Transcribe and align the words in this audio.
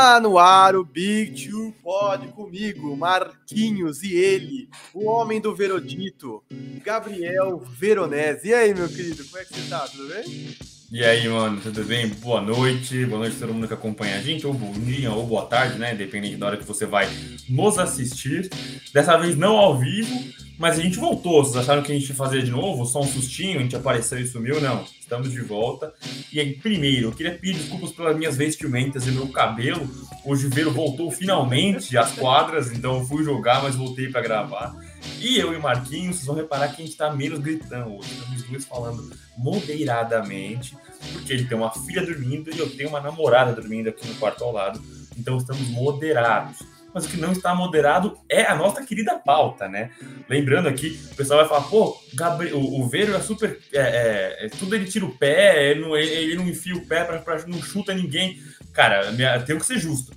Tá 0.00 0.18
no 0.18 0.38
ar 0.38 0.76
o 0.76 0.82
Big 0.82 1.46
Two 1.46 1.74
Pod 1.82 2.26
comigo, 2.28 2.96
Marquinhos 2.96 4.02
e 4.02 4.14
ele, 4.14 4.70
o 4.94 5.04
homem 5.04 5.38
do 5.42 5.54
Verodito, 5.54 6.42
Gabriel 6.82 7.58
Veronese. 7.58 8.48
E 8.48 8.54
aí, 8.54 8.72
meu 8.72 8.88
querido, 8.88 9.22
como 9.26 9.36
é 9.36 9.44
que 9.44 9.52
você 9.52 9.68
tá? 9.68 9.80
Tudo 9.80 10.08
bem? 10.08 10.56
E 10.90 11.04
aí, 11.04 11.28
mano, 11.28 11.60
tudo 11.60 11.84
bem? 11.84 12.08
Boa 12.08 12.40
noite, 12.40 13.04
boa 13.04 13.18
noite 13.18 13.36
a 13.36 13.40
todo 13.40 13.52
mundo 13.52 13.68
que 13.68 13.74
acompanha 13.74 14.16
a 14.16 14.22
gente, 14.22 14.46
ou 14.46 14.54
bom 14.54 14.72
dia, 14.72 15.12
ou 15.12 15.26
boa 15.26 15.44
tarde, 15.44 15.78
né? 15.78 15.94
Dependendo 15.94 16.38
da 16.38 16.46
hora 16.46 16.56
que 16.56 16.64
você 16.64 16.86
vai 16.86 17.06
nos 17.46 17.78
assistir. 17.78 18.48
Dessa 18.94 19.18
vez 19.18 19.36
não 19.36 19.58
ao 19.58 19.78
vivo, 19.78 20.18
mas 20.60 20.78
a 20.78 20.82
gente 20.82 20.98
voltou. 20.98 21.42
Vocês 21.42 21.56
acharam 21.56 21.82
que 21.82 21.90
a 21.90 21.98
gente 21.98 22.10
ia 22.10 22.14
fazer 22.14 22.42
de 22.42 22.50
novo? 22.50 22.84
Só 22.84 23.00
um 23.00 23.06
sustinho, 23.06 23.58
a 23.58 23.62
gente 23.62 23.74
apareceu 23.74 24.20
e 24.20 24.26
sumiu? 24.26 24.60
Não, 24.60 24.84
estamos 25.00 25.32
de 25.32 25.40
volta. 25.40 25.94
E 26.30 26.38
aí, 26.38 26.52
primeiro, 26.52 27.06
eu 27.08 27.12
queria 27.12 27.32
pedir 27.32 27.54
desculpas 27.54 27.92
pelas 27.92 28.14
minhas 28.14 28.36
vestimentas 28.36 29.06
e 29.06 29.10
meu 29.10 29.26
cabelo. 29.28 29.88
O 30.22 30.36
Juveiro 30.36 30.70
voltou 30.70 31.10
finalmente 31.10 31.96
às 31.96 32.12
quadras, 32.12 32.70
então 32.70 32.98
eu 32.98 33.06
fui 33.06 33.24
jogar, 33.24 33.62
mas 33.62 33.74
voltei 33.74 34.10
para 34.10 34.20
gravar. 34.20 34.76
E 35.18 35.38
eu 35.38 35.54
e 35.54 35.58
Marquinhos, 35.58 36.16
vocês 36.16 36.26
vão 36.26 36.36
reparar 36.36 36.68
que 36.68 36.82
a 36.82 36.84
gente 36.84 36.94
tá 36.94 37.10
menos 37.10 37.38
gritando 37.38 37.96
hoje. 37.96 38.12
Estamos 38.12 38.42
dois 38.42 38.64
falando 38.66 39.10
moderadamente, 39.38 40.76
porque 41.14 41.32
ele 41.32 41.46
tem 41.46 41.56
uma 41.56 41.70
filha 41.70 42.04
dormindo 42.04 42.54
e 42.54 42.58
eu 42.58 42.68
tenho 42.68 42.90
uma 42.90 43.00
namorada 43.00 43.54
dormindo 43.54 43.88
aqui 43.88 44.06
no 44.06 44.14
quarto 44.16 44.44
ao 44.44 44.52
lado. 44.52 44.78
Então 45.16 45.38
estamos 45.38 45.66
moderados. 45.70 46.58
Mas 46.92 47.06
o 47.06 47.08
que 47.08 47.16
não 47.16 47.32
está 47.32 47.54
moderado 47.54 48.18
é 48.28 48.42
a 48.42 48.54
nossa 48.54 48.84
querida 48.84 49.18
pauta, 49.18 49.68
né? 49.68 49.90
Lembrando 50.28 50.68
aqui, 50.68 51.00
o 51.12 51.14
pessoal 51.14 51.40
vai 51.40 51.48
falar, 51.48 51.68
pô, 51.68 51.96
Gabriel, 52.14 52.56
o, 52.56 52.80
o 52.80 52.88
Veiro 52.88 53.14
é 53.14 53.20
super. 53.20 53.58
É, 53.72 53.80
é, 53.80 54.46
é, 54.46 54.48
tudo 54.48 54.74
ele 54.74 54.86
tira 54.86 55.04
o 55.04 55.16
pé, 55.16 55.70
ele 55.70 55.80
não, 55.80 55.96
ele 55.96 56.36
não 56.36 56.48
enfia 56.48 56.74
o 56.74 56.86
pé, 56.86 57.04
pra, 57.04 57.18
pra, 57.18 57.46
não 57.46 57.62
chuta 57.62 57.94
ninguém. 57.94 58.40
Cara, 58.72 59.12
minha, 59.12 59.40
tenho 59.40 59.58
que 59.58 59.66
ser 59.66 59.78
justo 59.78 60.12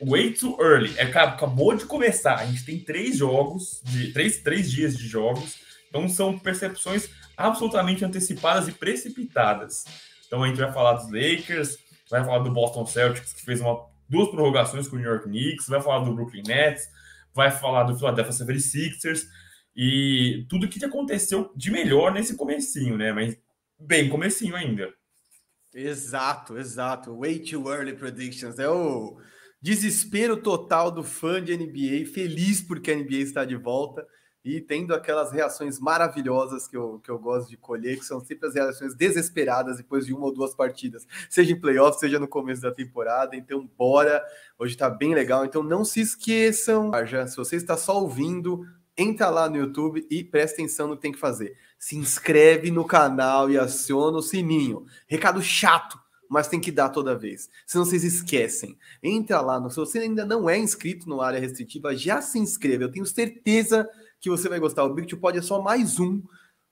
way 0.00 0.32
too 0.32 0.56
early. 0.60 0.92
É, 0.98 1.02
acabou 1.04 1.74
de 1.74 1.86
começar. 1.86 2.36
A 2.36 2.46
gente 2.46 2.64
tem 2.64 2.78
três 2.78 3.16
jogos, 3.16 3.80
de 3.84 4.12
três, 4.12 4.38
três 4.38 4.70
dias 4.70 4.96
de 4.96 5.06
jogos. 5.08 5.56
Então 5.88 6.08
são 6.08 6.38
percepções 6.38 7.08
absolutamente 7.36 8.04
antecipadas 8.04 8.68
e 8.68 8.72
precipitadas. 8.72 9.84
Então 10.26 10.42
a 10.42 10.48
gente 10.48 10.60
vai 10.60 10.72
falar 10.72 10.94
dos 10.94 11.10
Lakers, 11.10 11.78
vai 12.10 12.24
falar 12.24 12.40
do 12.40 12.50
Boston 12.52 12.86
Celtics, 12.86 13.32
que 13.32 13.44
fez 13.44 13.60
uma, 13.60 13.86
duas 14.14 14.28
prorrogações 14.28 14.86
com 14.86 14.94
o 14.94 14.98
New 14.98 15.10
York 15.10 15.24
Knicks, 15.26 15.66
vai 15.66 15.82
falar 15.82 16.04
do 16.04 16.14
Brooklyn 16.14 16.42
Nets, 16.46 16.88
vai 17.34 17.50
falar 17.50 17.82
do 17.82 17.96
Philadelphia 17.96 18.32
76ers 18.32 19.22
e 19.76 20.46
tudo 20.48 20.68
que 20.68 20.84
aconteceu 20.84 21.52
de 21.56 21.70
melhor 21.72 22.12
nesse 22.12 22.36
comecinho, 22.36 22.96
né? 22.96 23.12
Mas 23.12 23.36
bem 23.78 24.08
comecinho 24.08 24.54
ainda. 24.54 24.88
Exato, 25.74 26.56
exato. 26.56 27.18
Way 27.18 27.40
too 27.40 27.72
early 27.72 27.94
predictions. 27.94 28.60
É 28.60 28.68
o 28.68 29.18
Desespero 29.60 30.36
total 30.36 30.90
do 30.90 31.02
fã 31.02 31.42
de 31.42 31.56
NBA, 31.56 32.12
feliz 32.12 32.60
porque 32.60 32.92
a 32.92 32.96
NBA 32.96 33.16
está 33.16 33.44
de 33.44 33.56
volta 33.56 34.06
e 34.44 34.60
tendo 34.60 34.94
aquelas 34.94 35.32
reações 35.32 35.80
maravilhosas 35.80 36.68
que 36.68 36.76
eu, 36.76 37.00
que 37.02 37.10
eu 37.10 37.18
gosto 37.18 37.48
de 37.48 37.56
colher, 37.56 37.98
que 37.98 38.04
são 38.04 38.20
sempre 38.20 38.46
as 38.46 38.54
reações 38.54 38.94
desesperadas 38.94 39.78
depois 39.78 40.04
de 40.04 40.12
uma 40.12 40.26
ou 40.26 40.34
duas 40.34 40.54
partidas, 40.54 41.06
seja 41.30 41.52
em 41.52 41.60
playoff, 41.60 41.98
seja 41.98 42.18
no 42.18 42.28
começo 42.28 42.60
da 42.60 42.70
temporada. 42.70 43.34
Então, 43.34 43.68
bora! 43.78 44.22
Hoje 44.58 44.74
está 44.74 44.90
bem 44.90 45.14
legal. 45.14 45.44
Então, 45.46 45.62
não 45.62 45.84
se 45.84 46.00
esqueçam, 46.00 46.90
já, 47.06 47.26
se 47.26 47.36
você 47.36 47.56
está 47.56 47.76
só 47.76 47.98
ouvindo, 48.00 48.66
entra 48.96 49.30
lá 49.30 49.48
no 49.48 49.56
YouTube 49.56 50.06
e 50.10 50.22
presta 50.22 50.56
atenção 50.56 50.88
no 50.88 50.96
que 50.96 51.02
tem 51.02 51.12
que 51.12 51.18
fazer. 51.18 51.56
Se 51.78 51.96
inscreve 51.96 52.70
no 52.70 52.84
canal 52.84 53.50
e 53.50 53.58
aciona 53.58 54.18
o 54.18 54.22
sininho. 54.22 54.84
Recado 55.06 55.40
chato 55.40 56.04
mas 56.26 56.48
tem 56.48 56.58
que 56.58 56.72
dar 56.72 56.88
toda 56.88 57.16
vez. 57.16 57.48
Senão 57.64 57.84
vocês 57.84 58.02
esquecem. 58.02 58.76
Entra 59.00 59.40
lá, 59.40 59.60
no, 59.60 59.70
se 59.70 59.76
você 59.76 60.00
ainda 60.00 60.24
não 60.24 60.50
é 60.50 60.58
inscrito 60.58 61.08
no 61.08 61.20
área 61.20 61.38
restritiva, 61.38 61.94
já 61.94 62.20
se 62.20 62.40
inscreva. 62.40 62.82
Eu 62.82 62.90
tenho 62.90 63.06
certeza 63.06 63.88
que 64.24 64.30
você 64.30 64.48
vai 64.48 64.58
gostar. 64.58 64.84
O 64.84 64.94
Big 64.94 65.06
Two 65.06 65.18
Pod 65.18 65.38
é 65.38 65.42
só 65.42 65.60
mais 65.60 66.00
um 66.00 66.22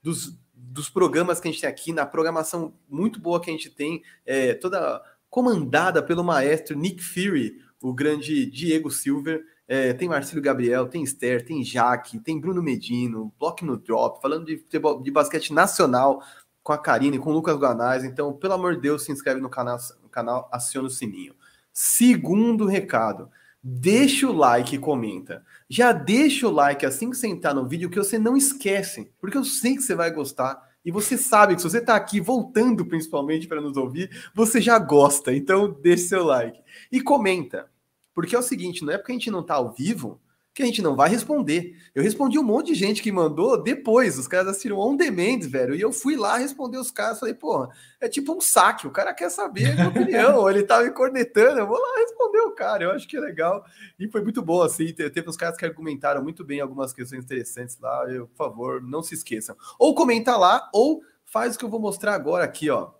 dos, 0.01 0.35
dos 0.53 0.89
programas 0.89 1.39
que 1.39 1.47
a 1.47 1.51
gente 1.51 1.61
tem 1.61 1.69
aqui, 1.69 1.93
na 1.93 2.03
programação 2.03 2.73
muito 2.89 3.19
boa 3.19 3.39
que 3.39 3.49
a 3.49 3.53
gente 3.53 3.69
tem, 3.69 4.01
é, 4.25 4.55
toda 4.55 5.01
comandada 5.29 6.01
pelo 6.01 6.23
maestro 6.23 6.75
Nick 6.75 7.03
Fury, 7.03 7.59
o 7.79 7.93
grande 7.93 8.47
Diego 8.47 8.89
Silver. 8.89 9.45
É, 9.67 9.93
tem 9.93 10.09
Marcelo 10.09 10.41
Gabriel, 10.41 10.87
tem 10.87 11.03
Esther, 11.03 11.45
tem 11.45 11.63
Jaque, 11.63 12.19
tem 12.19 12.39
Bruno 12.39 12.61
Medino, 12.61 13.31
Block 13.39 13.63
no 13.63 13.77
Drop, 13.77 14.19
falando 14.19 14.45
de, 14.45 14.65
de 15.03 15.11
basquete 15.11 15.53
nacional, 15.53 16.23
com 16.63 16.73
a 16.73 16.77
Karine, 16.77 17.19
com 17.19 17.29
o 17.29 17.33
Lucas 17.33 17.55
Guanais. 17.55 18.03
Então, 18.03 18.33
pelo 18.33 18.53
amor 18.53 18.75
de 18.75 18.81
Deus, 18.81 19.03
se 19.03 19.11
inscreve 19.11 19.39
no 19.39 19.49
canal, 19.49 19.77
no 20.01 20.09
canal 20.09 20.49
aciona 20.51 20.87
o 20.87 20.91
sininho. 20.91 21.35
Segundo 21.71 22.65
recado, 22.65 23.29
deixa 23.63 24.27
o 24.27 24.33
like 24.33 24.75
e 24.75 24.79
comenta. 24.79 25.43
Já 25.69 25.93
deixa 25.93 26.47
o 26.47 26.51
like 26.51 26.85
assim 26.85 27.09
que 27.09 27.15
você 27.15 27.27
entrar 27.27 27.53
no 27.53 27.65
vídeo, 27.65 27.89
que 27.89 27.97
você 27.97 28.19
não 28.19 28.35
esquece, 28.35 29.11
porque 29.21 29.37
eu 29.37 29.45
sei 29.45 29.75
que 29.75 29.81
você 29.81 29.95
vai 29.95 30.11
gostar. 30.11 30.73
E 30.85 30.91
você 30.91 31.17
sabe 31.17 31.55
que 31.55 31.61
se 31.61 31.69
você 31.69 31.77
está 31.77 31.95
aqui 31.95 32.19
voltando 32.19 32.85
principalmente 32.85 33.47
para 33.47 33.61
nos 33.61 33.77
ouvir, 33.77 34.09
você 34.35 34.59
já 34.59 34.77
gosta. 34.77 35.33
Então, 35.33 35.71
deixe 35.81 36.07
seu 36.07 36.25
like. 36.25 36.59
E 36.91 36.99
comenta. 36.99 37.69
Porque 38.13 38.35
é 38.35 38.39
o 38.39 38.43
seguinte, 38.43 38.83
não 38.83 38.91
é 38.91 38.97
porque 38.97 39.13
a 39.13 39.15
gente 39.15 39.31
não 39.31 39.39
está 39.39 39.55
ao 39.55 39.71
vivo 39.71 40.19
que 40.53 40.61
a 40.61 40.65
gente 40.65 40.81
não 40.81 40.95
vai 40.95 41.09
responder. 41.09 41.75
Eu 41.95 42.03
respondi 42.03 42.37
um 42.37 42.43
monte 42.43 42.67
de 42.67 42.75
gente 42.75 43.01
que 43.01 43.11
mandou 43.11 43.61
depois, 43.61 44.19
os 44.19 44.27
caras 44.27 44.49
assistiram 44.49 44.77
on 44.77 44.95
demand, 44.95 45.39
velho, 45.47 45.73
e 45.73 45.81
eu 45.81 45.91
fui 45.91 46.15
lá 46.15 46.37
responder 46.37 46.77
os 46.77 46.91
caras, 46.91 47.19
falei, 47.19 47.33
pô, 47.33 47.67
é 47.99 48.07
tipo 48.07 48.33
um 48.33 48.39
saque, 48.39 48.85
o 48.85 48.91
cara 48.91 49.13
quer 49.13 49.31
saber 49.31 49.71
a 49.71 49.75
minha 49.75 49.89
opinião, 49.89 50.49
ele 50.49 50.63
tá 50.63 50.81
me 50.81 50.91
cornetando, 50.91 51.59
eu 51.59 51.67
vou 51.67 51.79
lá 51.79 51.97
responder 51.97 52.41
o 52.41 52.51
cara, 52.51 52.83
eu 52.83 52.91
acho 52.91 53.07
que 53.07 53.17
é 53.17 53.19
legal, 53.19 53.65
e 53.99 54.07
foi 54.07 54.21
muito 54.21 54.41
bom, 54.41 54.61
assim, 54.61 54.93
teve 54.93 55.27
uns 55.27 55.37
caras 55.37 55.57
que 55.57 55.65
argumentaram 55.65 56.21
muito 56.21 56.45
bem 56.45 56.59
algumas 56.59 56.93
questões 56.93 57.23
interessantes 57.23 57.79
lá, 57.79 58.05
eu, 58.09 58.27
por 58.27 58.37
favor, 58.37 58.81
não 58.81 59.01
se 59.01 59.15
esqueçam. 59.15 59.55
Ou 59.79 59.95
comenta 59.95 60.37
lá, 60.37 60.69
ou 60.71 61.01
faz 61.25 61.55
o 61.55 61.59
que 61.59 61.65
eu 61.65 61.69
vou 61.69 61.79
mostrar 61.79 62.13
agora 62.13 62.43
aqui, 62.43 62.69
ó, 62.69 62.91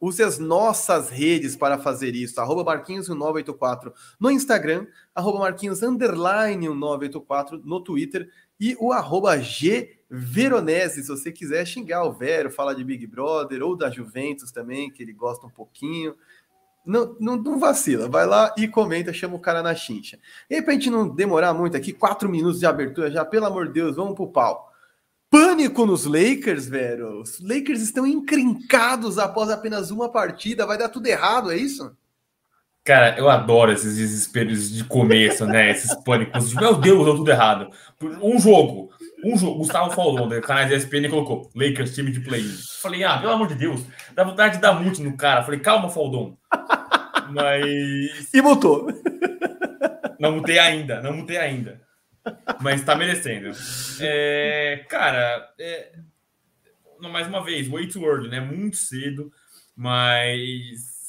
Use 0.00 0.22
as 0.22 0.38
nossas 0.38 1.10
redes 1.10 1.56
para 1.56 1.78
fazer 1.78 2.14
isso. 2.14 2.40
Arroba 2.40 2.64
Marquinhos1984 2.64 3.92
no 4.18 4.30
Instagram, 4.30 4.86
arroba 5.14 5.40
Marquinhos 5.40 5.82
underline 5.82 6.56
1984 6.56 7.60
no 7.64 7.80
Twitter 7.82 8.30
e 8.58 8.76
o 8.80 8.92
arroba 8.92 9.38
G 9.38 10.00
Veronese, 10.10 11.02
se 11.02 11.08
você 11.08 11.30
quiser 11.30 11.64
xingar 11.64 12.04
o 12.04 12.12
Vero, 12.12 12.50
falar 12.50 12.74
de 12.74 12.82
Big 12.82 13.06
Brother 13.06 13.62
ou 13.62 13.76
da 13.76 13.88
Juventus 13.88 14.50
também, 14.50 14.90
que 14.90 15.02
ele 15.02 15.12
gosta 15.12 15.46
um 15.46 15.50
pouquinho. 15.50 16.16
Não, 16.84 17.14
não, 17.20 17.36
não, 17.36 17.58
vacila, 17.58 18.08
vai 18.08 18.26
lá 18.26 18.52
e 18.58 18.66
comenta, 18.66 19.12
chama 19.12 19.36
o 19.36 19.40
cara 19.40 19.62
na 19.62 19.74
chincha. 19.74 20.18
E 20.48 20.56
aí, 20.56 20.62
pra 20.62 20.72
gente 20.72 20.90
não 20.90 21.08
demorar 21.08 21.54
muito 21.54 21.76
aqui, 21.76 21.92
quatro 21.92 22.28
minutos 22.28 22.58
de 22.58 22.66
abertura 22.66 23.10
já, 23.10 23.24
pelo 23.24 23.46
amor 23.46 23.68
de 23.68 23.74
Deus, 23.74 23.94
vamos 23.94 24.14
pro 24.14 24.26
pau. 24.26 24.69
Pânico 25.30 25.86
nos 25.86 26.04
Lakers, 26.04 26.66
velho. 26.66 27.20
Os 27.20 27.40
Lakers 27.40 27.80
estão 27.80 28.04
encrencados 28.04 29.16
após 29.16 29.48
apenas 29.48 29.92
uma 29.92 30.10
partida. 30.10 30.66
Vai 30.66 30.76
dar 30.76 30.88
tudo 30.88 31.06
errado, 31.06 31.52
é 31.52 31.56
isso? 31.56 31.96
Cara, 32.82 33.16
eu 33.16 33.28
adoro 33.28 33.70
esses 33.70 33.96
desesperos 33.96 34.72
de 34.72 34.82
começo, 34.84 35.46
né? 35.46 35.70
Esses 35.70 35.94
pânicos. 36.02 36.52
Meu 36.54 36.74
Deus, 36.74 37.04
deu 37.04 37.16
tudo 37.16 37.30
errado. 37.30 37.70
Um 38.20 38.40
jogo. 38.40 38.90
Um 39.24 39.36
jogo. 39.36 39.58
Gustavo 39.58 39.90
falou, 39.92 40.26
do 40.26 40.40
canal 40.40 40.68
da 40.68 40.74
ESPN 40.74 41.08
colocou 41.08 41.48
Lakers, 41.54 41.94
time 41.94 42.10
de 42.10 42.20
play. 42.20 42.42
Falei, 42.80 43.04
ah, 43.04 43.18
pelo 43.18 43.32
amor 43.32 43.46
de 43.46 43.54
Deus. 43.54 43.82
Dá 44.14 44.24
vontade 44.24 44.56
de 44.56 44.62
dar 44.62 44.72
multi 44.72 45.02
no 45.02 45.16
cara. 45.16 45.44
Falei, 45.44 45.60
calma, 45.60 45.88
Faldon. 45.88 46.36
Mas. 47.30 48.34
E 48.34 48.42
mutou. 48.42 48.88
Não 50.18 50.32
mutei 50.32 50.58
ainda, 50.58 51.00
não 51.00 51.12
mutei 51.12 51.36
ainda. 51.36 51.80
Mas 52.60 52.84
tá 52.84 52.94
merecendo. 52.94 53.50
É, 54.00 54.84
cara, 54.88 55.52
é, 55.58 55.92
mais 57.00 57.26
uma 57.26 57.42
vez, 57.42 57.68
way 57.68 57.88
too 57.88 58.04
early, 58.04 58.28
né? 58.28 58.40
Muito 58.40 58.76
cedo, 58.76 59.32
mas 59.74 61.00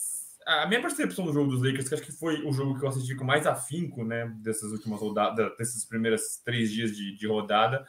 a 0.45 0.65
minha 0.65 0.81
percepção 0.81 1.25
do 1.25 1.33
jogo 1.33 1.51
dos 1.51 1.61
Lakers, 1.61 1.87
que 1.87 1.95
acho 1.95 2.03
que 2.03 2.11
foi 2.11 2.43
o 2.43 2.51
jogo 2.51 2.77
que 2.77 2.85
eu 2.85 2.89
assisti 2.89 3.15
com 3.15 3.23
mais 3.23 3.45
afinco, 3.45 4.03
né? 4.03 4.31
Dessas 4.37 4.71
últimas 4.71 4.99
rodadas, 4.99 5.55
desses 5.57 5.85
primeiros 5.85 6.37
três 6.43 6.71
dias 6.71 6.95
de, 6.95 7.15
de 7.15 7.27
rodada, 7.27 7.85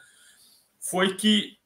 foi 0.79 1.15
que 1.15 1.57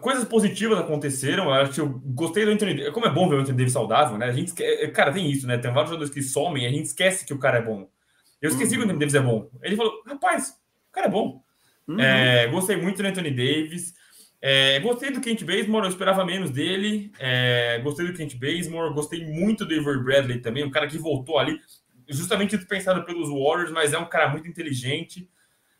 coisas 0.00 0.24
positivas 0.24 0.78
aconteceram. 0.78 1.44
Eu 1.44 1.52
acho 1.52 1.72
que 1.72 1.80
eu 1.80 1.88
gostei 1.88 2.44
do 2.44 2.50
Anthony 2.50 2.90
Como 2.92 3.06
é 3.06 3.10
bom 3.10 3.28
ver 3.28 3.36
o 3.36 3.40
Anthony 3.40 3.56
Davis 3.56 3.72
saudável, 3.72 4.18
né? 4.18 4.26
A 4.26 4.32
gente, 4.32 4.52
cara, 4.92 5.12
tem 5.12 5.30
isso, 5.30 5.46
né? 5.46 5.58
Tem 5.58 5.72
vários 5.72 5.90
jogadores 5.90 6.12
que 6.12 6.22
somem 6.22 6.66
a 6.66 6.70
gente 6.70 6.86
esquece 6.86 7.24
que 7.24 7.34
o 7.34 7.38
cara 7.38 7.58
é 7.58 7.62
bom. 7.62 7.88
Eu 8.42 8.50
esqueci 8.50 8.72
uhum. 8.72 8.82
que 8.82 8.82
o 8.82 8.84
Anthony 8.84 8.98
Davis 8.98 9.14
é 9.14 9.20
bom. 9.20 9.50
Ele 9.62 9.76
falou, 9.76 10.02
rapaz, 10.04 10.50
o 10.90 10.92
cara 10.92 11.06
é 11.06 11.10
bom. 11.10 11.42
Uhum. 11.86 12.00
É, 12.00 12.48
gostei 12.48 12.76
muito 12.76 13.00
do 13.00 13.08
Anthony 13.08 13.30
Davis. 13.30 13.94
É, 14.44 14.80
gostei 14.80 15.12
do 15.12 15.20
Kent 15.20 15.44
Bazemore, 15.44 15.84
eu 15.84 15.90
esperava 15.90 16.24
menos 16.24 16.50
dele. 16.50 17.12
É, 17.20 17.78
gostei 17.78 18.04
do 18.04 18.12
Kent 18.12 18.34
Bazemore, 18.34 18.92
gostei 18.92 19.24
muito 19.24 19.64
do 19.64 19.72
Avery 19.72 20.02
Bradley 20.02 20.40
também, 20.40 20.64
um 20.64 20.70
cara 20.70 20.88
que 20.88 20.98
voltou 20.98 21.38
ali, 21.38 21.60
justamente 22.08 22.56
dispensado 22.56 23.04
pelos 23.04 23.28
Warriors, 23.28 23.70
mas 23.70 23.92
é 23.92 23.98
um 23.98 24.08
cara 24.08 24.28
muito 24.28 24.48
inteligente. 24.48 25.30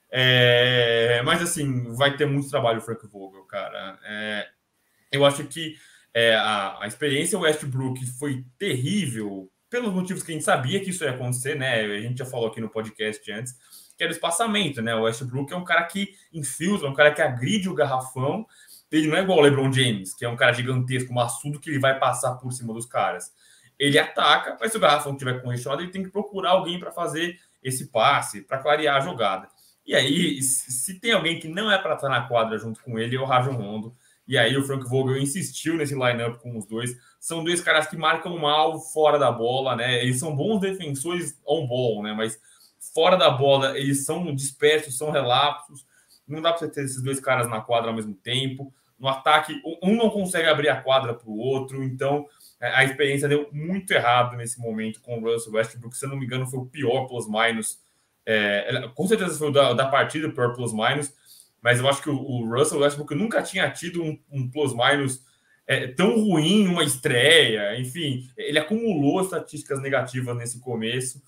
É, 0.09 1.21
mas 1.25 1.43
assim, 1.43 1.93
vai 1.97 2.17
ter 2.17 2.27
muito 2.27 2.49
trabalho 2.49 2.79
o 2.79 2.83
Frank 2.83 3.05
Vogel, 3.09 3.43
cara. 3.47 3.99
É, 4.05 4.49
eu 5.11 5.25
acho 5.25 5.43
que 5.45 5.75
é, 6.15 6.37
a, 6.37 6.85
a 6.85 6.87
experiência 6.87 7.39
Westbrook 7.39 8.07
foi 8.19 8.45
terrível 8.59 9.51
pelos 9.73 9.95
motivos 9.95 10.23
que 10.23 10.31
a 10.31 10.35
gente 10.35 10.45
sabia 10.45 10.81
que 10.81 10.91
isso 10.91 11.03
ia 11.03 11.13
acontecer, 11.13 11.57
né? 11.57 11.81
A 11.81 12.01
gente 12.03 12.19
já 12.19 12.27
falou 12.27 12.49
aqui 12.49 12.61
no 12.61 12.69
podcast 12.69 13.33
antes, 13.33 13.55
que 13.97 14.05
era 14.05 14.13
o 14.13 14.15
espaçamento, 14.15 14.83
né? 14.83 14.95
O 14.95 15.05
Westbrook 15.05 15.51
é 15.51 15.57
um 15.57 15.65
cara 15.65 15.83
que 15.85 16.15
infiltra, 16.31 16.87
um 16.87 16.93
cara 16.93 17.11
que 17.11 17.23
agride 17.23 17.71
o 17.71 17.75
garrafão. 17.75 18.47
Ele 18.91 19.09
não 19.09 19.17
é 19.17 19.23
igual 19.23 19.39
o 19.39 19.41
LeBron 19.41 19.73
James, 19.73 20.13
que 20.13 20.27
é 20.27 20.29
um 20.29 20.37
cara 20.37 20.53
gigantesco, 20.53 21.15
maçudo, 21.15 21.59
que 21.59 21.71
ele 21.71 21.79
vai 21.79 21.99
passar 21.99 22.35
por 22.35 22.53
cima 22.53 22.75
dos 22.75 22.85
caras. 22.85 23.33
Ele 23.79 23.99
ataca, 23.99 24.59
mas 24.61 24.71
se 24.71 24.77
o 24.77 24.81
garrafão 24.81 25.13
estiver 25.13 25.41
congestionado, 25.41 25.81
ele 25.81 25.91
tem 25.91 26.03
que 26.03 26.11
procurar 26.11 26.51
alguém 26.51 26.79
para 26.79 26.93
fazer 26.93 27.41
esse 27.63 27.87
passe, 27.87 28.43
para 28.43 28.59
clarear 28.59 28.99
a 28.99 29.01
jogada. 29.01 29.49
E 29.87 29.95
aí, 29.95 30.43
se 30.43 31.01
tem 31.01 31.13
alguém 31.13 31.41
que 31.41 31.49
não 31.49 31.73
é 31.73 31.79
para 31.79 31.95
estar 31.95 32.11
na 32.11 32.29
quadra 32.29 32.59
junto 32.59 32.83
com 32.83 32.99
ele, 32.99 33.17
é 33.17 33.19
o 33.21 33.25
Rajon 33.25 33.53
Rondo. 33.57 33.97
E 34.29 34.37
aí 34.37 34.55
o 34.55 34.63
Frank 34.63 34.87
Vogel 34.87 35.17
insistiu 35.17 35.77
nesse 35.77 35.95
lineup 35.95 36.37
com 36.37 36.59
os 36.59 36.67
dois. 36.67 36.95
São 37.23 37.45
dois 37.45 37.61
caras 37.61 37.87
que 37.87 37.97
marcam 37.97 38.37
mal 38.37 38.81
fora 38.81 39.17
da 39.17 39.31
bola, 39.31 39.77
né? 39.77 40.03
Eles 40.03 40.19
são 40.19 40.35
bons 40.35 40.59
defensores 40.59 41.41
on 41.47 41.69
ball, 41.69 42.03
né? 42.03 42.13
Mas 42.13 42.37
fora 42.93 43.17
da 43.17 43.31
bola, 43.31 43.79
eles 43.79 44.05
são 44.05 44.35
dispersos, 44.35 44.99
são 44.99 45.13
relapsos. 45.13 45.87
Não 46.27 46.43
dá 46.43 46.53
para 46.53 46.67
ter 46.67 46.83
esses 46.83 47.01
dois 47.01 47.21
caras 47.21 47.49
na 47.49 47.61
quadra 47.61 47.91
ao 47.91 47.95
mesmo 47.95 48.13
tempo. 48.13 48.75
No 48.99 49.07
ataque, 49.07 49.55
um 49.81 49.95
não 49.95 50.11
consegue 50.11 50.49
abrir 50.49 50.69
a 50.69 50.83
quadra 50.83 51.15
para 51.15 51.31
o 51.31 51.39
outro. 51.39 51.85
Então, 51.85 52.27
é, 52.61 52.67
a 52.75 52.83
experiência 52.83 53.29
deu 53.29 53.49
muito 53.53 53.93
errado 53.93 54.37
nesse 54.37 54.61
momento 54.61 55.01
com 55.01 55.17
o 55.17 55.21
Russell 55.21 55.53
Westbrook. 55.53 55.97
Se 55.97 56.05
eu 56.05 56.09
não 56.09 56.17
me 56.17 56.27
engano, 56.27 56.49
foi 56.49 56.59
o 56.59 56.67
pior 56.67 57.07
plus-minus. 57.07 57.81
É, 58.27 58.89
com 58.97 59.07
certeza 59.07 59.39
foi 59.39 59.51
o 59.51 59.53
da, 59.53 59.73
da 59.75 59.87
partida, 59.87 60.27
o 60.27 60.33
pior 60.33 60.55
plus-minus 60.55 61.15
mas 61.63 61.79
eu 61.79 61.89
acho 61.89 62.03
que 62.03 62.11
o, 62.11 62.21
o 62.21 62.45
Russell 62.53 62.81
Westbrook 62.81 63.15
nunca 63.15 63.41
tinha 63.41 63.71
tido 63.71 64.03
um, 64.03 64.19
um 64.29 64.51
plus-minus 64.51 65.25
é, 65.73 65.89
tão 65.89 66.21
ruim, 66.21 66.67
uma 66.67 66.85
estreia, 66.85 67.79
enfim, 67.79 68.29
ele 68.37 68.59
acumulou 68.59 69.21
estatísticas 69.23 69.81
negativas 69.81 70.37
nesse 70.37 70.61
começo. 70.61 71.23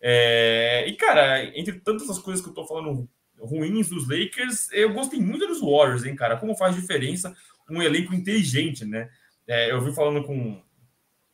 É, 0.00 0.84
e, 0.86 0.92
cara, 0.94 1.44
entre 1.58 1.80
tantas 1.80 2.10
as 2.10 2.18
coisas 2.18 2.42
que 2.42 2.50
eu 2.50 2.54
tô 2.54 2.66
falando 2.66 3.08
ruins 3.38 3.88
dos 3.88 4.08
Lakers, 4.08 4.70
eu 4.72 4.92
gostei 4.92 5.20
muito 5.20 5.46
dos 5.46 5.60
Warriors, 5.60 6.04
hein, 6.04 6.16
cara? 6.16 6.36
Como 6.36 6.56
faz 6.56 6.74
diferença 6.74 7.34
um 7.70 7.82
elenco 7.82 8.14
inteligente, 8.14 8.84
né? 8.84 9.08
É, 9.46 9.70
eu 9.70 9.80
vi 9.80 9.94
falando 9.94 10.24
com, 10.24 10.60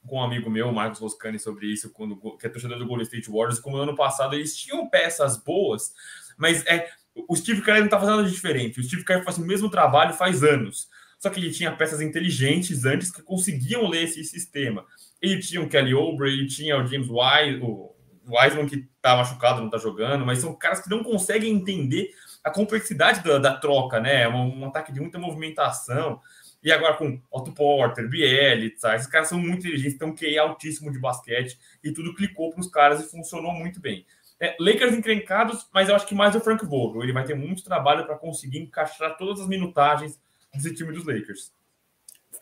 com 0.07 0.17
um 0.17 0.23
amigo 0.23 0.51
meu, 0.51 0.71
Marcos 0.73 1.01
Roscani, 1.01 1.39
sobre 1.39 1.67
isso, 1.67 1.91
quando, 1.91 2.17
que 2.37 2.47
é 2.47 2.51
torcedor 2.51 2.79
do 2.79 2.87
Golden 2.87 3.05
State 3.05 3.31
Warriors, 3.31 3.59
como 3.59 3.77
no 3.77 3.83
ano 3.83 3.97
passado 3.97 4.35
eles 4.35 4.57
tinham 4.57 4.89
peças 4.89 5.37
boas, 5.37 5.93
mas 6.37 6.65
é, 6.67 6.89
o 7.15 7.37
Steve 7.37 7.63
Kerr 7.63 7.79
não 7.79 7.85
está 7.87 7.99
fazendo 7.99 8.19
nada 8.19 8.29
diferente. 8.29 8.81
O 8.81 8.83
Steve 8.83 9.05
Kerr 9.05 9.25
faz 9.25 9.39
o 9.39 9.45
mesmo 9.45 9.71
trabalho 9.71 10.15
faz 10.15 10.43
anos. 10.43 10.89
Só 11.21 11.29
que 11.29 11.39
ele 11.39 11.51
tinha 11.51 11.71
peças 11.71 12.01
inteligentes 12.01 12.87
antes 12.87 13.13
que 13.13 13.23
conseguiam 13.23 13.87
ler 13.87 14.05
esse 14.05 14.25
sistema. 14.25 14.87
Ele 15.21 15.39
tinha 15.39 15.61
o 15.61 15.69
Kelly 15.69 15.95
Oubre, 15.95 16.33
ele 16.33 16.47
tinha 16.47 16.79
o 16.79 16.87
James 16.87 17.09
Wise, 17.09 17.61
o 17.63 17.95
Wiseman 18.27 18.67
que 18.67 18.89
está 18.97 19.15
machucado, 19.15 19.59
não 19.59 19.67
está 19.67 19.77
jogando, 19.77 20.25
mas 20.25 20.39
são 20.39 20.55
caras 20.55 20.81
que 20.81 20.89
não 20.89 21.05
conseguem 21.05 21.53
entender 21.53 22.11
a 22.43 22.51
complexidade 22.51 23.23
da, 23.23 23.39
da 23.39 23.55
troca, 23.55 24.01
né? 24.01 24.23
É 24.23 24.29
um, 24.29 24.61
um, 24.61 24.65
ataque 24.67 24.93
de 24.93 25.01
muita 25.01 25.19
movimentação. 25.19 26.21
E 26.63 26.73
agora 26.73 26.95
com 26.95 27.21
Otto 27.31 27.53
Porter, 27.53 28.09
Bielitsa, 28.09 28.95
esses 28.95 29.07
caras 29.07 29.29
são 29.29 29.39
muito 29.39 29.61
inteligentes, 29.61 29.93
estão 29.93 30.15
QI 30.15 30.39
altíssimo 30.39 30.91
de 30.91 30.99
basquete 30.99 31.59
e 31.85 31.93
tudo 31.93 32.15
clicou 32.15 32.51
para 32.51 32.61
os 32.61 32.69
caras 32.69 33.01
e 33.01 33.11
funcionou 33.11 33.53
muito 33.53 33.79
bem. 33.79 34.07
É, 34.39 34.57
Lakers 34.59 34.95
encrencados, 34.95 35.69
mas 35.73 35.91
eu 35.91 35.95
acho 35.95 36.07
que 36.07 36.15
mais 36.15 36.35
o 36.35 36.41
Frank 36.41 36.65
Vogel. 36.65 37.03
Ele 37.03 37.13
vai 37.13 37.25
ter 37.25 37.35
muito 37.35 37.63
trabalho 37.63 38.07
para 38.07 38.17
conseguir 38.17 38.59
encaixar 38.59 39.19
todas 39.19 39.41
as 39.41 39.49
minutagens 39.49 40.19
desse 40.55 40.75
time 40.75 40.93
dos 40.93 41.05
Lakers. 41.05 41.53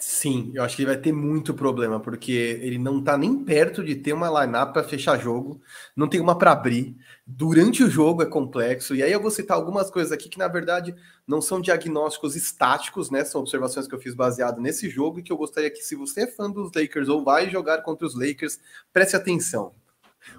Sim, 0.01 0.53
eu 0.55 0.63
acho 0.63 0.77
que 0.77 0.83
ele 0.83 0.93
vai 0.93 1.01
ter 1.01 1.13
muito 1.13 1.53
problema, 1.53 1.99
porque 1.99 2.31
ele 2.31 2.79
não 2.79 3.03
tá 3.03 3.19
nem 3.19 3.43
perto 3.45 3.83
de 3.83 3.97
ter 3.97 4.13
uma 4.13 4.29
lineup 4.29 4.73
para 4.73 4.85
fechar 4.85 5.19
jogo, 5.19 5.61
não 5.97 6.09
tem 6.09 6.21
uma 6.21 6.39
para 6.39 6.53
abrir. 6.53 6.97
Durante 7.27 7.83
o 7.83 7.91
jogo 7.91 8.23
é 8.23 8.27
complexo, 8.27 8.95
e 8.95 9.03
aí 9.03 9.11
eu 9.11 9.21
vou 9.21 9.31
citar 9.31 9.57
algumas 9.57 9.91
coisas 9.91 10.13
aqui 10.13 10.29
que, 10.29 10.39
na 10.39 10.47
verdade, 10.47 10.95
não 11.27 11.41
são 11.41 11.61
diagnósticos 11.61 12.37
estáticos, 12.37 13.11
né? 13.11 13.25
São 13.25 13.41
observações 13.41 13.89
que 13.89 13.95
eu 13.95 13.99
fiz 13.99 14.15
baseado 14.15 14.61
nesse 14.61 14.89
jogo 14.89 15.19
e 15.19 15.23
que 15.23 15.33
eu 15.33 15.37
gostaria 15.37 15.71
que, 15.71 15.83
se 15.83 15.97
você 15.97 16.23
é 16.23 16.27
fã 16.29 16.49
dos 16.49 16.71
Lakers 16.73 17.09
ou 17.09 17.25
vai 17.25 17.51
jogar 17.51 17.83
contra 17.83 18.07
os 18.07 18.15
Lakers, 18.15 18.61
preste 18.93 19.17
atenção. 19.17 19.75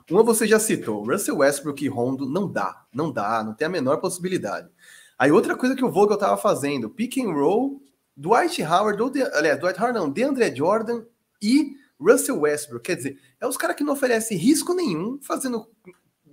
Uma 0.10 0.24
você 0.24 0.48
já 0.48 0.60
citou, 0.60 1.04
Russell 1.04 1.38
Westbrook 1.38 1.84
e 1.84 1.88
Rondo 1.88 2.26
não 2.26 2.50
dá, 2.50 2.86
não 2.94 3.12
dá, 3.12 3.44
não 3.44 3.54
tem 3.54 3.66
a 3.66 3.70
menor 3.70 3.98
possibilidade. 3.98 4.70
Aí 5.20 5.34
outra 5.34 5.58
coisa 5.58 5.76
que 5.76 5.84
o 5.84 5.92
Vogel 5.92 6.14
estava 6.14 6.38
fazendo, 6.38 6.90
pick 6.90 7.18
and 7.18 7.34
roll, 7.34 7.84
Dwight 8.16 8.64
Howard, 8.64 9.02
ou 9.02 9.10
de, 9.10 9.22
aliás, 9.22 9.60
Dwight 9.60 9.78
Howard 9.78 10.00
não, 10.00 10.10
DeAndre 10.10 10.56
Jordan 10.56 11.04
e 11.42 11.76
Russell 12.00 12.40
Westbrook, 12.40 12.86
quer 12.86 12.96
dizer, 12.96 13.20
é 13.42 13.46
os 13.46 13.58
caras 13.58 13.76
que 13.76 13.84
não 13.84 13.94
oferecem 13.94 14.38
risco 14.38 14.74
nenhum, 14.74 15.20
fazendo 15.22 15.68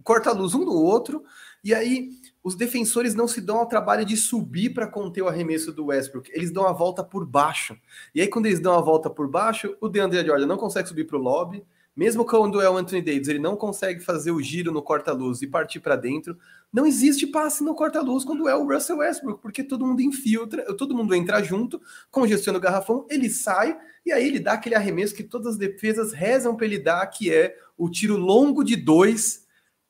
corta-luz 0.05 0.55
um 0.55 0.65
no 0.65 0.75
outro, 0.75 1.25
e 1.65 1.75
aí 1.75 2.11
os 2.45 2.55
defensores 2.55 3.13
não 3.13 3.27
se 3.27 3.41
dão 3.41 3.59
ao 3.59 3.67
trabalho 3.67 4.05
de 4.05 4.17
subir 4.17 4.73
para 4.73 4.87
conter 4.87 5.23
o 5.23 5.29
arremesso 5.29 5.73
do 5.73 5.87
Westbrook, 5.87 6.31
eles 6.33 6.53
dão 6.53 6.65
a 6.65 6.73
volta 6.73 7.03
por 7.03 7.27
baixo. 7.27 7.77
E 8.15 8.21
aí 8.21 8.29
quando 8.29 8.47
eles 8.47 8.61
dão 8.61 8.75
a 8.75 8.81
volta 8.81 9.11
por 9.11 9.29
baixo, 9.29 9.77
o 9.81 9.89
DeAndre 9.89 10.25
Jordan 10.25 10.47
não 10.47 10.57
consegue 10.57 10.89
subir 10.89 11.09
para 11.09 11.19
o 11.19 11.21
lobby, 11.21 11.65
mesmo 11.97 12.27
quando 12.27 12.61
é 12.61 12.69
o 12.69 12.77
Anthony 12.77 13.01
Davis, 13.01 13.27
ele 13.27 13.39
não 13.39 13.57
consegue 13.57 14.01
fazer 14.01 14.31
o 14.31 14.43
giro 14.43 14.71
no 14.71 14.83
corta-luz 14.83 15.41
e 15.41 15.47
partir 15.47 15.81
para 15.81 15.97
dentro. 15.97 16.37
Não 16.71 16.87
existe 16.87 17.27
passe 17.27 17.65
no 17.65 17.75
corta-luz 17.75 18.23
quando 18.23 18.47
é 18.49 18.55
o 18.55 18.67
Russell 18.67 18.99
Westbrook, 18.99 19.41
porque 19.41 19.65
todo 19.65 19.87
mundo 19.87 20.03
infiltra, 20.03 20.77
todo 20.77 20.95
mundo 20.95 21.15
entra 21.15 21.43
junto, 21.43 21.81
congestiona 22.11 22.59
o 22.59 22.61
garrafão, 22.61 23.07
ele 23.09 23.31
sai 23.31 23.79
e 24.05 24.13
aí 24.13 24.27
ele 24.27 24.39
dá 24.39 24.53
aquele 24.53 24.75
arremesso 24.75 25.15
que 25.15 25.25
todas 25.25 25.55
as 25.55 25.57
defesas 25.57 26.13
rezam 26.13 26.55
para 26.55 26.67
ele 26.67 26.79
dar, 26.79 27.07
que 27.07 27.33
é 27.33 27.57
o 27.79 27.89
tiro 27.89 28.17
longo 28.17 28.63
de 28.63 28.77
dois 28.77 29.46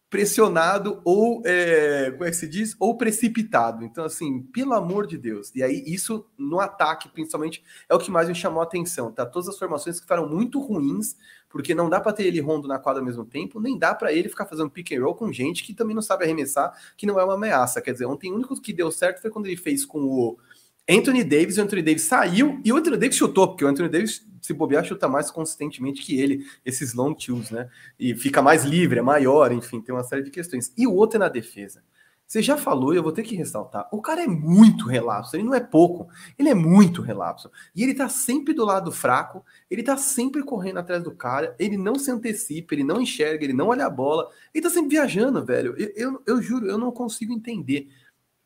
pressionado 0.09 1.01
ou, 1.05 1.43
é, 1.45 2.11
como 2.13 2.25
é 2.25 2.31
que 2.31 2.37
se 2.37 2.49
diz? 2.49 2.77
Ou 2.79 2.97
precipitado. 2.97 3.85
Então, 3.85 4.05
assim, 4.05 4.43
pelo 4.43 4.73
amor 4.75 5.07
de 5.07 5.19
Deus. 5.19 5.53
E 5.55 5.63
aí, 5.63 5.83
isso 5.87 6.27
no 6.39 6.61
ataque, 6.61 7.09
principalmente, 7.09 7.65
é 7.89 7.95
o 7.95 7.99
que 7.99 8.11
mais 8.11 8.29
me 8.29 8.35
chamou 8.35 8.61
a 8.61 8.65
atenção, 8.65 9.11
tá? 9.11 9.27
Todas 9.27 9.49
as 9.49 9.59
formações 9.59 9.97
que 9.97 10.03
ficaram 10.03 10.29
muito 10.29 10.61
ruins, 10.61 11.17
porque 11.49 11.75
não 11.75 11.91
dá 11.91 12.01
para 12.01 12.13
ter 12.13 12.25
ele 12.25 12.41
rondo 12.41 12.69
na 12.69 12.79
quadra 12.79 13.01
ao 13.01 13.07
mesmo 13.07 13.25
tempo, 13.25 13.61
nem 13.61 13.79
dá 13.79 13.95
para 13.95 14.13
ele 14.13 14.29
ficar 14.29 14.47
fazendo 14.47 14.71
pick 14.71 14.93
and 14.93 15.03
roll 15.03 15.15
com 15.15 15.33
gente 15.33 15.65
que 15.65 15.75
também 15.75 15.95
não 15.95 16.03
sabe 16.03 16.25
arremessar, 16.25 16.73
que 16.97 17.07
não 17.07 17.19
é 17.19 17.25
uma 17.25 17.35
ameaça. 17.35 17.83
Quer 17.83 17.93
dizer, 17.93 18.07
ontem 18.07 18.31
o 18.31 18.37
único 18.37 18.61
que 18.61 18.73
deu 18.73 18.91
certo 18.93 19.21
foi 19.21 19.31
quando 19.31 19.47
ele 19.47 19.57
fez 19.57 19.85
com 19.85 20.05
o 20.05 20.39
Anthony 20.89 21.25
Davis, 21.25 21.59
o 21.59 21.63
Anthony 21.63 21.83
Davis 21.83 22.03
saiu 22.03 22.61
e 22.65 22.73
o 22.73 22.77
Anthony 22.77 22.97
Davis 22.97 23.17
chutou, 23.17 23.49
porque 23.49 23.65
o 23.65 23.69
Anthony 23.69 23.89
Davis, 23.89 24.25
se 24.41 24.53
bobear, 24.53 24.85
chuta 24.85 25.09
mais 25.09 25.31
consistentemente 25.31 26.03
que 26.03 26.21
ele, 26.21 26.47
esses 26.65 26.95
long 26.95 27.13
twos, 27.13 27.51
né? 27.51 27.69
E 27.99 28.15
fica 28.15 28.41
mais 28.41 28.65
livre, 28.65 29.01
é 29.01 29.03
maior, 29.03 29.51
enfim, 29.51 29.81
tem 29.81 29.95
uma 29.95 30.05
série 30.05 30.23
de 30.23 30.31
questões. 30.31 30.73
E 30.77 30.87
o 30.87 30.95
outro 30.95 31.17
é 31.17 31.21
na 31.21 31.29
defesa. 31.29 31.83
Você 32.27 32.43
já 32.43 32.57
falou 32.57 32.93
e 32.93 32.97
eu 32.97 33.05
vou 33.05 33.13
ter 33.13 33.23
que 33.23 33.37
ressaltar. 33.37 33.89
O 33.93 34.03
cara 34.03 34.25
é 34.25 34.27
muito 34.27 34.87
relapso, 34.87 35.37
ele 35.37 35.45
não 35.45 35.55
é 35.55 35.61
pouco, 35.61 36.09
ele 36.37 36.49
é 36.49 36.55
muito 36.55 37.01
relapso. 37.01 37.51
E 37.75 37.85
ele 37.85 37.95
tá 37.95 38.09
sempre 38.09 38.53
do 38.53 38.65
lado 38.65 38.91
fraco, 38.91 39.45
ele 39.71 39.83
tá 39.83 39.97
sempre 39.97 40.43
correndo 40.43 40.79
atrás 40.79 41.05
do 41.05 41.13
cara, 41.13 41.55
ele 41.57 41.77
não 41.77 41.95
se 41.95 42.11
antecipa, 42.11 42.75
ele 42.75 42.83
não 42.83 43.01
enxerga, 43.01 43.45
ele 43.45 43.53
não 43.53 43.69
olha 43.69 43.87
a 43.87 43.91
bola, 43.91 44.29
ele 44.53 44.63
tá 44.63 44.71
sempre 44.71 44.91
viajando, 44.91 45.45
velho. 45.45 45.77
Eu, 45.79 45.93
eu, 45.95 46.23
eu 46.27 46.43
juro, 46.43 46.67
eu 46.67 46.77
não 46.77 46.91
consigo 46.91 47.33
entender. 47.33 47.89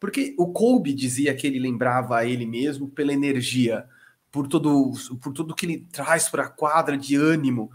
Porque 0.01 0.35
o 0.39 0.49
Kobe 0.49 0.95
dizia 0.95 1.35
que 1.35 1.47
ele 1.47 1.61
lembrava 1.61 2.17
a 2.17 2.25
ele 2.25 2.47
mesmo 2.47 2.89
pela 2.89 3.13
energia, 3.13 3.87
por 4.33 4.49
todo, 4.49 4.93
por 5.21 5.33
tudo 5.33 5.55
que 5.55 5.67
ele 5.67 5.87
traz 5.93 6.29
para 6.29 6.45
a 6.45 6.49
quadra 6.49 6.97
de 6.97 7.17
ânimo. 7.17 7.71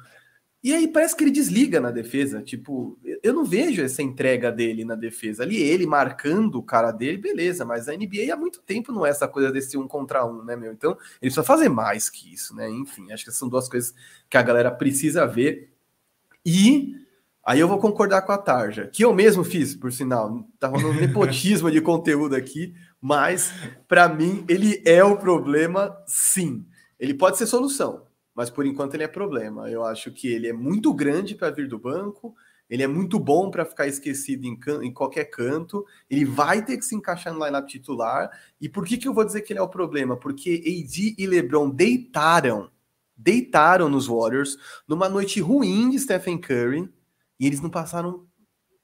E 0.64 0.74
aí 0.74 0.88
parece 0.88 1.16
que 1.16 1.24
ele 1.24 1.30
desliga 1.30 1.80
na 1.80 1.92
defesa. 1.92 2.42
Tipo, 2.42 2.98
eu 3.22 3.32
não 3.32 3.46
vejo 3.46 3.84
essa 3.84 4.02
entrega 4.02 4.52
dele 4.52 4.84
na 4.84 4.96
defesa. 4.96 5.44
Ali 5.44 5.62
ele 5.62 5.86
marcando 5.86 6.56
o 6.56 6.64
cara 6.64 6.92
dele, 6.92 7.20
beleza, 7.20 7.64
mas 7.64 7.88
a 7.88 7.96
NBA 7.96 8.34
há 8.34 8.36
muito 8.36 8.64
tempo 8.64 8.92
não 8.92 9.06
é 9.06 9.12
essa 9.12 9.28
coisa 9.28 9.52
desse 9.52 9.78
um 9.78 9.88
contra 9.88 10.26
um, 10.26 10.44
né, 10.44 10.56
meu? 10.56 10.72
Então 10.72 10.94
ele 10.94 11.30
precisa 11.30 11.44
fazer 11.44 11.70
mais 11.70 12.10
que 12.10 12.34
isso, 12.34 12.56
né? 12.56 12.68
Enfim, 12.68 13.12
acho 13.12 13.24
que 13.24 13.32
são 13.32 13.48
duas 13.48 13.70
coisas 13.70 13.94
que 14.28 14.36
a 14.36 14.42
galera 14.42 14.72
precisa 14.72 15.28
ver. 15.28 15.72
E 16.44 17.05
Aí 17.46 17.60
eu 17.60 17.68
vou 17.68 17.78
concordar 17.78 18.24
com 18.24 18.32
a 18.32 18.40
Tarja, 18.40 18.88
que 18.88 19.06
eu 19.06 19.14
mesmo 19.14 19.44
fiz, 19.44 19.76
por 19.76 19.94
sinal. 19.94 20.50
Tá 20.60 20.68
rolando 20.68 20.90
um 20.90 20.94
nepotismo 21.00 21.70
de 21.70 21.80
conteúdo 21.80 22.36
aqui, 22.36 22.74
mas 23.00 23.54
para 23.88 24.10
mim 24.10 24.44
ele 24.50 24.82
é 24.84 25.04
o 25.04 25.16
problema, 25.16 25.96
sim. 26.08 26.66
Ele 27.00 27.14
pode 27.14 27.38
ser 27.38 27.46
solução, 27.46 28.08
mas 28.34 28.50
por 28.50 28.66
enquanto 28.66 28.96
ele 28.96 29.04
é 29.04 29.08
problema. 29.08 29.70
Eu 29.70 29.86
acho 29.86 30.12
que 30.12 30.28
ele 30.28 30.48
é 30.48 30.54
muito 30.54 30.92
grande 30.92 31.36
para 31.36 31.52
vir 31.52 31.68
do 31.68 31.78
banco, 31.78 32.36
ele 32.68 32.82
é 32.82 32.88
muito 32.88 33.20
bom 33.20 33.52
para 33.52 33.64
ficar 33.64 33.86
esquecido 33.86 34.44
em, 34.44 34.60
em, 34.82 34.92
qualquer 34.92 35.26
canto, 35.26 35.86
ele 36.10 36.26
vai 36.26 36.66
ter 36.66 36.78
que 36.78 36.86
se 36.86 36.96
encaixar 36.96 37.32
no 37.32 37.46
lineup 37.46 37.68
titular. 37.68 38.28
E 38.60 38.68
por 38.68 38.88
que, 38.88 38.98
que 38.98 39.08
eu 39.08 39.14
vou 39.14 39.24
dizer 39.24 39.42
que 39.42 39.54
ele 39.54 39.60
é 39.60 39.62
o 39.62 39.70
problema? 39.70 40.18
Porque 40.18 40.64
AD 40.66 41.16
e 41.16 41.28
LeBron 41.28 41.70
deitaram, 41.70 42.72
deitaram 43.16 43.88
nos 43.88 44.08
Warriors 44.08 44.58
numa 44.88 45.08
noite 45.08 45.40
ruim 45.40 45.92
de 45.92 46.00
Stephen 46.00 46.40
Curry 46.40 46.90
e 47.40 47.46
eles 47.48 47.62
não 47.62 47.70
passaram 47.70 48.26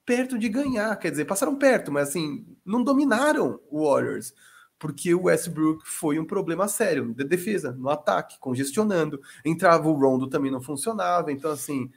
perto 0.06 0.38
de 0.38 0.50
ganhar, 0.50 0.96
quer 0.98 1.12
dizer, 1.12 1.26
passaram 1.26 1.56
perto, 1.58 1.92
mas 1.92 2.10
assim, 2.10 2.46
não 2.66 2.84
dominaram 2.84 3.60
o 3.70 3.86
Warriors, 3.88 4.34
porque 4.80 5.14
o 5.14 5.24
Westbrook 5.24 5.88
foi 5.88 6.20
um 6.20 6.26
problema 6.26 6.68
sério 6.68 7.14
de 7.14 7.24
defesa, 7.24 7.72
no 7.74 7.90
ataque, 7.90 8.40
congestionando. 8.40 9.22
Entrava 9.46 9.88
o 9.88 9.94
Rondo 9.94 10.28
também 10.28 10.52
não 10.52 10.62
funcionava, 10.62 11.32
então 11.32 11.52
assim, 11.52 11.90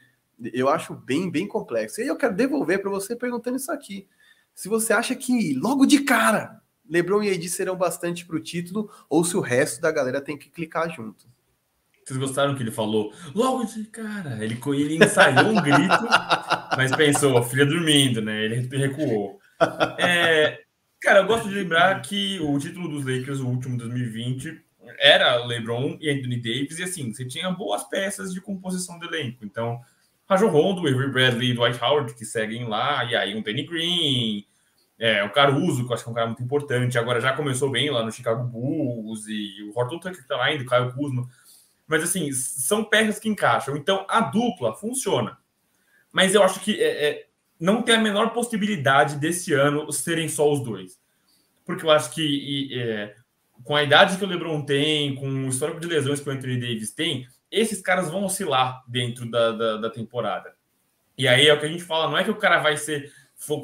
Eu 0.53 0.69
acho 0.69 0.95
bem, 0.95 1.31
bem 1.31 1.47
complexo. 1.47 2.01
E 2.01 2.03
aí 2.03 2.09
eu 2.09 2.17
quero 2.17 2.35
devolver 2.35 2.81
para 2.81 2.91
você 2.91 3.17
perguntando 3.17 3.57
isso 3.57 3.73
aqui. 3.73 4.09
Se 4.55 4.69
você 4.69 4.93
acha 4.93 5.15
que 5.15 5.55
logo 5.55 5.87
de 5.87 6.01
cara 6.05 6.61
LeBron 6.89 7.23
e 7.23 7.31
AD 7.33 7.49
serão 7.49 7.77
bastante 7.77 8.27
para 8.27 8.37
o 8.37 8.41
título 8.41 8.91
ou 9.09 9.25
se 9.25 9.37
o 9.37 9.41
resto 9.41 9.81
da 9.81 9.91
galera 9.91 10.21
tem 10.21 10.37
que 10.37 10.51
clicar 10.51 10.91
junto. 10.95 11.27
Vocês 12.05 12.19
gostaram 12.19 12.55
que 12.55 12.63
ele 12.63 12.71
falou? 12.71 13.13
Logo 13.35 13.65
de 13.65 13.85
cara. 13.85 14.39
Ele, 14.45 14.61
ele 14.75 15.05
ensaiou 15.05 15.51
um 15.51 15.63
grito, 15.63 16.05
mas 16.77 16.95
pensou, 16.95 17.43
filha 17.43 17.65
dormindo, 17.65 18.21
né? 18.21 18.45
Ele 18.45 18.69
recuou. 18.77 19.39
É, 19.99 20.61
cara, 21.01 21.21
eu 21.21 21.27
gosto 21.27 21.49
de 21.49 21.55
lembrar 21.55 22.01
que 22.03 22.39
o 22.41 22.59
título 22.59 22.89
dos 22.89 23.05
Lakers, 23.05 23.41
o 23.41 23.49
último 23.49 23.79
2020, 23.79 24.63
era 24.99 25.37
LeBron 25.45 25.97
e 26.01 26.11
Anthony 26.11 26.37
Davis, 26.37 26.79
e 26.79 26.85
assim, 26.85 27.13
você 27.13 27.25
tinha 27.25 27.51
boas 27.51 27.85
peças 27.85 28.33
de 28.33 28.41
composição 28.41 28.99
do 28.99 29.07
elenco. 29.07 29.45
Então, 29.45 29.81
Rajon 30.29 30.49
Rondo, 30.49 30.87
Avery 30.87 31.11
Bradley 31.11 31.51
e 31.51 31.55
Dwight 31.55 31.83
Howard, 31.83 32.15
que 32.15 32.25
seguem 32.25 32.67
lá, 32.67 33.05
e 33.05 33.15
aí 33.15 33.35
um 33.35 33.43
Danny 33.43 33.65
Green, 33.65 34.47
é, 34.99 35.23
o 35.25 35.31
Caruso, 35.31 35.85
que 35.85 35.91
eu 35.91 35.95
acho 35.95 36.05
que 36.05 36.09
é 36.09 36.13
um 36.13 36.15
cara 36.15 36.27
muito 36.27 36.43
importante, 36.43 36.99
agora 36.99 37.21
já 37.21 37.33
começou 37.33 37.71
bem 37.71 37.91
lá 37.91 38.05
no 38.05 38.13
Chicago 38.13 38.45
Bulls, 38.45 39.27
e 39.29 39.63
o 39.65 39.79
Horton 39.79 39.99
Tucker 39.99 40.23
que 40.23 40.29
tá 40.29 40.37
lá 40.37 40.47
ainda, 40.47 40.63
o 40.63 40.67
Caio 40.67 40.93
Kuzma. 40.93 41.29
Mas 41.87 42.03
assim, 42.03 42.33
são 42.33 42.85
peças 42.85 43.19
que 43.19 43.29
encaixam. 43.29 43.77
Então, 43.77 44.07
a 44.09 44.21
dupla 44.21 44.75
funciona. 44.75 45.39
Mas 46.11 46.35
eu 46.35 46.43
acho 46.43 46.61
que 46.61 46.81
é, 46.83 47.09
é, 47.09 47.27
não 47.59 47.83
tem 47.83 47.97
a 47.97 48.01
menor 48.01 48.31
possibilidade 48.31 49.17
desse 49.17 49.53
ano 49.53 49.91
serem 49.93 50.29
só 50.29 50.51
os 50.51 50.61
dois. 50.61 50.99
Porque 51.65 51.85
eu 51.85 51.91
acho 51.91 52.11
que 52.13 52.23
e, 52.23 52.81
é, 52.81 53.17
com 53.63 53.75
a 53.75 53.83
idade 53.83 54.17
que 54.17 54.25
o 54.25 54.29
LeBron 54.29 54.63
tem, 54.63 55.15
com 55.15 55.29
o 55.29 55.49
histórico 55.49 55.81
de 55.81 55.87
lesões 55.87 56.21
que 56.21 56.29
o 56.29 56.33
Anthony 56.33 56.59
Davis 56.59 56.93
tem, 56.93 57.27
esses 57.51 57.81
caras 57.81 58.11
vão 58.11 58.25
oscilar 58.25 58.83
dentro 58.89 59.31
da, 59.31 59.53
da, 59.53 59.77
da 59.77 59.91
temporada. 59.91 60.55
E 61.17 61.29
aí 61.29 61.47
é 61.47 61.55
o 61.55 61.61
que 61.61 61.67
a 61.67 61.69
gente 61.69 61.85
fala, 61.85 62.11
não 62.11 62.19
é 62.19 62.25
que 62.25 62.31
o 62.31 62.37
cara 62.37 62.59
vai 62.59 62.77
ser 62.77 63.13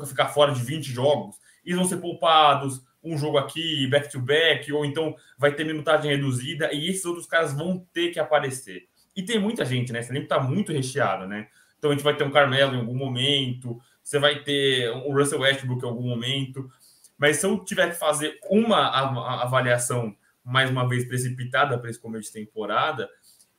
ficar 0.07 0.29
fora 0.29 0.53
de 0.53 0.63
20 0.63 0.85
jogos, 0.93 1.37
eles 1.65 1.79
vão 1.79 1.89
ser 1.89 1.97
poupados, 1.97 2.83
um 3.03 3.17
jogo 3.17 3.39
aqui, 3.39 3.87
back-to-back, 3.87 4.67
-back, 4.67 4.73
ou 4.73 4.85
então 4.85 5.15
vai 5.39 5.53
ter 5.55 5.65
minutagem 5.65 6.11
reduzida, 6.11 6.73
e 6.73 6.89
esses 6.89 7.05
outros 7.05 7.27
caras 7.27 7.53
vão 7.53 7.87
ter 7.93 8.11
que 8.11 8.19
aparecer. 8.19 8.89
E 9.17 9.23
tem 9.23 9.39
muita 9.39 9.65
gente, 9.65 9.93
né? 9.93 10.01
Esse 10.01 10.11
elenco 10.11 10.29
tá 10.29 10.41
muito 10.41 10.73
recheado, 10.73 11.27
né? 11.27 11.49
Então 11.79 11.91
a 11.91 11.95
gente 11.95 12.05
vai 12.05 12.15
ter 12.15 12.25
um 12.25 12.31
Carmelo 12.31 12.75
em 12.75 12.81
algum 12.81 12.95
momento, 12.95 13.81
você 14.03 14.19
vai 14.19 14.43
ter 14.43 14.91
o 14.91 15.13
Russell 15.13 15.41
Westbrook 15.41 15.85
em 15.85 15.89
algum 15.89 16.07
momento. 16.07 16.71
Mas 17.17 17.39
se 17.39 17.47
eu 17.47 17.59
tiver 17.65 17.91
que 17.91 17.99
fazer 17.99 18.39
uma 18.51 19.43
avaliação 19.43 20.15
mais 20.45 20.71
uma 20.71 20.89
vez 20.89 21.07
precipitada 21.07 21.79
para 21.79 21.91
esse 21.91 22.01
começo 22.01 22.33
de 22.33 22.33
temporada, 22.45 23.09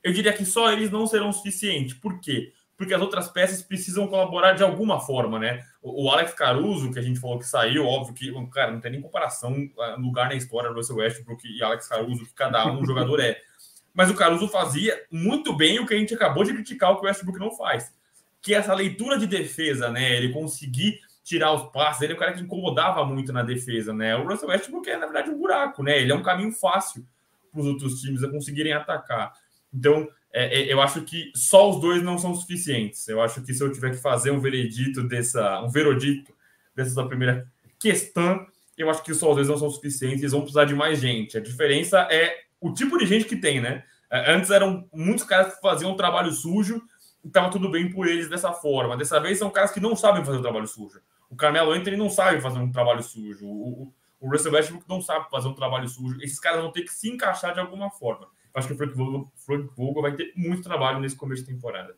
eu 0.04 0.12
diria 0.12 0.34
que 0.34 0.46
só 0.46 0.72
eles 0.72 0.90
não 0.90 1.06
serão 1.06 1.32
suficientes. 1.32 1.94
Por 1.94 2.20
quê? 2.20 2.54
Porque 2.82 2.96
as 2.96 3.02
outras 3.02 3.28
peças 3.28 3.62
precisam 3.62 4.08
colaborar 4.08 4.54
de 4.54 4.64
alguma 4.64 5.00
forma, 5.00 5.38
né? 5.38 5.64
O 5.84 6.10
Alex 6.10 6.34
Caruso, 6.34 6.92
que 6.92 6.98
a 6.98 7.02
gente 7.04 7.20
falou 7.20 7.38
que 7.38 7.46
saiu, 7.46 7.86
óbvio 7.86 8.16
que, 8.16 8.50
cara, 8.50 8.72
não 8.72 8.80
tem 8.80 8.94
nem 8.94 9.02
comparação 9.02 9.70
ah, 9.80 9.98
lugar 10.00 10.30
na 10.30 10.34
história 10.34 10.72
Russell 10.72 10.96
Westbrook 10.96 11.48
e 11.48 11.62
Alex 11.62 11.88
Caruso, 11.88 12.26
que 12.26 12.34
cada 12.34 12.66
um 12.72 12.84
jogador 12.84 13.20
é. 13.20 13.40
Mas 13.94 14.10
o 14.10 14.16
Caruso 14.16 14.48
fazia 14.48 15.00
muito 15.12 15.56
bem 15.56 15.80
o 15.80 15.86
que 15.86 15.94
a 15.94 15.98
gente 15.98 16.16
acabou 16.16 16.44
de 16.44 16.54
criticar 16.54 16.90
o 16.90 16.96
que 16.96 17.04
o 17.04 17.06
Westbrook 17.06 17.38
não 17.38 17.52
faz. 17.52 17.94
Que 18.42 18.56
é 18.56 18.58
essa 18.58 18.74
leitura 18.74 19.20
de 19.20 19.28
defesa, 19.28 19.92
né? 19.92 20.18
Ele 20.18 20.34
conseguir 20.34 21.00
tirar 21.24 21.54
os 21.54 21.72
passes, 21.72 22.02
ele 22.02 22.14
é 22.14 22.16
um 22.16 22.20
cara 22.20 22.34
que 22.34 22.42
incomodava 22.42 23.06
muito 23.06 23.32
na 23.32 23.44
defesa, 23.44 23.94
né? 23.94 24.16
O 24.16 24.28
Russell 24.28 24.50
Westbrook 24.50 24.90
é, 24.90 24.98
na 24.98 25.06
verdade, 25.06 25.30
um 25.30 25.38
buraco, 25.38 25.84
né? 25.84 26.02
Ele 26.02 26.12
é 26.12 26.16
um 26.16 26.24
caminho 26.24 26.52
fácil 26.52 27.06
para 27.52 27.62
os 27.62 27.68
outros 27.68 28.02
times 28.02 28.24
a 28.24 28.32
conseguirem 28.32 28.74
atacar. 28.74 29.34
Então, 29.72 30.10
é, 30.34 30.62
é, 30.62 30.74
eu 30.74 30.82
acho 30.82 31.02
que 31.02 31.32
só 31.36 31.70
os 31.70 31.80
dois 31.80 32.02
não 32.02 32.18
são 32.18 32.34
suficientes. 32.34 33.08
Eu 33.08 33.22
acho 33.22 33.42
que 33.42 33.54
se 33.54 33.62
eu 33.64 33.72
tiver 33.72 33.92
que 33.92 33.98
fazer 33.98 34.32
um 34.32 34.40
veredito 34.40 35.04
dessa, 35.04 35.62
um 35.62 35.70
veredito 35.70 36.34
dessa 36.76 37.04
primeira 37.06 37.48
questão, 37.80 38.46
eu 38.78 38.90
acho 38.90 39.04
que 39.04 39.14
só 39.14 39.30
os 39.30 39.36
dois 39.36 39.50
não 39.50 39.58
são 39.58 39.70
suficientes, 39.70 40.20
eles 40.20 40.32
vão 40.32 40.42
precisar 40.42 40.66
de 40.66 40.74
mais 40.74 41.00
gente. 41.00 41.38
A 41.38 41.42
diferença 41.42 42.08
é 42.10 42.36
o 42.60 42.74
tipo 42.74 42.98
de 42.98 43.06
gente 43.06 43.26
que 43.26 43.36
tem, 43.36 43.60
né? 43.60 43.84
É, 44.10 44.34
antes 44.34 44.50
eram 44.52 44.88
muitos 44.94 45.26
caras 45.26 45.56
que 45.56 45.62
faziam 45.62 45.92
um 45.92 45.98
trabalho 45.98 46.32
sujo 46.32 46.82
e 47.24 47.28
estava 47.28 47.50
tudo 47.50 47.70
bem 47.70 47.92
por 47.92 48.08
eles 48.08 48.30
dessa 48.30 48.54
forma. 48.54 48.96
Dessa 48.96 49.20
vez 49.20 49.38
são 49.38 49.50
caras 49.50 49.72
que 49.72 49.80
não 49.80 49.96
sabem 49.96 50.24
fazer 50.24 50.38
o 50.38 50.42
trabalho 50.42 50.68
sujo. 50.68 51.02
O 51.30 51.36
Carmelo 51.36 51.72
Anthony 51.72 51.98
não 51.98 52.10
sabe 52.10 52.42
fazer 52.42 52.60
um 52.60 52.72
trabalho 52.72 53.04
sujo. 53.04 53.46
O, 53.46 53.84
o, 53.84 53.94
o 54.22 54.30
Russell 54.30 54.54
Westbrook 54.54 54.88
não 54.88 55.02
sabe 55.02 55.30
fazer 55.30 55.48
um 55.48 55.54
trabalho 55.54 55.88
sujo. 55.90 56.18
Esses 56.22 56.40
caras 56.40 56.62
vão 56.62 56.72
ter 56.72 56.84
que 56.84 56.94
se 56.94 57.10
encaixar 57.10 57.54
de 57.54 57.60
alguma 57.60 57.90
forma 57.90 58.28
acho 58.54 58.68
que 58.68 58.74
o 58.74 58.78
Frank 58.78 58.94
Vogel, 58.96 59.32
Frank 59.36 59.70
Vogel 59.76 60.02
vai 60.02 60.16
ter 60.16 60.34
muito 60.36 60.64
trabalho 60.64 61.00
nesse 61.00 61.16
começo 61.16 61.44
de 61.44 61.54
temporada. 61.54 61.96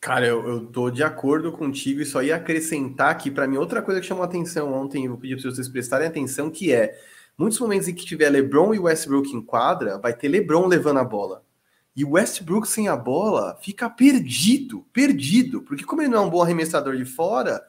Cara, 0.00 0.26
eu, 0.26 0.46
eu 0.46 0.66
tô 0.66 0.90
de 0.90 1.02
acordo 1.02 1.50
contigo 1.50 2.00
e 2.00 2.06
só 2.06 2.22
ia 2.22 2.36
acrescentar 2.36 3.10
aqui 3.10 3.30
para 3.30 3.48
mim 3.48 3.56
outra 3.56 3.82
coisa 3.82 4.00
que 4.00 4.06
chamou 4.06 4.22
atenção 4.22 4.72
ontem, 4.72 5.08
vou 5.08 5.18
pedir 5.18 5.40
para 5.40 5.50
vocês 5.50 5.68
prestarem 5.68 6.06
atenção, 6.06 6.50
que 6.50 6.72
é 6.72 6.96
muitos 7.36 7.58
momentos 7.58 7.88
em 7.88 7.94
que 7.94 8.04
tiver 8.04 8.30
LeBron 8.30 8.72
e 8.74 8.78
Westbrook 8.78 9.34
em 9.34 9.42
quadra, 9.42 9.98
vai 9.98 10.14
ter 10.14 10.28
LeBron 10.28 10.66
levando 10.66 10.98
a 10.98 11.04
bola. 11.04 11.44
E 11.96 12.04
Westbrook 12.04 12.68
sem 12.68 12.86
a 12.86 12.96
bola 12.96 13.58
fica 13.60 13.90
perdido, 13.90 14.86
perdido, 14.92 15.62
porque 15.62 15.84
como 15.84 16.00
ele 16.00 16.10
não 16.10 16.18
é 16.18 16.26
um 16.26 16.30
bom 16.30 16.42
arremessador 16.42 16.96
de 16.96 17.04
fora, 17.04 17.60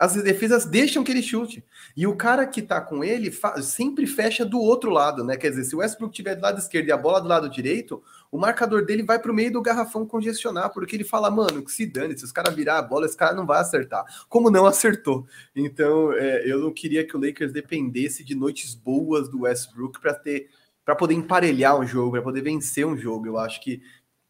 as 0.00 0.14
defesas 0.14 0.64
deixam 0.64 1.04
que 1.04 1.12
ele 1.12 1.22
chute. 1.22 1.62
E 1.94 2.06
o 2.06 2.16
cara 2.16 2.46
que 2.46 2.62
tá 2.62 2.80
com 2.80 3.04
ele 3.04 3.30
sempre 3.62 4.06
fecha 4.06 4.46
do 4.46 4.58
outro 4.58 4.90
lado, 4.90 5.22
né? 5.22 5.36
Quer 5.36 5.50
dizer, 5.50 5.64
se 5.64 5.76
o 5.76 5.80
Westbrook 5.80 6.14
tiver 6.14 6.36
do 6.36 6.40
lado 6.40 6.58
esquerdo 6.58 6.88
e 6.88 6.92
a 6.92 6.96
bola 6.96 7.20
do 7.20 7.28
lado 7.28 7.50
direito, 7.50 8.02
o 8.32 8.38
marcador 8.38 8.86
dele 8.86 9.02
vai 9.02 9.18
pro 9.18 9.34
meio 9.34 9.52
do 9.52 9.60
garrafão 9.60 10.06
congestionar, 10.06 10.70
porque 10.70 10.96
ele 10.96 11.04
fala, 11.04 11.30
mano, 11.30 11.62
que 11.62 11.70
se 11.70 11.84
dane, 11.84 12.16
se 12.16 12.24
os 12.24 12.32
caras 12.32 12.54
virar 12.54 12.78
a 12.78 12.82
bola, 12.82 13.04
esse 13.04 13.16
cara 13.16 13.34
não 13.34 13.44
vai 13.44 13.60
acertar. 13.60 14.02
Como 14.26 14.50
não 14.50 14.64
acertou. 14.64 15.26
Então, 15.54 16.14
é, 16.14 16.50
eu 16.50 16.60
não 16.60 16.72
queria 16.72 17.06
que 17.06 17.14
o 17.14 17.20
Lakers 17.20 17.52
dependesse 17.52 18.24
de 18.24 18.34
noites 18.34 18.74
boas 18.74 19.28
do 19.28 19.42
Westbrook 19.42 20.00
para 20.00 20.14
ter 20.14 20.48
para 20.82 20.96
poder 20.96 21.14
emparelhar 21.14 21.78
um 21.78 21.86
jogo, 21.86 22.12
para 22.12 22.22
poder 22.22 22.40
vencer 22.40 22.84
um 22.84 22.96
jogo. 22.96 23.26
Eu 23.26 23.38
acho 23.38 23.60
que 23.60 23.80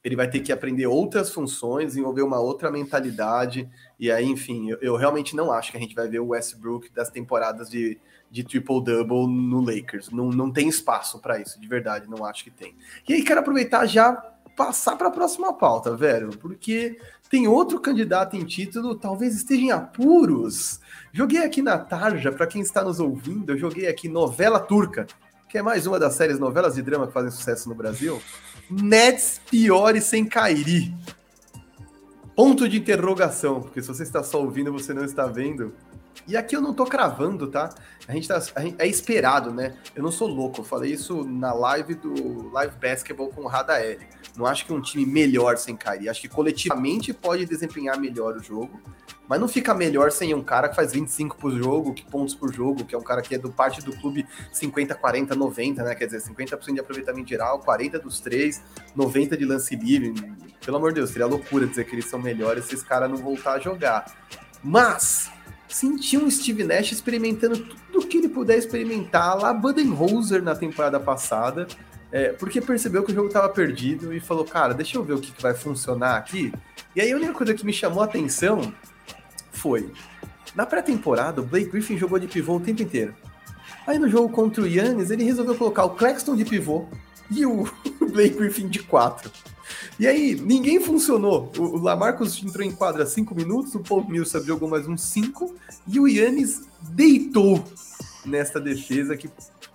ele 0.02 0.16
vai 0.16 0.28
ter 0.28 0.40
que 0.40 0.52
aprender 0.52 0.86
outras 0.86 1.30
funções, 1.30 1.88
desenvolver 1.88 2.22
uma 2.22 2.40
outra 2.40 2.70
mentalidade. 2.70 3.68
E 3.98 4.10
aí, 4.10 4.24
enfim, 4.24 4.70
eu, 4.70 4.78
eu, 4.80 4.96
realmente 4.96 5.36
não 5.36 5.52
acho 5.52 5.70
que 5.70 5.76
a 5.76 5.80
gente 5.80 5.94
vai 5.94 6.08
ver 6.08 6.20
o 6.20 6.28
Westbrook 6.28 6.90
das 6.90 7.10
temporadas 7.10 7.68
de, 7.68 7.98
de 8.30 8.42
triple-double 8.42 9.26
no 9.26 9.60
Lakers. 9.60 10.10
Não, 10.10 10.30
não 10.30 10.50
tem 10.50 10.68
espaço 10.68 11.20
para 11.20 11.38
isso, 11.38 11.60
de 11.60 11.68
verdade, 11.68 12.08
não 12.08 12.24
acho 12.24 12.44
que 12.44 12.50
tem. 12.50 12.74
E 13.08 13.14
aí, 13.14 13.22
quero 13.22 13.40
aproveitar 13.40 13.86
já 13.86 14.14
passar 14.56 14.96
para 14.96 15.08
a 15.08 15.12
próxima 15.12 15.52
pauta, 15.54 15.96
velho, 15.96 16.30
porque 16.38 16.98
tem 17.30 17.46
outro 17.46 17.80
candidato 17.80 18.36
em 18.36 18.44
título, 18.44 18.94
talvez 18.94 19.34
esteja 19.34 19.62
em 19.62 19.70
apuros. 19.70 20.80
Joguei 21.12 21.42
aqui 21.42 21.62
na 21.62 21.78
tarja, 21.78 22.32
para 22.32 22.46
quem 22.46 22.60
está 22.60 22.82
nos 22.82 23.00
ouvindo, 23.00 23.52
eu 23.52 23.58
joguei 23.58 23.86
aqui 23.86 24.08
novela 24.08 24.60
turca, 24.60 25.06
que 25.50 25.58
é 25.58 25.62
mais 25.62 25.84
uma 25.84 25.98
das 25.98 26.14
séries 26.14 26.38
novelas 26.38 26.76
de 26.76 26.82
drama 26.82 27.08
que 27.08 27.12
fazem 27.12 27.30
sucesso 27.32 27.68
no 27.68 27.74
Brasil. 27.74 28.22
Nets 28.70 29.40
piores 29.50 30.04
sem 30.04 30.24
Kairi. 30.24 30.94
Ponto 32.36 32.68
de 32.68 32.78
interrogação, 32.78 33.60
porque 33.60 33.82
se 33.82 33.88
você 33.88 34.04
está 34.04 34.22
só 34.22 34.40
ouvindo, 34.40 34.72
você 34.72 34.94
não 34.94 35.04
está 35.04 35.26
vendo. 35.26 35.74
E 36.26 36.36
aqui 36.36 36.54
eu 36.54 36.60
não 36.60 36.74
tô 36.74 36.84
cravando, 36.84 37.46
tá? 37.46 37.70
A 38.06 38.12
gente, 38.12 38.28
tá, 38.28 38.40
a 38.54 38.60
gente 38.60 38.76
é 38.78 38.86
esperado, 38.86 39.52
né? 39.52 39.76
Eu 39.94 40.02
não 40.02 40.12
sou 40.12 40.28
louco, 40.28 40.60
eu 40.60 40.64
falei 40.64 40.92
isso 40.92 41.24
na 41.24 41.52
live 41.52 41.94
do 41.94 42.50
Live 42.50 42.76
Basketball 42.80 43.28
com 43.28 43.42
o 43.42 43.46
Radael. 43.46 43.98
Não 44.36 44.46
acho 44.46 44.64
que 44.64 44.72
um 44.72 44.80
time 44.80 45.04
melhor 45.04 45.56
sem 45.56 45.76
Kyrie, 45.76 46.08
acho 46.08 46.20
que 46.20 46.28
coletivamente 46.28 47.12
pode 47.12 47.44
desempenhar 47.46 47.98
melhor 47.98 48.36
o 48.36 48.42
jogo, 48.42 48.80
mas 49.28 49.40
não 49.40 49.48
fica 49.48 49.72
melhor 49.74 50.10
sem 50.10 50.34
um 50.34 50.42
cara 50.42 50.68
que 50.68 50.74
faz 50.74 50.92
25 50.92 51.36
por 51.36 51.52
jogo, 51.52 51.94
que 51.94 52.04
pontos 52.04 52.34
por 52.34 52.52
jogo, 52.52 52.84
que 52.84 52.94
é 52.94 52.98
um 52.98 53.02
cara 53.02 53.22
que 53.22 53.34
é 53.34 53.38
do 53.38 53.50
parte 53.50 53.80
do 53.80 53.92
clube 53.96 54.26
50, 54.52 54.94
40, 54.94 55.34
90, 55.34 55.82
né? 55.82 55.94
Quer 55.94 56.06
dizer, 56.06 56.20
50% 56.20 56.74
de 56.74 56.80
aproveitamento 56.80 57.28
geral, 57.28 57.60
40 57.60 57.98
dos 57.98 58.20
três, 58.20 58.62
90 58.94 59.36
de 59.36 59.44
lance 59.44 59.76
livre. 59.76 60.14
Pelo 60.64 60.76
amor 60.76 60.90
de 60.90 60.96
Deus, 60.96 61.10
seria 61.10 61.26
loucura 61.26 61.66
dizer 61.66 61.84
que 61.84 61.94
eles 61.94 62.06
são 62.06 62.20
melhores 62.20 62.64
se 62.64 62.74
esse 62.74 62.84
cara 62.84 63.06
não 63.06 63.16
voltar 63.16 63.52
a 63.52 63.58
jogar. 63.58 64.04
Mas 64.62 65.30
senti 65.70 66.18
um 66.18 66.30
Steve 66.30 66.64
Nash 66.64 66.92
experimentando 66.92 67.58
tudo 67.58 68.06
que 68.06 68.18
ele 68.18 68.28
puder 68.28 68.58
experimentar 68.58 69.36
lá 69.38 69.54
Budenholzer 69.54 70.42
na 70.42 70.54
temporada 70.54 70.98
passada, 70.98 71.66
é, 72.12 72.32
porque 72.32 72.60
percebeu 72.60 73.04
que 73.04 73.12
o 73.12 73.14
jogo 73.14 73.28
estava 73.28 73.48
perdido 73.48 74.12
e 74.12 74.20
falou, 74.20 74.44
cara, 74.44 74.74
deixa 74.74 74.98
eu 74.98 75.04
ver 75.04 75.14
o 75.14 75.20
que, 75.20 75.30
que 75.30 75.42
vai 75.42 75.54
funcionar 75.54 76.16
aqui. 76.16 76.52
E 76.94 77.00
aí 77.00 77.12
a 77.12 77.16
única 77.16 77.32
coisa 77.32 77.54
que 77.54 77.64
me 77.64 77.72
chamou 77.72 78.02
a 78.02 78.06
atenção 78.06 78.72
foi. 79.52 79.92
Na 80.54 80.66
pré-temporada, 80.66 81.40
o 81.40 81.44
Blake 81.44 81.70
Griffin 81.70 81.96
jogou 81.96 82.18
de 82.18 82.26
pivô 82.26 82.56
o 82.56 82.60
tempo 82.60 82.82
inteiro. 82.82 83.14
Aí 83.86 83.98
no 83.98 84.08
jogo 84.08 84.28
contra 84.28 84.62
o 84.62 84.66
Yannis, 84.66 85.10
ele 85.10 85.24
resolveu 85.24 85.54
colocar 85.54 85.84
o 85.84 85.90
Claxton 85.90 86.34
de 86.34 86.44
pivô 86.44 86.86
e 87.30 87.46
o 87.46 87.64
Blake 88.12 88.36
Griffin 88.36 88.68
de 88.68 88.80
4. 88.80 89.30
E 90.00 90.06
aí, 90.06 90.34
ninguém 90.34 90.80
funcionou. 90.80 91.52
O 91.58 91.76
Lamarcus 91.76 92.42
entrou 92.42 92.66
em 92.66 92.72
quadra 92.72 93.04
5 93.04 93.34
minutos, 93.34 93.74
o 93.74 93.80
Paul 93.80 94.08
Millsap 94.08 94.46
jogou 94.46 94.66
mais 94.66 94.88
uns 94.88 95.02
5 95.02 95.54
e 95.86 96.00
o 96.00 96.08
Yannis 96.08 96.62
deitou 96.80 97.62
nesta 98.24 98.58
defesa 98.58 99.14
que 99.14 99.28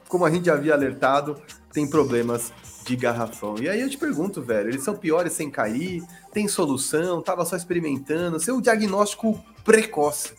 como 0.08 0.26
a 0.26 0.32
gente 0.32 0.46
já 0.46 0.54
havia 0.54 0.74
alertado, 0.74 1.40
tem 1.72 1.88
problemas 1.88 2.52
de 2.86 2.96
garrafão. 2.96 3.56
E 3.60 3.70
aí 3.70 3.82
eu 3.82 3.90
te 3.90 4.00
pergunto, 4.00 4.42
velho, 4.42 4.70
eles 4.70 4.84
são 4.84 4.96
piores 4.96 5.34
sem 5.34 5.52
cair? 5.52 6.04
Tem 6.34 6.48
solução? 6.48 7.22
Tava 7.22 7.46
só 7.46 7.56
experimentando? 7.56 8.40
Seu 8.40 8.60
diagnóstico 8.60 9.40
precoce. 9.64 10.34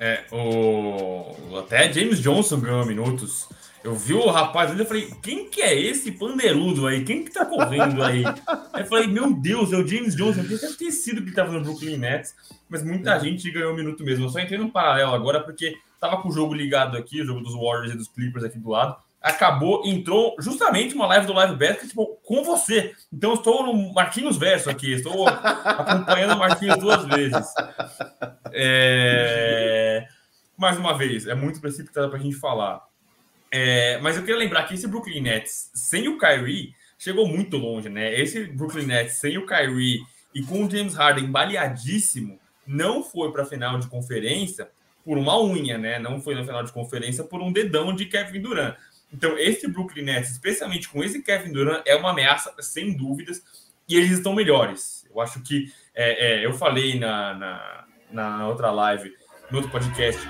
É, 0.00 0.24
o... 0.32 1.56
até 1.56 1.92
James 1.92 2.18
Johnson 2.18 2.58
ganhou 2.58 2.84
minutos. 2.84 3.48
Eu 3.86 3.94
vi 3.94 4.14
o 4.14 4.28
rapaz 4.28 4.70
ali, 4.70 4.80
eu 4.80 4.86
falei, 4.86 5.08
quem 5.22 5.48
que 5.48 5.62
é 5.62 5.80
esse 5.80 6.10
panderudo 6.10 6.88
aí? 6.88 7.04
Quem 7.04 7.24
que 7.24 7.30
tá 7.30 7.46
correndo 7.46 8.02
aí? 8.02 8.24
aí 8.72 8.82
eu 8.82 8.86
falei, 8.86 9.06
meu 9.06 9.32
Deus, 9.32 9.72
é 9.72 9.76
o 9.76 9.86
James 9.86 10.16
Johnson. 10.16 10.42
Deve 10.42 10.74
ter 10.74 10.90
sido 10.90 11.24
que 11.24 11.30
tava 11.30 11.52
no 11.52 11.62
Brooklyn 11.62 11.96
Nets, 11.96 12.34
mas 12.68 12.82
muita 12.82 13.12
é. 13.12 13.20
gente 13.20 13.48
ganhou 13.50 13.72
um 13.72 13.76
minuto 13.76 14.02
mesmo. 14.02 14.24
Eu 14.24 14.28
só 14.28 14.40
entrei 14.40 14.58
no 14.58 14.72
paralelo 14.72 15.14
agora 15.14 15.40
porque 15.40 15.76
tava 16.00 16.20
com 16.20 16.28
o 16.28 16.32
jogo 16.32 16.52
ligado 16.52 16.96
aqui, 16.96 17.22
o 17.22 17.24
jogo 17.24 17.40
dos 17.40 17.54
Warriors 17.54 17.92
e 17.92 17.96
dos 17.96 18.08
Clippers 18.08 18.44
aqui 18.44 18.58
do 18.58 18.70
lado 18.70 18.96
acabou, 19.26 19.82
entrou 19.84 20.36
justamente 20.38 20.94
uma 20.94 21.06
live 21.06 21.26
do 21.26 21.32
Live 21.32 21.56
Basket 21.56 21.88
tipo, 21.88 22.16
com 22.24 22.44
você. 22.44 22.94
Então, 23.12 23.30
eu 23.30 23.36
estou 23.36 23.66
no 23.66 23.92
Marquinhos 23.92 24.36
Verso 24.36 24.70
aqui, 24.70 24.92
estou 24.92 25.26
acompanhando 25.28 26.34
o 26.34 26.38
Marquinhos 26.38 26.76
duas 26.78 27.04
vezes. 27.04 27.52
É... 28.52 30.06
Mais 30.56 30.78
uma 30.78 30.96
vez, 30.96 31.26
é 31.26 31.34
muito 31.34 31.60
precipitado 31.60 32.08
para 32.08 32.18
a 32.18 32.22
gente 32.22 32.36
falar. 32.36 32.80
É... 33.56 33.98
Mas 33.98 34.16
eu 34.16 34.22
queria 34.22 34.38
lembrar 34.38 34.64
que 34.64 34.74
esse 34.74 34.86
Brooklyn 34.86 35.22
Nets, 35.22 35.70
sem 35.74 36.08
o 36.08 36.18
Kyrie, 36.18 36.74
chegou 36.98 37.26
muito 37.26 37.56
longe, 37.56 37.88
né? 37.88 38.18
Esse 38.18 38.44
Brooklyn 38.44 38.86
Nets, 38.86 39.14
sem 39.14 39.38
o 39.38 39.46
Kyrie 39.46 40.00
e 40.34 40.42
com 40.42 40.64
o 40.64 40.70
James 40.70 40.94
Harden 40.94 41.30
baleadíssimo, 41.30 42.38
não 42.66 43.02
foi 43.02 43.32
para 43.32 43.42
a 43.42 43.46
final 43.46 43.78
de 43.78 43.86
conferência 43.86 44.68
por 45.04 45.16
uma 45.16 45.40
unha, 45.40 45.78
né? 45.78 45.98
Não 45.98 46.20
foi 46.20 46.34
na 46.34 46.44
final 46.44 46.62
de 46.62 46.72
conferência 46.72 47.24
por 47.24 47.40
um 47.40 47.52
dedão 47.52 47.94
de 47.94 48.06
Kevin 48.06 48.40
Durant. 48.40 48.76
Então, 49.12 49.38
esse 49.38 49.68
Brooklyn 49.68 50.04
Nets, 50.04 50.32
especialmente 50.32 50.88
com 50.88 51.02
esse 51.02 51.22
Kevin 51.22 51.52
Durant, 51.52 51.82
é 51.86 51.94
uma 51.94 52.10
ameaça, 52.10 52.52
sem 52.60 52.96
dúvidas, 52.96 53.42
e 53.88 53.96
eles 53.96 54.10
estão 54.10 54.34
melhores. 54.34 55.06
Eu 55.08 55.20
acho 55.20 55.40
que 55.42 55.72
é, 55.94 56.40
é, 56.42 56.44
eu 56.44 56.52
falei 56.52 56.98
na, 56.98 57.34
na, 57.34 57.84
na, 58.10 58.48
outra 58.48 58.70
live, 58.70 59.14
no 59.50 59.58
outro 59.58 59.70
podcast, 59.70 60.20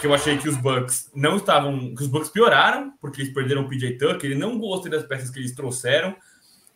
que 0.00 0.06
eu 0.06 0.14
achei 0.14 0.36
que 0.38 0.48
os 0.48 0.56
Bucks 0.56 1.10
não 1.14 1.36
estavam. 1.36 1.94
que 1.94 2.02
os 2.02 2.08
Bucks 2.08 2.28
pioraram, 2.28 2.92
porque 3.00 3.22
eles 3.22 3.32
perderam 3.32 3.62
o 3.62 3.68
PJ 3.68 3.98
Tucker, 3.98 4.30
ele 4.30 4.38
não 4.38 4.58
gostei 4.58 4.90
das 4.90 5.04
peças 5.04 5.30
que 5.30 5.38
eles 5.38 5.54
trouxeram. 5.54 6.14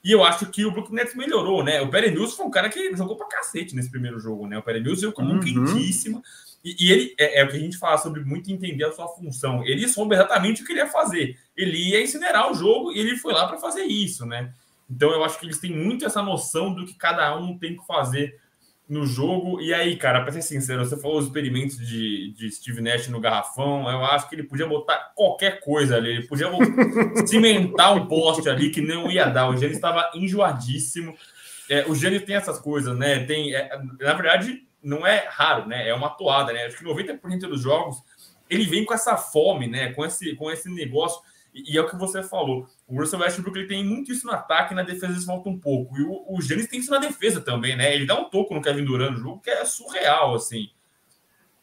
E 0.04 0.10
eu 0.10 0.24
acho 0.24 0.46
que 0.46 0.64
o 0.64 0.72
Brooklyn 0.72 0.96
Nets 0.96 1.14
melhorou, 1.14 1.62
né? 1.62 1.80
O 1.80 1.88
Perry 1.88 2.10
Mills 2.10 2.36
foi 2.36 2.44
um 2.44 2.50
cara 2.50 2.68
que 2.68 2.96
jogou 2.96 3.16
pra 3.16 3.28
cacete 3.28 3.76
nesse 3.76 3.88
primeiro 3.88 4.18
jogo, 4.18 4.48
né? 4.48 4.58
O 4.58 4.62
Perry 4.62 4.80
Mills 4.80 5.00
veio 5.00 5.12
com 5.12 5.22
a 5.22 5.24
mão 5.24 5.36
uhum. 5.36 5.40
quentíssima. 5.40 6.20
E, 6.64 6.86
e 6.86 6.92
ele 6.92 7.14
é, 7.18 7.40
é, 7.40 7.44
o 7.44 7.48
que 7.48 7.56
a 7.56 7.60
gente 7.60 7.78
fala 7.78 7.96
sobre 7.98 8.24
muito 8.24 8.50
entender 8.50 8.84
a 8.84 8.92
sua 8.92 9.06
função. 9.08 9.64
Ele 9.64 9.86
soube 9.86 10.16
exatamente 10.16 10.62
o 10.62 10.66
que 10.66 10.72
ele 10.72 10.80
ia 10.80 10.88
fazer. 10.88 11.38
Ele 11.56 11.76
ia 11.90 12.02
incinerar 12.02 12.50
o 12.50 12.54
jogo 12.54 12.90
e 12.90 12.98
ele 12.98 13.16
foi 13.16 13.32
lá 13.32 13.46
para 13.46 13.58
fazer 13.58 13.84
isso, 13.84 14.26
né? 14.26 14.52
Então 14.90 15.10
eu 15.10 15.22
acho 15.22 15.38
que 15.38 15.46
eles 15.46 15.58
têm 15.58 15.74
muito 15.74 16.04
essa 16.04 16.20
noção 16.20 16.74
do 16.74 16.84
que 16.84 16.94
cada 16.94 17.36
um 17.36 17.56
tem 17.56 17.76
que 17.76 17.86
fazer 17.86 18.40
no 18.88 19.06
jogo. 19.06 19.60
E 19.60 19.72
aí, 19.72 19.96
cara, 19.96 20.22
para 20.22 20.32
ser 20.32 20.42
sincero, 20.42 20.84
você 20.84 20.96
falou 20.96 21.18
os 21.18 21.26
experimentos 21.26 21.76
de, 21.76 22.32
de 22.32 22.50
Steve 22.50 22.80
Nash 22.80 23.08
no 23.08 23.20
garrafão. 23.20 23.88
Eu 23.88 24.04
acho 24.04 24.28
que 24.28 24.34
ele 24.34 24.42
podia 24.42 24.66
botar 24.66 25.12
qualquer 25.14 25.60
coisa 25.60 25.96
ali. 25.96 26.10
Ele 26.10 26.26
podia 26.26 26.48
cimentar 27.26 27.94
um 27.94 28.06
poste 28.06 28.48
ali 28.48 28.70
que 28.70 28.80
não 28.80 29.10
ia 29.10 29.26
dar. 29.26 29.48
O 29.48 29.56
Gênesis 29.56 29.76
estava 29.76 30.10
enjoadíssimo. 30.14 31.16
É, 31.68 31.86
o 31.86 31.94
Gênesis 31.94 32.26
tem 32.26 32.36
essas 32.36 32.58
coisas, 32.58 32.96
né? 32.96 33.24
Tem, 33.24 33.54
é, 33.54 33.70
na 34.00 34.14
verdade, 34.14 34.66
não 34.82 35.06
é 35.06 35.26
raro, 35.28 35.66
né? 35.66 35.88
É 35.88 35.94
uma 35.94 36.10
toada, 36.10 36.52
né? 36.52 36.66
Acho 36.66 36.78
que 36.78 36.84
90% 36.84 37.40
dos 37.40 37.62
jogos 37.62 38.02
ele 38.50 38.66
vem 38.66 38.84
com 38.84 38.92
essa 38.92 39.16
fome, 39.16 39.66
né? 39.66 39.92
Com 39.94 40.04
esse, 40.04 40.34
com 40.36 40.50
esse 40.50 40.68
negócio. 40.68 41.22
E, 41.54 41.74
e, 41.74 41.78
é 41.78 41.80
o 41.80 41.88
que 41.88 41.96
você 41.96 42.22
falou. 42.22 42.66
O 42.86 42.98
Russell 42.98 43.20
Westbrook 43.20 43.58
ele 43.58 43.68
tem 43.68 43.84
muito 43.84 44.10
isso 44.12 44.26
no 44.26 44.32
ataque, 44.32 44.74
na 44.74 44.82
defesa 44.82 45.12
eles 45.12 45.24
faltam 45.24 45.52
um 45.52 45.58
pouco. 45.58 45.98
E 45.98 46.02
o, 46.02 46.24
o 46.28 46.40
Giannis 46.40 46.66
tem 46.66 46.80
isso 46.80 46.90
na 46.90 46.98
defesa 46.98 47.40
também, 47.40 47.76
né? 47.76 47.94
Ele 47.94 48.06
dá 48.06 48.18
um 48.18 48.30
toco 48.30 48.54
no 48.54 48.62
Kevin 48.62 48.84
Durant 48.84 49.12
no 49.12 49.18
jogo 49.20 49.40
que 49.40 49.50
é 49.50 49.64
surreal, 49.64 50.34
assim. 50.34 50.70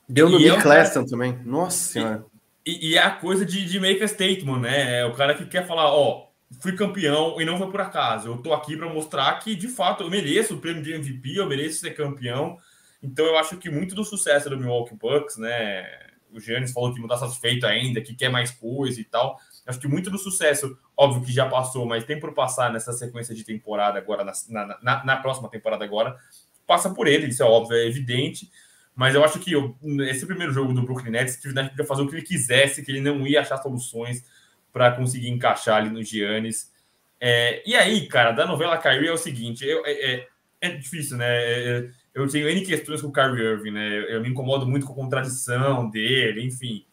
Deu 0.08 0.30
no 0.30 0.40
Nick 0.40 0.68
é 0.68 1.06
também. 1.06 1.40
Nossa 1.46 1.78
senhora. 1.78 2.26
E, 2.66 2.92
e, 2.92 2.96
é 2.96 3.04
a 3.04 3.12
coisa 3.12 3.46
de, 3.46 3.66
de 3.66 3.80
make 3.80 4.04
a 4.04 4.08
statement, 4.08 4.60
né? 4.60 5.00
É 5.00 5.06
o 5.06 5.14
cara 5.14 5.34
que 5.34 5.46
quer 5.46 5.66
falar, 5.66 5.92
ó, 5.92 6.30
fui 6.60 6.76
campeão 6.76 7.40
e 7.40 7.46
não 7.46 7.58
foi 7.58 7.70
por 7.70 7.82
acaso. 7.82 8.28
Eu 8.28 8.38
tô 8.38 8.54
aqui 8.54 8.76
para 8.76 8.92
mostrar 8.92 9.40
que, 9.40 9.56
de 9.56 9.68
fato, 9.68 10.04
eu 10.04 10.10
mereço 10.10 10.56
o 10.56 10.60
prêmio 10.60 10.82
de 10.82 10.94
MVP, 10.94 11.36
eu 11.36 11.48
mereço 11.48 11.80
ser 11.80 11.92
campeão. 11.92 12.58
Então 13.02 13.26
eu 13.26 13.38
acho 13.38 13.58
que 13.58 13.70
muito 13.70 13.96
do 13.96 14.04
sucesso 14.04 14.50
do 14.50 14.58
Milwaukee 14.58 14.96
Bucks, 14.96 15.38
né? 15.38 15.86
O 16.32 16.40
Giannis 16.40 16.72
falou 16.72 16.94
que 16.94 17.00
não 17.00 17.08
está 17.08 17.18
satisfeito 17.18 17.66
ainda, 17.66 18.02
que 18.02 18.16
quer 18.16 18.30
mais 18.30 18.52
coisa 18.52 19.00
e 19.00 19.04
tal. 19.04 19.40
Acho 19.70 19.80
que 19.80 19.88
muito 19.88 20.10
do 20.10 20.18
sucesso, 20.18 20.76
óbvio 20.98 21.24
que 21.24 21.32
já 21.32 21.48
passou, 21.48 21.86
mas 21.86 22.04
tem 22.04 22.20
por 22.20 22.34
passar 22.34 22.74
nessa 22.74 22.92
sequência 22.92 23.36
de 23.36 23.44
temporada 23.44 24.00
agora, 24.00 24.26
na, 24.50 24.80
na, 24.82 25.06
na 25.06 25.18
próxima 25.18 25.48
temporada 25.48 25.86
agora, 25.86 26.18
passa 26.66 26.90
por 26.90 27.08
ele, 27.08 27.28
isso 27.28 27.44
é 27.44 27.46
óbvio, 27.46 27.78
é 27.78 27.86
evidente. 27.86 28.50
Mas 28.96 29.14
eu 29.14 29.24
acho 29.24 29.38
que 29.40 29.52
eu, 29.52 29.78
esse 30.10 30.26
primeiro 30.26 30.52
jogo 30.52 30.74
do 30.74 30.82
Brooklyn 30.82 31.12
Nets, 31.12 31.36
Steve 31.36 31.54
Nash 31.54 31.70
podia 31.70 31.86
fazer 31.86 32.02
o 32.02 32.08
que 32.08 32.16
ele 32.16 32.26
quisesse, 32.26 32.84
que 32.84 32.92
ele 32.92 33.00
não 33.00 33.28
ia 33.28 33.42
achar 33.42 33.58
soluções 33.58 34.26
para 34.74 34.92
conseguir 34.92 35.30
encaixar 35.30 35.78
ali 35.78 35.92
no 35.92 36.04
Giannis. 36.04 36.74
É, 37.22 37.62
e 37.64 37.76
aí, 37.76 38.08
cara, 38.08 38.32
da 38.32 38.48
novela 38.48 38.76
Kyrie 38.76 39.08
é 39.08 39.14
o 39.14 39.18
seguinte, 39.18 39.64
eu, 39.64 39.86
é, 39.86 39.92
é, 39.92 40.28
é 40.62 40.70
difícil, 40.70 41.16
né? 41.16 41.28
É, 41.28 41.78
é 41.78 41.90
eu 42.12 42.28
tenho 42.28 42.50
N 42.50 42.66
questões 42.66 43.02
com 43.02 43.10
o 43.10 43.14
Kyrie 43.14 43.40
Irving, 43.40 43.72
né? 43.72 44.16
Eu 44.16 44.20
me 44.20 44.30
incomodo 44.30 44.66
muito 44.66 44.88
com 44.88 44.94
a 44.94 44.96
contradição 44.96 45.88
dele, 45.92 46.44
enfim. 46.44 46.89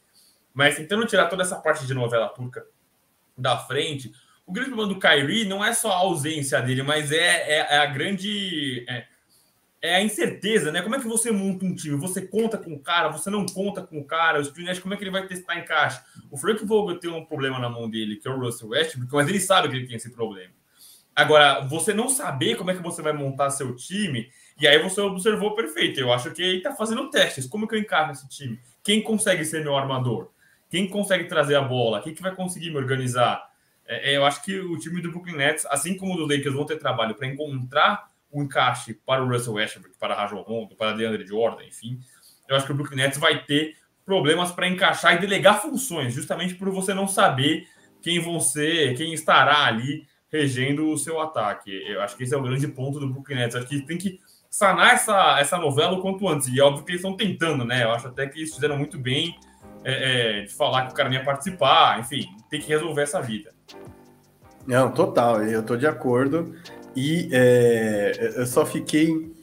Mas 0.57 0.75
tentando 0.75 1.05
tirar 1.05 1.27
toda 1.27 1.43
essa 1.43 1.57
parte 1.57 1.87
de 1.87 1.93
novela 1.93 2.31
turca 2.31 2.65
da 3.37 3.59
frente, 3.59 4.11
o 4.47 4.51
grande 4.51 4.71
problema 4.71 4.95
do 4.95 4.99
Kyrie 4.99 5.45
não 5.45 5.63
é 5.63 5.75
só 5.75 5.93
a 5.93 5.97
ausência 5.97 6.63
dele, 6.63 6.83
mas 6.83 7.13
é, 7.13 7.59
é, 7.59 7.75
é 7.75 7.77
a 7.77 7.85
grande. 7.85 8.83
É, 8.89 9.05
é, 9.83 9.97
a 9.97 10.03
incerteza, 10.03 10.73
né? 10.73 10.81
Como 10.81 10.97
é 10.97 10.99
que 10.99 11.07
você 11.07 11.31
monta 11.31 11.67
um 11.67 11.75
time? 11.75 11.95
Você 11.99 12.23
conta 12.27 12.57
com 12.57 12.73
o 12.73 12.81
cara, 12.81 13.11
você 13.11 13.29
não 13.29 13.45
conta 13.45 13.83
com 13.83 13.99
o 13.99 14.05
cara, 14.05 14.41
o 14.41 14.45
Spinach, 14.45 14.81
como 14.81 14.95
é 14.95 14.97
que 14.97 15.05
ele 15.05 15.11
vai 15.11 15.27
testar 15.27 15.59
em 15.59 15.65
caixa? 15.65 16.03
O 16.31 16.39
Frank 16.39 16.65
Vogel 16.65 16.99
tem 16.99 17.11
um 17.11 17.27
problema 17.27 17.59
na 17.59 17.69
mão 17.69 17.89
dele, 17.89 18.17
que 18.17 18.27
é 18.27 18.31
o 18.31 18.41
Russell 18.41 18.71
Westbrook, 18.71 19.13
mas 19.13 19.29
ele 19.29 19.39
sabe 19.39 19.69
que 19.69 19.77
ele 19.77 19.87
tem 19.87 19.97
esse 19.97 20.11
problema. 20.11 20.55
Agora, 21.15 21.61
você 21.67 21.93
não 21.93 22.09
saber 22.09 22.57
como 22.57 22.71
é 22.71 22.75
que 22.75 22.83
você 22.83 23.03
vai 23.03 23.13
montar 23.13 23.51
seu 23.51 23.77
time 23.77 24.31
e 24.59 24.67
aí 24.67 24.83
você 24.83 25.03
observou 25.03 25.55
perfeito. 25.55 26.01
Eu 26.01 26.11
acho 26.11 26.31
que 26.31 26.41
ele 26.41 26.57
está 26.59 26.75
fazendo 26.75 27.11
testes. 27.11 27.47
Como 27.47 27.69
que 27.69 27.75
eu 27.75 27.79
encarno 27.79 28.13
esse 28.13 28.27
time? 28.27 28.59
Quem 28.83 29.03
consegue 29.03 29.45
ser 29.45 29.63
meu 29.63 29.77
armador? 29.77 30.31
Quem 30.69 30.89
consegue 30.89 31.25
trazer 31.25 31.57
a 31.57 31.63
bola? 31.63 32.03
Quem 32.03 32.15
que 32.15 32.23
vai 32.23 32.35
conseguir 32.35 32.71
me 32.71 32.77
organizar? 32.77 33.51
É, 33.87 34.13
é 34.13 34.17
eu 34.17 34.25
acho 34.25 34.43
que 34.43 34.59
o 34.59 34.79
time 34.79 35.01
do 35.01 35.11
Brooklyn 35.11 35.37
Nets, 35.37 35.67
assim 35.67 35.97
como 35.97 36.15
o 36.15 36.17
do 36.17 36.27
Lakers, 36.27 36.55
vão 36.55 36.67
ter 36.67 36.79
trabalho 36.79 37.15
para 37.15 37.27
encontrar 37.27 38.11
o 38.31 38.43
encaixe 38.43 38.95
para 38.95 39.23
o 39.23 39.29
Russell 39.29 39.55
Westbrook, 39.55 39.97
para 39.99 40.15
Rajon 40.15 40.43
Rondo, 40.43 40.77
para 40.77 40.93
DeAndre 40.93 41.27
Jordan, 41.27 41.65
enfim. 41.65 42.01
Eu 42.49 42.57
acho 42.57 42.67
que 42.67 42.73
o 42.73 42.75
Brooklyn 42.75 42.99
Nets 42.99 43.19
vai 43.19 43.45
ter 43.45 43.77
problemas 44.05 44.53
para 44.53 44.69
encaixar 44.69 45.15
e 45.15 45.19
delegar 45.19 45.61
funções, 45.61 46.15
justamente 46.15 46.55
por 46.55 46.71
você 46.71 46.95
não 46.95 47.09
saber 47.09 47.67
quem 48.03 48.21
vão 48.21 48.39
ser, 48.39 48.97
quem 48.97 49.13
estará 49.13 49.65
ali 49.65 50.07
regendo 50.31 50.91
o 50.91 50.99
seu 50.99 51.21
ataque. 51.21 51.71
Eu 51.71 52.01
acho 52.03 52.17
que 52.17 52.25
esse 52.25 52.35
é 52.35 52.37
o 52.37 52.43
grande 52.43 52.69
ponto 52.69 53.01
do 53.01 53.09
Brooklyn 53.09 53.37
Nets. 53.37 53.57
Acho 53.57 53.67
que 53.67 53.81
tem 53.83 53.99
que 53.99 54.21
sanar 54.51 54.95
essa, 54.95 55.39
essa 55.41 55.59
novela 55.59 55.99
o 55.99 56.01
quanto 56.01 56.29
antes. 56.29 56.49
E 56.49 56.61
é 56.61 56.63
óbvio 56.63 56.85
que 56.85 56.93
eles 56.93 57.01
estão 57.01 57.17
tentando, 57.17 57.65
né? 57.65 57.85
Eu 57.85 57.93
acho 57.93 58.09
até 58.09 58.27
que 58.27 58.39
eles 58.39 58.55
fizeram 58.55 58.77
muito 58.77 58.99
bem 58.99 59.37
é, 59.85 60.41
é, 60.41 60.43
de 60.43 60.53
falar 60.55 60.87
que 60.87 60.93
o 60.93 60.97
cara 60.97 61.09
nem 61.09 61.19
ia 61.19 61.25
participar. 61.25 62.01
Enfim, 62.01 62.27
tem 62.51 62.61
que 62.61 62.69
resolver 62.69 63.03
essa 63.03 63.21
vida. 63.21 63.53
Não, 64.67 64.91
total, 64.91 65.43
eu 65.43 65.63
tô 65.63 65.77
de 65.77 65.87
acordo. 65.87 66.55
E 66.95 67.29
é, 67.33 68.33
eu 68.37 68.47
só 68.47 68.65
fiquei 68.65 69.35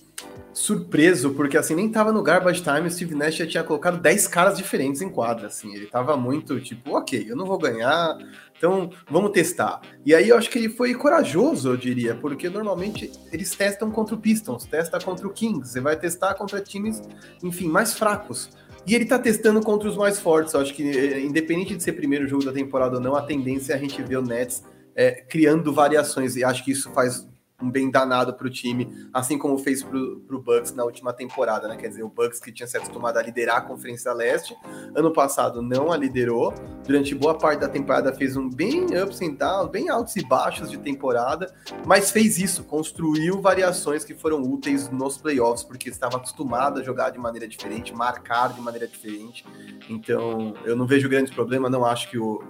surpreso, 0.54 1.32
porque 1.32 1.58
assim, 1.58 1.76
nem 1.76 1.90
tava 1.90 2.12
no 2.12 2.22
Garbage 2.22 2.62
Time, 2.62 2.82
o 2.82 2.92
Steve 2.92 3.16
Nash 3.16 3.36
já 3.36 3.48
tinha 3.48 3.64
colocado 3.64 4.00
10 4.00 4.28
caras 4.28 4.58
diferentes 4.58 5.02
em 5.02 5.10
quadra, 5.10 5.48
assim, 5.48 5.74
ele 5.74 5.88
tava 5.88 6.16
muito 6.16 6.60
tipo, 6.62 6.96
ok, 6.96 7.26
eu 7.28 7.36
não 7.36 7.46
vou 7.46 7.58
ganhar, 7.58 8.18
então, 8.56 8.92
vamos 9.10 9.32
testar. 9.32 9.82
E 10.06 10.16
aí 10.16 10.30
eu 10.30 10.38
acho 10.38 10.50
que 10.50 10.58
ele 10.58 10.70
foi 10.70 10.94
corajoso, 10.94 11.70
eu 11.70 11.76
diria, 11.76 12.16
porque 12.16 12.50
normalmente 12.50 13.12
eles 13.32 13.54
testam 13.56 13.92
contra 13.92 14.16
o 14.16 14.18
Pistons, 14.18 14.66
testa 14.66 15.00
contra 15.00 15.28
o 15.28 15.32
Kings, 15.32 15.70
você 15.70 15.82
vai 15.82 15.98
testar 15.98 16.36
contra 16.36 16.62
times, 16.62 17.02
enfim, 17.44 17.68
mais 17.68 17.94
fracos. 17.94 18.50
E 18.86 18.94
ele 18.94 19.06
tá 19.06 19.18
testando 19.18 19.62
contra 19.62 19.88
os 19.88 19.96
mais 19.96 20.20
fortes. 20.20 20.54
Eu 20.54 20.60
acho 20.60 20.74
que, 20.74 20.84
eh, 20.84 21.22
independente 21.22 21.76
de 21.76 21.82
ser 21.82 21.94
primeiro 21.94 22.28
jogo 22.28 22.44
da 22.44 22.52
temporada 22.52 22.98
ou 22.98 23.02
não, 23.02 23.16
a 23.16 23.22
tendência 23.22 23.74
é 23.74 23.76
a 23.76 23.80
gente 23.80 24.02
ver 24.02 24.18
o 24.18 24.22
Nets 24.22 24.64
é, 24.96 25.12
criando 25.12 25.74
variações. 25.74 26.36
E 26.36 26.44
acho 26.44 26.64
que 26.64 26.72
isso 26.72 26.92
faz 26.92 27.28
um 27.64 27.72
bem 27.72 27.90
danado 27.90 28.34
para 28.34 28.46
o 28.46 28.50
time, 28.50 29.08
assim 29.14 29.38
como 29.38 29.58
fez 29.58 29.82
para 29.84 29.98
o 29.98 30.40
Bucks 30.40 30.74
na 30.74 30.84
última 30.84 31.14
temporada, 31.14 31.68
né? 31.68 31.78
Quer 31.78 31.88
dizer, 31.88 32.04
o 32.04 32.10
Bucks 32.10 32.40
que 32.40 32.52
tinha 32.52 32.68
se 32.68 32.76
acostumado 32.76 33.18
a 33.18 33.22
liderar 33.22 33.58
a 33.58 33.62
Conferência 33.62 34.12
Leste, 34.14 34.56
ano 34.96 35.12
passado 35.14 35.62
não 35.62 35.92
a 35.92 35.98
liderou, 35.98 36.54
durante 36.86 37.16
boa 37.16 37.38
parte 37.38 37.62
da 37.62 37.70
temporada 37.70 38.14
fez 38.14 38.36
um 38.36 38.50
bem 38.50 38.86
ups 39.02 39.22
and 39.22 39.36
downs, 39.36 39.70
bem 39.70 39.90
altos 39.90 40.16
e 40.16 40.26
baixos 40.26 40.70
de 40.70 40.78
temporada, 40.78 41.54
mas 41.86 42.12
fez 42.12 42.38
isso, 42.38 42.64
construiu 42.64 43.42
variações 43.42 44.04
que 44.04 44.14
foram 44.14 44.42
úteis 44.42 44.90
nos 44.90 45.18
playoffs, 45.18 45.64
porque 45.64 45.90
estava 45.90 46.18
acostumado 46.18 46.80
a 46.80 46.84
jogar 46.84 47.12
de 47.12 47.20
maneira 47.20 47.48
diferente, 47.48 47.94
marcar 47.94 48.54
de 48.54 48.62
maneira 48.62 48.88
diferente. 48.88 49.46
Então, 49.90 50.54
eu 50.66 50.76
não 50.76 50.86
vejo 50.86 51.08
grandes 51.08 51.34
problemas, 51.34 51.72
não 51.72 51.86
acho 51.86 52.10
que 52.10 52.18
o, 52.18 52.42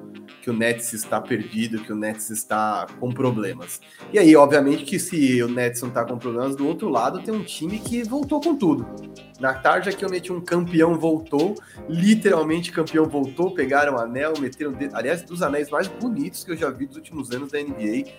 que 0.42 0.50
o 0.50 0.54
Nets 0.54 0.94
está 0.94 1.22
perdido, 1.22 1.84
que 1.84 1.92
o 1.92 1.96
Nets 1.96 2.30
está 2.30 2.88
com 3.00 3.12
problemas. 3.12 3.82
E 4.12 4.20
aí, 4.20 4.36
obviamente, 4.36 4.86
que 4.86 5.00
se 5.04 5.42
o 5.44 5.48
Nets 5.48 5.82
não 5.82 5.90
está 5.90 6.04
com 6.06 6.18
problemas, 6.18 6.56
do 6.56 6.68
outro 6.68 6.90
lado 6.90 7.22
tem 7.22 7.34
um 7.34 7.44
time 7.44 7.80
que 7.80 8.04
voltou 8.04 8.42
com 8.42 8.56
tudo. 8.56 8.86
Na 9.40 9.54
tarde 9.54 9.90
aqui 9.90 10.06
eu 10.06 10.10
meti 10.10 10.32
um 10.32 10.40
campeão 10.40 10.98
voltou, 10.98 11.56
literalmente 11.90 12.72
campeão 12.72 13.06
voltou, 13.06 13.54
pegaram 13.54 13.98
anel, 13.98 14.34
meteram. 14.40 14.74
Aliás, 14.94 15.22
dos 15.24 15.42
anéis 15.42 15.70
mais 15.70 15.88
bonitos 15.88 16.44
que 16.44 16.52
eu 16.52 16.58
já 16.58 16.70
vi 16.70 16.86
dos 16.86 16.96
últimos 16.96 17.32
anos 17.32 17.52
da 17.52 17.60
NBA. 17.60 18.10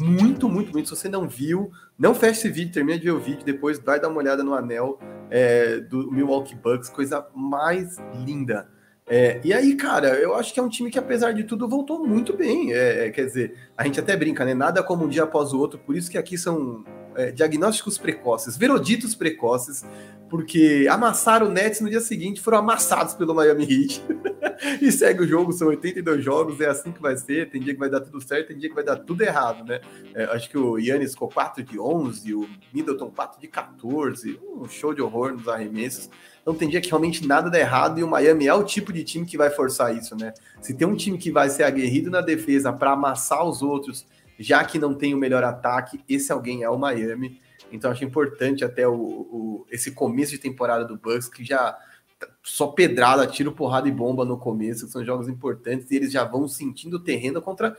Muito, 0.00 0.48
muito 0.48 0.72
bonito. 0.72 0.88
Se 0.88 0.96
você 0.96 1.08
não 1.08 1.28
viu, 1.28 1.70
não 1.98 2.14
feche 2.14 2.40
esse 2.40 2.48
vídeo, 2.48 2.72
termina 2.72 2.98
de 2.98 3.04
ver 3.04 3.12
o 3.12 3.20
vídeo, 3.20 3.44
depois 3.44 3.78
vai 3.78 4.00
dar 4.00 4.08
uma 4.08 4.18
olhada 4.18 4.42
no 4.42 4.54
anel 4.54 4.98
é, 5.30 5.80
do 5.80 6.10
Milwaukee 6.10 6.54
Bucks, 6.54 6.88
coisa 6.88 7.26
mais 7.34 7.96
linda. 8.26 8.68
É, 9.14 9.38
e 9.44 9.52
aí, 9.52 9.74
cara, 9.74 10.08
eu 10.14 10.34
acho 10.34 10.54
que 10.54 10.58
é 10.58 10.62
um 10.62 10.70
time 10.70 10.90
que, 10.90 10.98
apesar 10.98 11.32
de 11.32 11.44
tudo, 11.44 11.68
voltou 11.68 12.02
muito 12.02 12.34
bem. 12.34 12.72
É, 12.72 13.08
é, 13.08 13.10
quer 13.10 13.26
dizer, 13.26 13.54
a 13.76 13.84
gente 13.84 14.00
até 14.00 14.16
brinca, 14.16 14.42
né? 14.42 14.54
Nada 14.54 14.82
como 14.82 15.04
um 15.04 15.08
dia 15.08 15.24
após 15.24 15.52
o 15.52 15.58
outro, 15.58 15.78
por 15.78 15.94
isso 15.94 16.10
que 16.10 16.16
aqui 16.16 16.38
são 16.38 16.82
é, 17.14 17.30
diagnósticos 17.30 17.98
precoces, 17.98 18.56
veroditos 18.56 19.14
precoces, 19.14 19.84
porque 20.28 20.86
amassaram 20.90 21.48
o 21.48 21.50
Nets 21.50 21.82
no 21.82 21.90
dia 21.90 22.00
seguinte, 22.00 22.40
foram 22.40 22.58
amassados 22.58 23.12
pelo 23.12 23.34
Miami 23.34 23.64
Heat. 23.64 24.02
e 24.80 24.90
segue 24.90 25.22
o 25.22 25.26
jogo, 25.26 25.52
são 25.52 25.68
82 25.68 26.24
jogos, 26.24 26.58
é 26.58 26.68
assim 26.68 26.90
que 26.90 27.02
vai 27.02 27.16
ser. 27.18 27.50
Tem 27.50 27.60
dia 27.60 27.74
que 27.74 27.78
vai 27.78 27.90
dar 27.90 28.00
tudo 28.00 28.18
certo, 28.18 28.48
tem 28.48 28.56
dia 28.56 28.70
que 28.70 28.74
vai 28.74 28.82
dar 28.82 28.96
tudo 28.96 29.22
errado, 29.22 29.62
né? 29.64 29.80
É, 30.14 30.24
acho 30.24 30.48
que 30.48 30.56
o 30.56 30.78
Yannis 30.78 31.12
ficou 31.12 31.28
4 31.28 31.62
de 31.62 31.78
11, 31.78 32.34
o 32.34 32.48
Middleton 32.72 33.10
4 33.10 33.40
de 33.40 33.46
14, 33.46 34.40
um 34.56 34.66
show 34.68 34.94
de 34.94 35.02
horror 35.02 35.32
nos 35.32 35.48
arremessos. 35.48 36.08
Então 36.40 36.54
tem 36.54 36.68
dia 36.68 36.80
que 36.80 36.88
realmente 36.88 37.26
nada 37.26 37.50
dá 37.50 37.58
errado 37.58 38.00
e 38.00 38.02
o 38.02 38.08
Miami 38.08 38.46
é 38.46 38.54
o 38.54 38.64
tipo 38.64 38.92
de 38.92 39.04
time 39.04 39.26
que 39.26 39.36
vai 39.36 39.50
forçar 39.50 39.94
isso, 39.94 40.16
né? 40.16 40.32
Se 40.60 40.74
tem 40.74 40.86
um 40.86 40.96
time 40.96 41.18
que 41.18 41.30
vai 41.30 41.50
ser 41.50 41.64
aguerrido 41.64 42.10
na 42.10 42.20
defesa 42.20 42.72
para 42.72 42.92
amassar 42.92 43.46
os 43.46 43.60
outros, 43.62 44.06
já 44.42 44.64
que 44.64 44.78
não 44.78 44.94
tem 44.94 45.14
o 45.14 45.18
melhor 45.18 45.44
ataque, 45.44 46.00
esse 46.08 46.32
alguém 46.32 46.62
é 46.62 46.68
o 46.68 46.78
Miami. 46.78 47.40
Então 47.70 47.90
acho 47.90 48.04
importante 48.04 48.64
até 48.64 48.86
o, 48.86 48.94
o 48.94 49.66
esse 49.70 49.92
começo 49.92 50.30
de 50.32 50.38
temporada 50.38 50.84
do 50.84 50.96
Bucks, 50.96 51.28
que 51.28 51.44
já 51.44 51.72
tá 52.18 52.28
só 52.42 52.66
pedrada, 52.68 53.26
tiro, 53.26 53.52
porrada 53.52 53.88
e 53.88 53.92
bomba 53.92 54.24
no 54.24 54.36
começo, 54.36 54.88
são 54.88 55.04
jogos 55.04 55.28
importantes 55.28 55.90
e 55.90 55.96
eles 55.96 56.12
já 56.12 56.24
vão 56.24 56.46
sentindo 56.46 56.98
o 56.98 57.00
terreno 57.00 57.40
contra 57.40 57.76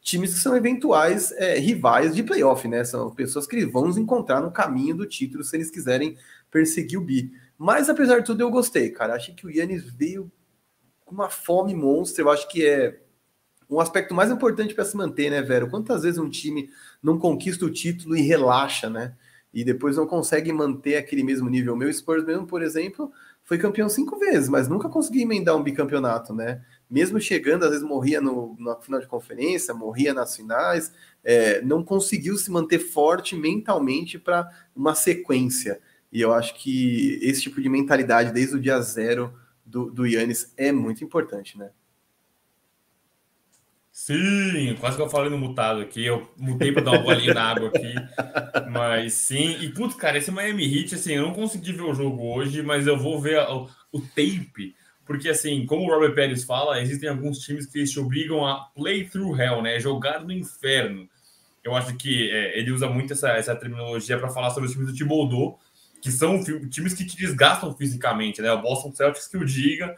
times 0.00 0.34
que 0.34 0.40
são 0.40 0.56
eventuais 0.56 1.32
é, 1.32 1.58
rivais 1.58 2.14
de 2.14 2.22
playoff, 2.22 2.66
né? 2.66 2.84
São 2.84 3.10
pessoas 3.14 3.46
que 3.46 3.64
vão 3.64 3.86
nos 3.86 3.96
encontrar 3.96 4.40
no 4.40 4.50
caminho 4.50 4.96
do 4.96 5.06
título 5.06 5.44
se 5.44 5.56
eles 5.56 5.70
quiserem 5.70 6.16
perseguir 6.50 6.98
o 6.98 7.02
bi. 7.02 7.32
Mas 7.56 7.88
apesar 7.88 8.18
de 8.18 8.26
tudo, 8.26 8.42
eu 8.42 8.50
gostei, 8.50 8.90
cara. 8.90 9.14
Achei 9.14 9.34
que 9.34 9.46
o 9.46 9.50
Yannis 9.50 9.84
veio 9.84 10.30
com 11.04 11.14
uma 11.14 11.30
fome 11.30 11.74
monstro. 11.74 12.24
Eu 12.24 12.30
acho 12.30 12.48
que 12.48 12.66
é 12.66 13.00
um 13.72 13.80
aspecto 13.80 14.14
mais 14.14 14.30
importante 14.30 14.74
para 14.74 14.84
se 14.84 14.96
manter, 14.96 15.30
né, 15.30 15.40
Vero? 15.40 15.70
Quantas 15.70 16.02
vezes 16.02 16.18
um 16.18 16.28
time 16.28 16.68
não 17.02 17.18
conquista 17.18 17.64
o 17.64 17.70
título 17.70 18.14
e 18.14 18.20
relaxa, 18.20 18.90
né? 18.90 19.14
E 19.52 19.64
depois 19.64 19.96
não 19.96 20.06
consegue 20.06 20.52
manter 20.52 20.96
aquele 20.96 21.22
mesmo 21.22 21.48
nível. 21.48 21.74
O 21.74 21.76
meu 21.76 21.92
Spurs 21.92 22.24
mesmo, 22.24 22.46
por 22.46 22.62
exemplo, 22.62 23.10
foi 23.42 23.56
campeão 23.58 23.88
cinco 23.88 24.18
vezes, 24.18 24.48
mas 24.48 24.68
nunca 24.68 24.88
conseguiu 24.88 25.22
emendar 25.22 25.56
um 25.56 25.62
bicampeonato, 25.62 26.34
né? 26.34 26.62
Mesmo 26.88 27.18
chegando, 27.18 27.64
às 27.64 27.70
vezes 27.70 27.84
morria 27.84 28.20
no, 28.20 28.54
na 28.58 28.76
final 28.76 29.00
de 29.00 29.06
conferência, 29.06 29.72
morria 29.72 30.12
nas 30.12 30.36
finais, 30.36 30.92
é, 31.24 31.62
não 31.62 31.82
conseguiu 31.82 32.36
se 32.36 32.50
manter 32.50 32.78
forte 32.78 33.34
mentalmente 33.34 34.18
para 34.18 34.50
uma 34.76 34.94
sequência. 34.94 35.80
E 36.12 36.20
eu 36.20 36.32
acho 36.34 36.54
que 36.56 37.18
esse 37.22 37.40
tipo 37.42 37.60
de 37.60 37.70
mentalidade, 37.70 38.32
desde 38.32 38.56
o 38.56 38.60
dia 38.60 38.80
zero 38.82 39.32
do, 39.64 39.90
do 39.90 40.06
Yannis, 40.06 40.52
é 40.58 40.70
muito 40.70 41.02
importante, 41.02 41.56
né? 41.58 41.70
Sim, 43.94 44.74
quase 44.80 44.96
que 44.96 45.02
eu 45.02 45.10
falei 45.10 45.28
no 45.28 45.36
mutado 45.36 45.82
aqui. 45.82 46.04
Eu 46.04 46.32
mutei 46.38 46.72
para 46.72 46.82
dar 46.82 46.92
uma 46.92 47.02
bolinha 47.02 47.34
na 47.34 47.50
água 47.50 47.68
aqui. 47.68 47.94
Mas 48.70 49.12
sim. 49.12 49.58
E, 49.60 49.68
putz, 49.68 49.94
cara, 49.94 50.16
esse 50.16 50.30
Miami 50.30 50.64
Heat, 50.64 50.94
assim, 50.94 51.12
eu 51.12 51.22
não 51.22 51.34
consegui 51.34 51.72
ver 51.72 51.82
o 51.82 51.92
jogo 51.92 52.34
hoje, 52.34 52.62
mas 52.62 52.86
eu 52.86 52.98
vou 52.98 53.20
ver 53.20 53.38
o, 53.40 53.68
o 53.92 54.00
tape. 54.00 54.74
Porque, 55.04 55.28
assim, 55.28 55.66
como 55.66 55.84
o 55.84 55.90
Robert 55.90 56.14
Pérez 56.14 56.42
fala, 56.42 56.80
existem 56.80 57.08
alguns 57.08 57.40
times 57.40 57.66
que 57.66 57.84
te 57.84 58.00
obrigam 58.00 58.46
a 58.46 58.64
play 58.74 59.04
through 59.04 59.38
hell, 59.38 59.60
né? 59.60 59.78
Jogar 59.78 60.24
no 60.24 60.32
inferno. 60.32 61.06
Eu 61.62 61.76
acho 61.76 61.94
que 61.96 62.30
é, 62.30 62.58
ele 62.58 62.72
usa 62.72 62.88
muito 62.88 63.12
essa, 63.12 63.28
essa 63.32 63.54
terminologia 63.54 64.18
para 64.18 64.30
falar 64.30 64.50
sobre 64.50 64.68
os 64.68 64.72
times 64.72 64.88
do 64.88 64.96
Thibodeau, 64.96 65.60
que 66.00 66.10
são 66.10 66.42
times 66.70 66.94
que 66.94 67.04
te 67.04 67.16
desgastam 67.16 67.76
fisicamente, 67.76 68.40
né? 68.40 68.50
O 68.52 68.62
Boston 68.62 68.90
Celtics 68.92 69.28
que 69.28 69.36
o 69.36 69.44
diga, 69.44 69.94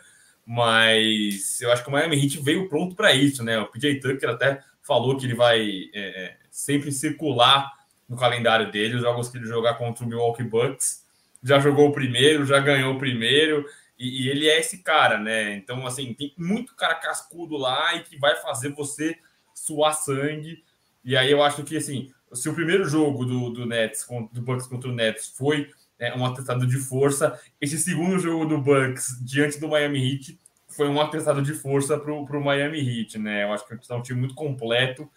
mas 0.47 1.61
eu 1.61 1.73
acho 1.73 1.83
que 1.83 1.89
o 1.89 1.93
Miami 1.93 2.23
Heat 2.23 2.41
veio 2.41 2.69
pronto 2.69 2.95
para 2.95 3.13
isso, 3.13 3.43
né? 3.43 3.59
O 3.59 3.67
PJ 3.67 4.01
Tucker 4.01 4.31
até 4.31 4.63
falou 4.83 5.17
que 5.17 5.25
ele 5.25 5.35
vai 5.35 5.91
é, 5.95 6.25
é, 6.25 6.37
sempre 6.51 6.93
circular 6.93 7.73
no 8.09 8.17
calendário 8.17 8.71
dele 8.71 8.97
os 8.97 9.03
jogos 9.03 9.29
que 9.29 9.39
ele 9.39 9.47
jogar 9.47 9.75
contra 9.75 10.05
o 10.05 10.09
Milwaukee 10.09 10.43
Bucks. 10.43 11.05
Já 11.43 11.59
jogou 11.59 11.89
o 11.89 11.93
primeiro, 11.93 12.45
já 12.45 12.59
ganhou 12.59 12.95
o 12.95 12.99
primeiro, 12.99 13.65
e, 13.99 14.25
e 14.25 14.29
ele 14.29 14.49
é 14.49 14.61
esse 14.61 14.83
cara, 14.83 15.19
né? 15.19 15.55
Então, 15.57 15.87
assim, 15.87 16.13
tem 16.15 16.35
muito 16.37 16.75
cara 16.75 16.95
cascudo 16.97 17.57
lá 17.57 17.95
e 17.95 18.03
que 18.03 18.19
vai 18.19 18.37
fazer 18.37 18.71
você 18.71 19.17
suar 19.55 19.95
sangue. 19.95 20.63
E 21.05 21.17
aí 21.17 21.31
eu 21.31 21.43
acho 21.43 21.63
que, 21.65 21.77
assim, 21.77 22.13
se 22.33 22.49
o 22.49 22.55
primeiro 22.55 22.87
jogo 22.89 23.25
do, 23.25 23.51
do 23.51 23.67
Nets, 23.67 24.07
do 24.33 24.43
Bucks 24.43 24.67
contra 24.67 24.91
o 24.91 24.95
Nets 24.95 25.29
foi 25.37 25.71
é, 25.99 26.17
um 26.17 26.25
atestado 26.25 26.67
de 26.67 26.77
força. 26.79 27.39
Esse 27.61 27.79
segundo 27.79 28.19
jogo 28.19 28.47
do 28.47 28.59
Bucks 28.59 29.19
diante 29.23 29.59
do 29.59 29.69
Miami 29.69 30.13
Heat 30.13 30.41
foi 30.69 30.89
um 30.89 31.01
atestado 31.01 31.41
de 31.41 31.55
força 31.55 31.99
para 31.99 32.13
o 32.13 32.45
Miami 32.45 32.79
Heat, 32.79 33.19
né? 33.19 33.45
Eu 33.45 33.53
acho 33.53 33.67
que 33.67 33.75
é 33.93 33.95
um 33.95 34.03
time 34.03 34.21
muito 34.21 34.35
completo 34.35 35.09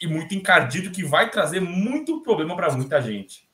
e 0.00 0.06
muito 0.06 0.34
encardido 0.34 0.90
que 0.90 1.04
vai 1.04 1.30
trazer 1.30 1.60
muito 1.60 2.22
problema 2.22 2.56
para 2.56 2.72
muita 2.72 3.00
gente. 3.00 3.46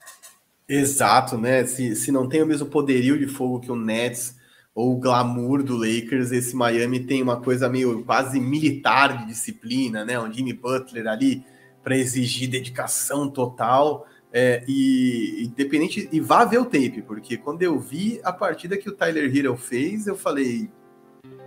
Exato, 0.68 1.36
né? 1.36 1.66
Se, 1.66 1.96
se 1.96 2.12
não 2.12 2.28
tem 2.28 2.42
o 2.42 2.46
mesmo 2.46 2.66
poderio 2.68 3.18
de 3.18 3.26
fogo 3.26 3.58
que 3.58 3.72
o 3.72 3.76
Nets 3.76 4.38
ou 4.72 4.92
o 4.92 5.00
glamour 5.00 5.64
do 5.64 5.76
Lakers, 5.76 6.30
esse 6.30 6.54
Miami 6.54 7.00
tem 7.00 7.20
uma 7.20 7.40
coisa 7.40 7.68
meio 7.68 8.04
quase 8.04 8.38
militar 8.38 9.18
de 9.18 9.26
disciplina, 9.26 10.04
né? 10.04 10.18
Um 10.20 10.32
Jimmy 10.32 10.52
Butler 10.52 11.08
ali 11.08 11.44
para 11.82 11.96
exigir 11.96 12.48
dedicação 12.48 13.28
total. 13.28 14.06
É, 14.32 14.62
e 14.68 15.44
independente, 15.44 16.08
e 16.12 16.20
vá 16.20 16.44
ver 16.44 16.58
o 16.58 16.64
tape, 16.64 17.02
porque 17.02 17.36
quando 17.36 17.62
eu 17.62 17.78
vi 17.80 18.20
a 18.22 18.32
partida 18.32 18.76
que 18.76 18.88
o 18.88 18.92
Tyler 18.92 19.36
Hero 19.36 19.56
fez, 19.56 20.06
eu 20.06 20.16
falei, 20.16 20.70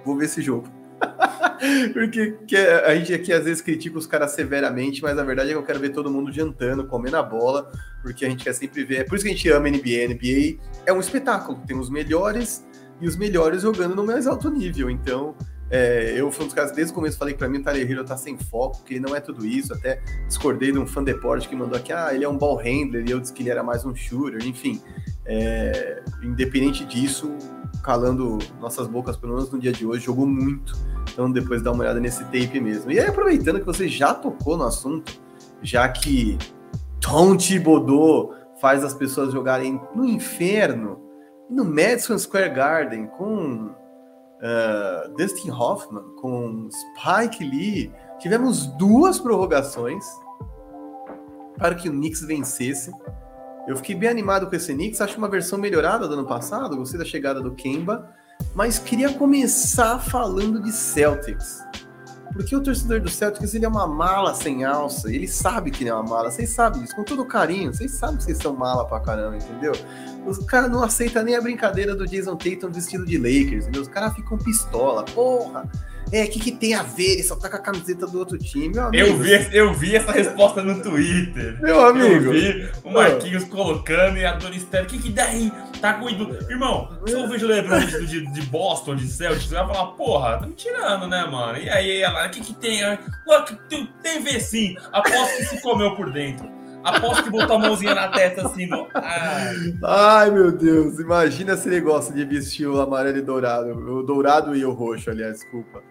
vou 0.04 0.17
ver 0.17 0.26
esse 0.26 0.41
jogo. 0.41 0.67
porque 1.93 2.36
a 2.86 2.96
gente 2.96 3.13
aqui 3.13 3.32
às 3.32 3.46
vezes 3.46 3.62
critica 3.62 3.98
os 3.98 4.06
caras 4.06 4.32
severamente, 4.32 5.02
mas 5.02 5.17
a 5.17 5.24
verdade 5.24 5.50
é 5.50 5.54
que 5.54 5.58
eu 5.58 5.63
quero 5.63 5.80
ver 5.80 5.89
todo 5.89 6.12
mundo 6.12 6.32
jantando, 6.32 6.86
comendo 6.86 7.17
a 7.17 7.24
bola, 7.24 7.72
porque 8.02 8.26
a 8.26 8.30
gente 8.30 8.43
quer 8.43 8.54
sempre 8.54 8.84
ver. 8.84 8.98
É 8.98 9.04
por 9.04 9.15
isso 9.15 9.24
que 9.24 9.32
a 9.32 9.34
gente 9.34 9.50
ama 9.50 9.69
NBA. 9.69 10.10
NBA 10.10 10.62
é 10.86 10.93
um 10.93 11.00
espetáculo, 11.00 11.62
tem 11.65 11.78
os 11.78 11.89
melhores 11.89 12.65
e 13.00 13.08
os 13.08 13.15
melhores 13.15 13.62
jogando 13.62 13.96
no 13.96 14.06
mais 14.06 14.28
alto 14.28 14.50
nível. 14.50 14.89
Então, 14.89 15.36
é, 15.74 16.14
eu 16.16 16.32
fui 16.32 16.44
um 16.44 16.48
dos 16.48 16.54
caras 16.54 16.72
desde 16.72 16.92
o 16.92 16.96
começo 16.96 17.18
falei 17.18 17.34
que 17.34 17.40
para 17.40 17.50
mim 17.50 17.58
o 17.58 17.64
Tyler 17.64 17.90
Hero 17.90 18.04
tá 18.04 18.16
sem 18.16 18.38
foco, 18.38 18.84
que 18.84 18.94
ele 18.94 19.00
não 19.00 19.16
é 19.16 19.20
tudo 19.20 19.44
isso. 19.44 19.74
Até 19.74 20.00
discordei 20.28 20.72
de 20.72 20.78
um 20.78 20.86
fã 20.86 21.04
deporte 21.04 21.50
que 21.50 21.56
mandou 21.56 21.76
aqui, 21.76 21.92
ah, 21.92 22.14
ele 22.14 22.24
é 22.24 22.30
um 22.30 22.38
ball 22.38 22.58
handler, 22.58 23.04
e 23.08 23.10
eu 23.10 23.20
disse 23.20 23.34
que 23.34 23.42
ele 23.42 23.50
era 23.50 23.64
mais 23.64 23.84
um 23.84 23.96
shooter, 23.96 24.48
enfim. 24.48 24.80
É, 25.26 26.04
independente 26.22 26.86
disso, 26.86 27.36
calando 27.84 28.38
nossas 28.62 28.86
bocas, 28.86 29.18
pelo 29.18 29.34
menos 29.34 29.50
no 29.50 29.58
dia 29.58 29.72
de 29.72 29.84
hoje, 29.84 30.06
jogou 30.06 30.28
muito. 30.28 30.78
Então 31.12 31.32
depois 31.32 31.64
dá 31.64 31.72
uma 31.72 31.82
olhada 31.82 32.00
nesse 32.00 32.24
tape 32.26 32.62
mesmo. 32.62 32.92
E 32.92 33.00
aí, 33.00 33.08
aproveitando 33.08 33.60
que 33.60 33.66
você 33.66 33.88
já 33.88 34.14
tocou 34.14 34.56
no 34.56 34.66
assunto, 34.66 35.20
já 35.64 35.90
que 35.90 36.38
Tom 37.02 37.36
Thibodeau 37.36 38.36
faz 38.62 38.84
as 38.84 38.94
pessoas 38.94 39.34
jogarem 39.34 39.82
no 39.96 40.06
inferno, 40.06 41.02
no 41.50 41.66
Madison 41.66 42.16
Square 42.20 42.54
Garden, 42.54 43.08
com 43.08 43.72
uh, 44.44 45.16
Dustin 45.16 45.50
Hoffman, 45.50 46.04
com 46.20 46.70
Spike 46.70 47.44
Lee. 47.44 47.92
Tivemos 48.20 48.68
duas 48.78 49.20
prorrogações 49.20 50.06
para 51.58 51.76
que 51.76 51.90
o 51.90 51.92
Knicks 51.92 52.22
vencesse. 52.22 52.92
Eu 53.68 53.78
fiquei 53.78 53.96
bem 53.96 54.10
animado 54.10 54.48
com 54.48 54.56
esse 54.56 54.74
Knicks, 54.74 55.00
acho 55.00 55.18
uma 55.18 55.30
versão 55.30 55.58
melhorada 55.58 56.08
do 56.08 56.14
ano 56.14 56.28
passado, 56.28 56.76
gostei 56.76 57.00
da 57.00 57.06
chegada 57.06 57.42
do 57.42 57.54
Kemba, 57.54 58.14
mas 58.54 58.78
queria 58.78 59.14
começar 59.14 60.00
falando 60.00 60.62
de 60.62 60.72
Celtics. 60.72 61.64
Porque 62.34 62.56
o 62.56 62.62
torcedor 62.62 63.00
do 63.00 63.10
Celtics 63.10 63.54
ele 63.54 63.64
é 63.64 63.68
uma 63.68 63.86
mala 63.86 64.34
sem 64.34 64.66
alça. 64.66 65.14
Ele 65.14 65.28
sabe 65.28 65.70
que 65.70 65.84
ele 65.84 65.92
é 65.92 65.94
uma 65.94 66.04
mala. 66.04 66.32
Vocês 66.32 66.50
sabem 66.50 66.82
disso, 66.82 66.96
com 66.96 67.04
todo 67.04 67.24
carinho. 67.26 67.72
Vocês 67.72 67.92
sabem 67.92 68.18
que 68.18 68.24
vocês 68.24 68.40
são 68.40 68.56
mala 68.56 68.86
pra 68.88 69.00
caramba, 69.00 69.38
entendeu? 69.38 69.74
Os 70.26 70.38
caras 70.46 70.72
não 70.72 70.84
aceitam 70.84 71.24
nem 71.24 71.36
a 71.36 71.42
brincadeira 71.42 71.96
do 71.96 72.08
Jason 72.08 72.36
Tatum 72.36 72.70
vestido 72.70 73.06
de 73.06 73.18
Lakers, 73.18 73.64
entendeu? 73.64 73.82
Os 73.82 73.88
caras 73.88 74.14
ficam 74.14 74.38
pistola. 74.38 75.04
Porra! 75.04 75.70
É, 76.14 76.26
o 76.26 76.30
que, 76.30 76.40
que 76.40 76.52
tem 76.52 76.76
a 76.76 76.84
ver? 76.84 77.14
Ele 77.14 77.24
só 77.24 77.36
tá 77.36 77.50
com 77.50 77.56
a 77.56 77.60
camiseta 77.60 78.06
do 78.06 78.20
outro 78.20 78.38
time. 78.38 78.78
Amigo, 78.78 79.08
eu, 79.08 79.18
vi, 79.18 79.50
eu 79.52 79.74
vi 79.74 79.96
essa 79.96 80.12
resposta 80.12 80.62
no 80.62 80.80
Twitter. 80.80 81.60
Meu 81.60 81.84
amigo. 81.84 82.32
Eu 82.32 82.32
vi 82.32 82.70
o 82.84 82.92
Marquinhos 82.92 83.44
colocando 83.46 84.18
e 84.18 84.26
a 84.26 84.38
Esther. 84.54 84.84
O 84.84 84.86
que, 84.86 85.00
que 85.00 85.10
daí? 85.10 85.52
Tá 85.82 85.96
com 85.96 86.08
Irmão, 86.08 86.96
se 87.06 87.14
eu 87.14 87.28
vejo 87.28 87.48
o 87.48 87.50
Lebron 87.50 87.80
de, 87.80 88.32
de 88.32 88.42
Boston, 88.44 88.96
de 88.96 89.08
Celtics, 89.08 89.50
você 89.50 89.56
vai 89.56 89.68
falar, 89.68 89.88
porra, 89.94 90.38
tá 90.38 90.46
me 90.46 90.54
tirando, 90.54 91.08
né, 91.08 91.26
mano? 91.26 91.58
E 91.58 91.68
aí, 91.68 92.02
ela, 92.02 92.28
o 92.28 92.30
que, 92.30 92.42
que 92.42 92.54
tem? 92.54 92.82
Claro 93.26 93.46
tem, 93.68 93.90
tem 94.04 94.24
ver 94.24 94.40
sim. 94.40 94.76
Aposto 94.92 95.38
que 95.38 95.46
se 95.46 95.62
comeu 95.62 95.96
por 95.96 96.12
dentro. 96.12 96.48
Aposto 96.84 97.24
que 97.24 97.30
botou 97.30 97.56
a 97.56 97.60
mãozinha 97.60 97.96
na 97.96 98.10
testa 98.10 98.48
assim. 98.48 98.65
No... 98.65 98.88
Ai. 98.93 99.56
Ai, 99.84 100.32
meu 100.32 100.52
Deus. 100.52 101.00
Imagina 101.00 101.56
se 101.56 101.69
ele 101.69 101.82
gosta 101.82 102.13
de 102.13 102.26
vestir 102.26 102.67
o 102.67 102.80
amarelo 102.82 103.17
e 103.17 103.22
dourado. 103.22 103.69
O 103.69 104.04
dourado 104.04 104.56
e 104.56 104.65
o 104.65 104.72
roxo, 104.72 105.10
aliás, 105.10 105.39
desculpa. 105.39 105.82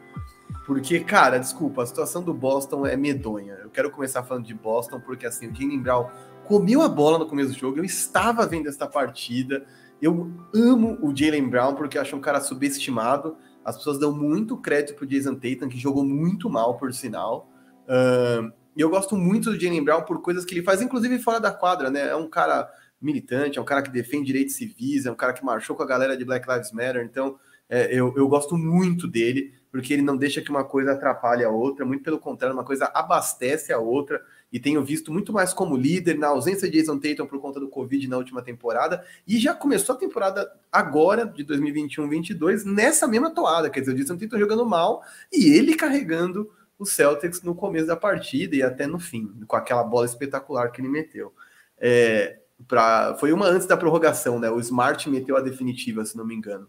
Porque, 0.67 1.01
cara, 1.01 1.39
desculpa, 1.39 1.83
a 1.83 1.87
situação 1.87 2.23
do 2.23 2.33
Boston 2.33 2.87
é 2.87 2.97
medonha. 2.97 3.55
Eu 3.63 3.71
quero 3.71 3.91
começar 3.91 4.23
falando 4.23 4.47
de 4.47 4.55
Boston, 4.55 5.01
porque 5.01 5.27
assim, 5.27 5.49
o 5.49 5.55
Jalen 5.55 5.81
Brown 5.81 6.07
comeu 6.45 6.83
a 6.83 6.89
bola 6.89 7.19
no 7.19 7.27
começo 7.27 7.53
do 7.53 7.59
jogo. 7.59 7.79
Eu 7.79 7.85
estava 7.85 8.47
vendo 8.47 8.69
esta 8.69 8.87
partida. 8.87 9.65
Eu 10.01 10.31
amo 10.55 10.99
o 11.01 11.15
Jalen 11.15 11.49
Brown 11.49 11.75
porque 11.75 11.97
eu 11.97 12.03
acho 12.03 12.17
um 12.17 12.21
cara 12.21 12.41
subestimado. 12.41 13.37
As 13.65 13.77
pessoas 13.77 13.99
dão 13.99 14.13
muito 14.13 14.57
crédito 14.57 14.97
pro 14.97 15.07
Jason 15.07 15.35
Tatum, 15.35 15.69
que 15.69 15.79
jogou 15.79 16.05
muito 16.05 16.51
mal, 16.51 16.77
por 16.77 16.93
sinal. 16.93 17.49
Uh, 17.85 18.53
e 18.77 18.81
eu 18.81 18.89
gosto 18.89 19.17
muito 19.17 19.51
do 19.51 19.61
Jalen 19.61 19.85
Brown 19.85 20.03
por 20.03 20.21
coisas 20.23 20.45
que 20.45 20.55
ele 20.55 20.63
faz, 20.63 20.81
inclusive 20.81 21.19
fora 21.19 21.39
da 21.39 21.53
quadra, 21.53 21.91
né? 21.91 22.09
É 22.09 22.17
um 22.17 22.29
cara 22.29 22.71
militante, 23.01 23.59
é 23.59 23.63
um 23.63 23.65
cara 23.65 23.83
que 23.83 23.91
defende 23.91 24.27
direitos 24.27 24.55
civis, 24.55 25.07
é 25.07 25.11
um 25.11 25.17
cara 25.17 25.33
que 25.33 25.45
marchou 25.45 25.75
com 25.75 25.83
a 25.83 25.87
galera 25.87 26.17
de 26.17 26.25
Black 26.25 26.49
Lives 26.49 26.73
Matter. 26.73 27.05
Então, 27.05 27.39
é, 27.69 27.93
eu, 27.93 28.15
eu 28.17 28.29
gosto 28.29 28.57
muito 28.57 29.09
dele 29.09 29.53
porque 29.73 29.95
ele 29.95 30.03
não 30.03 30.19
deixa 30.19 30.43
que 30.43 30.51
uma 30.51 30.63
coisa 30.63 30.93
atrapalhe 30.93 31.43
a 31.43 31.49
outra, 31.49 31.87
muito 31.87 32.05
pelo 32.05 32.19
contrário, 32.19 32.55
uma 32.55 32.63
coisa 32.63 32.85
abastece 32.95 33.73
a 33.73 33.79
outra, 33.79 34.23
e 34.53 34.61
tenho 34.61 34.85
visto 34.85 35.11
muito 35.11 35.33
mais 35.33 35.55
como 35.55 35.75
líder 35.75 36.19
na 36.19 36.29
ausência 36.29 36.71
de 36.71 36.79
Jason 36.79 36.99
Tatum 36.99 37.27
por 37.27 37.41
conta 37.41 37.59
do 37.59 37.71
Covid 37.71 38.07
na 38.07 38.19
última 38.19 38.43
temporada, 38.43 39.03
e 39.27 39.39
já 39.39 39.55
começou 39.55 39.95
a 39.95 39.99
temporada 39.99 40.47
agora, 40.71 41.25
de 41.25 41.43
2021-22, 41.43 42.65
nessa 42.65 43.09
mesma 43.09 43.31
toada, 43.31 43.71
quer 43.71 43.81
dizer, 43.81 43.93
o 43.93 43.97
Jason 43.97 44.19
Tatum 44.19 44.39
jogando 44.39 44.67
mal, 44.67 45.03
e 45.33 45.49
ele 45.57 45.75
carregando 45.75 46.51
o 46.83 46.87
Celtics 46.87 47.43
no 47.43 47.55
começo 47.55 47.87
da 47.87 47.97
partida 47.97 48.55
e 48.57 48.63
até 48.63 48.87
no 48.87 48.99
fim, 48.99 49.33
com 49.47 49.57
aquela 49.57 49.83
bola 49.83 50.07
espetacular 50.07 50.71
que 50.71 50.81
ele 50.81 50.89
meteu. 50.89 51.35
É, 51.79 52.39
pra, 52.69 53.17
foi 53.19 53.33
uma 53.33 53.47
antes 53.47 53.67
da 53.67 53.77
prorrogação, 53.77 54.39
né? 54.39 54.51
O 54.51 54.61
Smart 54.61 55.09
meteu 55.09 55.37
a 55.37 55.41
definitiva, 55.41 56.05
se 56.05 56.17
não 56.17 56.25
me 56.25 56.35
engano. 56.35 56.69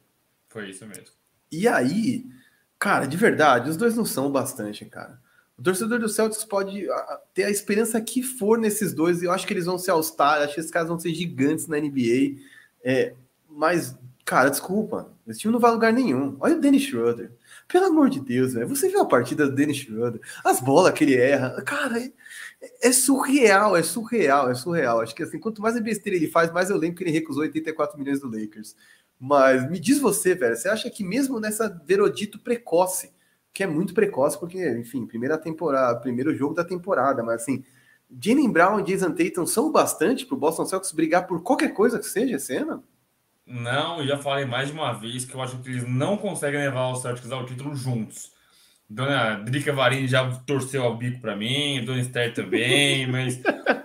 Foi 0.50 0.70
isso 0.70 0.86
mesmo. 0.86 1.06
E 1.52 1.68
aí, 1.68 2.26
Cara, 2.84 3.06
de 3.06 3.16
verdade, 3.16 3.70
os 3.70 3.78
dois 3.78 3.96
não 3.96 4.04
são 4.04 4.30
bastante, 4.30 4.84
cara. 4.84 5.18
O 5.58 5.64
torcedor 5.64 6.00
do 6.00 6.10
Celtics 6.10 6.44
pode 6.44 6.86
ter 7.34 7.46
a 7.46 7.50
esperança 7.50 8.02
que 8.02 8.22
for 8.22 8.58
nesses 8.58 8.94
dois, 8.94 9.22
e 9.22 9.26
eu 9.26 9.32
acho 9.32 9.48
que 9.48 9.54
eles 9.54 9.68
vão 9.68 9.78
ser 9.78 9.92
All-Star, 9.92 10.42
acho 10.42 10.56
que 10.56 10.60
esses 10.60 10.70
caras 10.70 10.90
vão 10.90 11.00
ser 11.00 11.14
gigantes 11.14 11.66
na 11.66 11.80
NBA. 11.80 12.42
É, 12.84 13.14
mas, 13.50 13.96
cara, 14.26 14.50
desculpa, 14.50 15.10
esse 15.26 15.40
time 15.40 15.54
não 15.54 15.62
vai 15.62 15.72
a 15.72 15.74
lugar 15.74 15.94
nenhum. 15.94 16.36
Olha 16.42 16.58
o 16.58 16.60
Dennis 16.60 16.82
Schroeder. 16.82 17.32
Pelo 17.68 17.86
amor 17.86 18.10
de 18.10 18.20
Deus, 18.20 18.54
velho. 18.54 18.68
Você 18.68 18.90
viu 18.90 19.02
a 19.02 19.06
partida 19.06 19.48
do 19.48 19.56
Dennis 19.56 19.78
Schroeder? 19.78 20.22
As 20.44 20.60
bolas 20.60 20.94
que 20.94 21.04
ele 21.04 21.16
erra. 21.16 21.62
Cara, 21.64 22.00
é, 22.00 22.12
é, 22.82 22.92
surreal, 22.92 23.76
é 23.76 23.84
surreal, 23.84 24.50
é 24.50 24.56
surreal. 24.56 25.02
Acho 25.02 25.16
que 25.16 25.24
assim, 25.24 25.40
quanto 25.40 25.62
mais 25.62 25.80
besteira 25.80 26.18
ele 26.18 26.28
faz, 26.28 26.52
mais 26.52 26.70
eu 26.70 26.78
lembro 26.78 26.98
que 26.98 27.04
ele 27.04 27.12
recusou 27.12 27.44
84 27.44 27.98
milhões 27.98 28.20
do 28.20 28.30
Lakers. 28.30 28.76
Mas 29.20 29.70
me 29.70 29.80
diz 29.80 30.00
você, 30.00 30.36
velho, 30.36 30.56
você 30.56 30.68
acha 30.68 30.90
que 30.90 31.04
mesmo 31.04 31.40
nessa 31.40 31.70
Verodito 31.86 32.40
precoce, 32.40 33.12
que 33.54 33.64
é 33.64 33.68
muito 33.68 33.94
precoce, 33.94 34.38
porque, 34.40 34.70
enfim, 34.72 35.06
primeira 35.06 35.38
temporada, 35.38 36.00
primeiro 36.00 36.36
jogo 36.36 36.54
da 36.54 36.66
temporada, 36.66 37.24
mas 37.24 37.42
assim, 37.44 37.64
Jalen 38.22 38.52
Brown 38.52 38.80
e 38.80 38.84
Jason 38.84 39.12
Tatum 39.12 39.46
são 39.46 39.72
bastante 39.72 40.26
para 40.26 40.36
o 40.36 40.38
Boston 40.38 40.66
Celtics 40.66 40.92
brigar 40.92 41.26
por 41.26 41.42
qualquer 41.42 41.74
coisa 41.74 42.00
que 42.00 42.06
seja 42.06 42.36
esse 42.36 42.56
ano? 42.56 42.84
Não, 43.46 44.06
já 44.06 44.18
falei 44.18 44.46
mais 44.46 44.68
de 44.68 44.74
uma 44.74 44.94
vez 44.94 45.26
que 45.26 45.34
eu 45.34 45.42
acho 45.42 45.58
que 45.58 45.70
eles 45.70 45.88
não 45.88 46.18
conseguem 46.18 46.60
levar 46.60 46.92
os 46.92 47.02
Celtics 47.02 47.32
ao 47.32 47.46
título 47.46 47.76
juntos. 47.76 48.32
Dona 48.90 49.36
Drica 49.36 49.74
Varini 49.74 50.08
já 50.08 50.30
torceu 50.42 50.84
ao 50.84 50.96
bico 50.96 51.20
para 51.20 51.36
mim, 51.36 51.84
Dona 51.84 52.02
Esther 52.02 52.34
também, 52.34 53.06
mas 53.08 53.42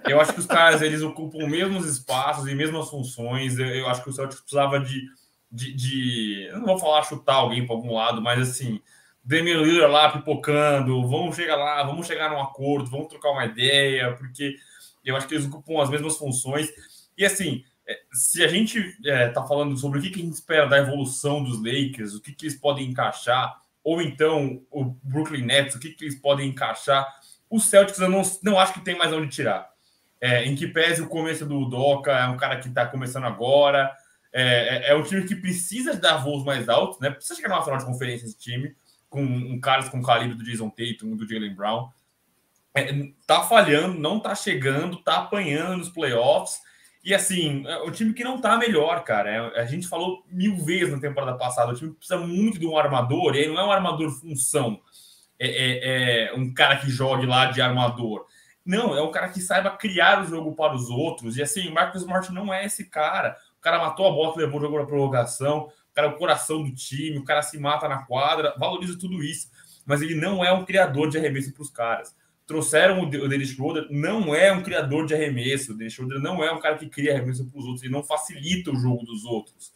eu 0.08 0.20
acho 0.20 0.32
que 0.34 0.40
os 0.40 0.46
caras 0.46 0.82
eles 0.82 1.02
ocupam 1.02 1.38
os 1.38 1.50
mesmos 1.50 1.86
espaços 1.86 2.46
e 2.46 2.54
mesmas 2.54 2.88
funções. 2.88 3.58
Eu, 3.58 3.66
eu 3.66 3.88
acho 3.88 4.02
que 4.02 4.10
o 4.10 4.12
Celtics 4.12 4.40
precisava 4.40 4.78
de 4.80 5.02
de, 5.50 5.72
de, 5.72 6.50
não 6.52 6.66
vou 6.66 6.78
falar 6.78 7.02
chutar 7.02 7.36
alguém 7.36 7.66
para 7.66 7.74
algum 7.74 7.94
lado, 7.94 8.20
mas 8.20 8.50
assim, 8.50 8.80
Damian 9.24 9.62
Lillard 9.62 9.92
lá 9.92 10.10
pipocando, 10.10 11.06
vamos 11.08 11.36
chegar 11.36 11.56
lá, 11.56 11.82
vamos 11.82 12.06
chegar 12.06 12.30
num 12.30 12.40
acordo, 12.40 12.90
vamos 12.90 13.08
trocar 13.08 13.30
uma 13.30 13.46
ideia, 13.46 14.14
porque 14.14 14.56
eu 15.04 15.16
acho 15.16 15.26
que 15.26 15.34
eles 15.34 15.46
ocupam 15.46 15.82
as 15.82 15.90
mesmas 15.90 16.16
funções. 16.16 16.68
E 17.16 17.24
assim, 17.24 17.64
se 18.12 18.44
a 18.44 18.48
gente 18.48 18.96
é, 19.04 19.28
tá 19.28 19.46
falando 19.46 19.76
sobre 19.76 19.98
o 19.98 20.02
que, 20.02 20.10
que 20.10 20.20
a 20.20 20.24
gente 20.24 20.34
espera 20.34 20.66
da 20.66 20.78
evolução 20.78 21.42
dos 21.42 21.62
Lakers, 21.62 22.14
o 22.14 22.20
que, 22.20 22.32
que 22.32 22.46
eles 22.46 22.56
podem 22.56 22.88
encaixar, 22.88 23.60
ou 23.82 24.02
então 24.02 24.62
o 24.70 24.84
Brooklyn 25.02 25.44
Nets, 25.44 25.74
o 25.74 25.80
que, 25.80 25.90
que 25.90 26.04
eles 26.04 26.16
podem 26.16 26.50
encaixar, 26.50 27.06
o 27.48 27.58
Celtics 27.58 27.98
eu 27.98 28.10
não, 28.10 28.22
não 28.42 28.58
acho 28.58 28.74
que 28.74 28.80
tem 28.80 28.96
mais 28.96 29.12
onde 29.12 29.28
tirar. 29.28 29.70
É, 30.20 30.44
em 30.44 30.54
que 30.54 30.66
pese 30.66 31.00
o 31.00 31.08
começo 31.08 31.46
do 31.46 31.64
Doca, 31.66 32.12
é 32.12 32.26
um 32.26 32.36
cara 32.36 32.58
que 32.58 32.68
está 32.68 32.84
começando 32.84 33.24
agora, 33.24 33.90
é, 34.32 34.88
é, 34.88 34.90
é, 34.90 34.94
um 34.94 35.02
time 35.02 35.24
que 35.24 35.34
precisa 35.34 35.96
dar 35.96 36.18
voos 36.18 36.44
mais 36.44 36.68
altos, 36.68 37.00
né? 37.00 37.10
Precisa 37.10 37.36
chegar 37.36 37.48
numa 37.48 37.62
final 37.62 37.78
de 37.78 37.86
conferência 37.86 38.26
esse 38.26 38.36
time, 38.36 38.74
com 39.08 39.22
um 39.22 39.58
caras 39.58 39.88
com 39.88 39.98
o 39.98 40.02
calibre 40.02 40.36
do 40.36 40.44
Jason 40.44 40.68
Tatum, 40.68 41.16
do 41.16 41.26
Jalen 41.26 41.54
Brown. 41.54 41.88
É, 42.74 42.92
tá 43.26 43.42
falhando, 43.42 43.98
não 43.98 44.20
tá 44.20 44.34
chegando, 44.34 45.02
tá 45.02 45.18
apanhando 45.18 45.78
nos 45.78 45.88
playoffs. 45.88 46.60
E 47.08 47.14
assim, 47.14 47.66
é 47.66 47.78
um 47.78 47.90
time 47.90 48.12
que 48.12 48.22
não 48.22 48.38
tá 48.38 48.58
melhor, 48.58 49.02
cara. 49.02 49.30
É, 49.30 49.62
a 49.62 49.64
gente 49.64 49.88
falou 49.88 50.22
mil 50.30 50.62
vezes 50.62 50.92
na 50.92 51.00
temporada 51.00 51.38
passada, 51.38 51.72
o 51.72 51.74
time 51.74 51.94
precisa 51.94 52.20
muito 52.20 52.58
de 52.58 52.66
um 52.66 52.76
armador, 52.76 53.34
e 53.34 53.38
aí 53.38 53.48
não 53.48 53.58
é 53.58 53.64
um 53.64 53.72
armador 53.72 54.10
função. 54.10 54.78
É, 55.38 55.48
é, 55.48 56.26
é, 56.26 56.34
um 56.34 56.52
cara 56.52 56.76
que 56.76 56.90
jogue 56.90 57.24
lá 57.24 57.46
de 57.46 57.62
armador. 57.62 58.26
Não, 58.62 58.94
é 58.94 59.00
um 59.00 59.10
cara 59.10 59.30
que 59.30 59.40
saiba 59.40 59.70
criar 59.70 60.22
o 60.22 60.26
jogo 60.26 60.54
para 60.54 60.74
os 60.74 60.90
outros. 60.90 61.38
E 61.38 61.42
assim, 61.42 61.66
o 61.68 61.72
Marcos 61.72 62.02
Smart 62.02 62.30
não 62.30 62.52
é 62.52 62.66
esse 62.66 62.84
cara. 62.90 63.38
O 63.56 63.60
cara 63.62 63.78
matou 63.78 64.06
a 64.06 64.10
bola, 64.10 64.36
levou 64.36 64.60
o 64.60 64.62
jogo 64.64 64.76
para 64.76 64.86
prorrogação. 64.86 65.60
O 65.60 65.94
cara 65.94 66.08
é 66.08 66.10
o 66.10 66.18
coração 66.18 66.62
do 66.62 66.74
time, 66.74 67.16
o 67.16 67.24
cara 67.24 67.40
se 67.40 67.58
mata 67.58 67.88
na 67.88 68.04
quadra, 68.04 68.54
valoriza 68.58 68.98
tudo 68.98 69.24
isso. 69.24 69.48
Mas 69.86 70.02
ele 70.02 70.14
não 70.14 70.44
é 70.44 70.52
um 70.52 70.62
criador 70.62 71.08
de 71.08 71.16
arremesso 71.16 71.54
para 71.54 71.62
os 71.62 71.70
caras. 71.70 72.14
Trouxeram 72.48 73.02
o 73.02 73.28
Dennis 73.28 73.50
Schroeder, 73.50 73.86
não 73.90 74.34
é 74.34 74.50
um 74.50 74.62
criador 74.62 75.04
de 75.04 75.14
arremesso. 75.14 75.72
O 75.72 75.76
Dennis 75.76 75.92
Schroeder 75.92 76.18
não 76.18 76.42
é 76.42 76.50
um 76.50 76.58
cara 76.58 76.78
que 76.78 76.88
cria 76.88 77.12
arremesso 77.12 77.44
para 77.44 77.60
os 77.60 77.66
outros, 77.66 77.84
ele 77.84 77.92
não 77.92 78.02
facilita 78.02 78.70
o 78.70 78.76
jogo 78.76 79.04
dos 79.04 79.24
outros. 79.26 79.70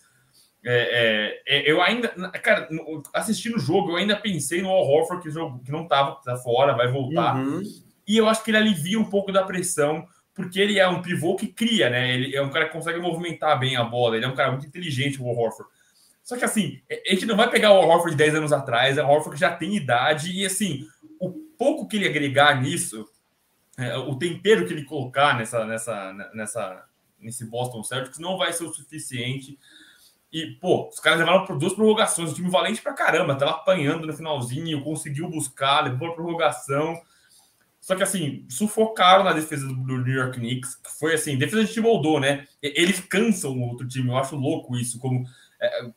É, 0.64 1.42
é, 1.46 1.58
é, 1.58 1.70
eu 1.70 1.82
ainda, 1.82 2.08
cara, 2.40 2.66
assistindo 3.12 3.56
o 3.56 3.60
jogo, 3.60 3.90
eu 3.90 3.96
ainda 3.96 4.16
pensei 4.16 4.62
no 4.62 4.70
Al 4.70 4.88
Horford, 4.88 5.22
que, 5.22 5.30
jogo, 5.30 5.62
que 5.62 5.70
não 5.70 5.82
estava 5.82 6.12
tá 6.24 6.36
fora, 6.38 6.74
vai 6.74 6.90
voltar. 6.90 7.36
Uhum. 7.36 7.62
E 8.08 8.16
eu 8.16 8.26
acho 8.26 8.42
que 8.42 8.50
ele 8.50 8.56
alivia 8.58 8.98
um 8.98 9.04
pouco 9.04 9.30
da 9.30 9.42
pressão 9.42 10.06
porque 10.34 10.58
ele 10.58 10.78
é 10.78 10.88
um 10.88 11.02
pivô 11.02 11.36
que 11.36 11.48
cria, 11.48 11.90
né? 11.90 12.14
Ele 12.14 12.34
é 12.34 12.40
um 12.40 12.48
cara 12.48 12.64
que 12.64 12.72
consegue 12.72 12.98
movimentar 12.98 13.58
bem 13.58 13.76
a 13.76 13.84
bola, 13.84 14.16
ele 14.16 14.24
é 14.24 14.28
um 14.28 14.34
cara 14.34 14.50
muito 14.50 14.66
inteligente, 14.66 15.20
o 15.20 15.26
Horford. 15.26 15.70
Só 16.22 16.36
que 16.36 16.44
assim, 16.44 16.80
a 16.90 17.10
gente 17.10 17.26
não 17.26 17.36
vai 17.36 17.50
pegar 17.50 17.72
o 17.72 17.86
Horford 17.86 18.12
de 18.12 18.16
10 18.16 18.36
anos 18.36 18.52
atrás, 18.52 18.96
é 18.96 19.04
um 19.04 19.10
Horford 19.10 19.34
que 19.34 19.40
já 19.40 19.54
tem 19.54 19.76
idade, 19.76 20.32
e 20.32 20.46
assim, 20.46 20.86
o 21.01 21.01
pouco 21.62 21.86
que 21.86 21.96
ele 21.96 22.08
agregar 22.08 22.60
nisso, 22.60 23.08
é, 23.78 23.96
o 23.96 24.16
tempero 24.16 24.66
que 24.66 24.72
ele 24.72 24.84
colocar 24.84 25.38
nessa, 25.38 25.64
nessa, 25.64 26.12
nessa, 26.34 26.84
nesse 27.20 27.46
Boston 27.48 27.84
Celtics 27.84 28.18
não 28.18 28.36
vai 28.36 28.52
ser 28.52 28.64
o 28.64 28.74
suficiente. 28.74 29.56
E, 30.32 30.58
pô, 30.60 30.88
os 30.88 30.98
caras 30.98 31.20
levaram 31.20 31.46
por 31.46 31.56
duas 31.56 31.72
prorrogações, 31.72 32.32
o 32.32 32.34
time 32.34 32.50
valente 32.50 32.82
pra 32.82 32.94
caramba, 32.94 33.36
tava 33.36 33.52
apanhando 33.52 34.08
no 34.08 34.12
finalzinho, 34.12 34.82
conseguiu 34.82 35.30
buscar, 35.30 35.84
levou 35.84 36.08
a 36.08 36.14
prorrogação. 36.14 37.00
Só 37.80 37.94
que, 37.94 38.02
assim, 38.02 38.44
sufocaram 38.48 39.22
na 39.22 39.32
defesa 39.32 39.64
do, 39.64 39.98
New 39.98 40.14
York 40.14 40.40
Knicks, 40.40 40.74
que 40.74 40.90
foi 40.98 41.14
assim, 41.14 41.38
defesa 41.38 41.64
de 41.64 41.72
time 41.72 41.86
moldou, 41.86 42.18
né? 42.18 42.44
Eles 42.60 42.98
cansam 42.98 43.52
o 43.52 43.68
outro 43.68 43.86
time, 43.86 44.08
eu 44.08 44.16
acho 44.16 44.34
louco 44.34 44.76
isso, 44.76 44.98
como 44.98 45.24
é, 45.60 45.92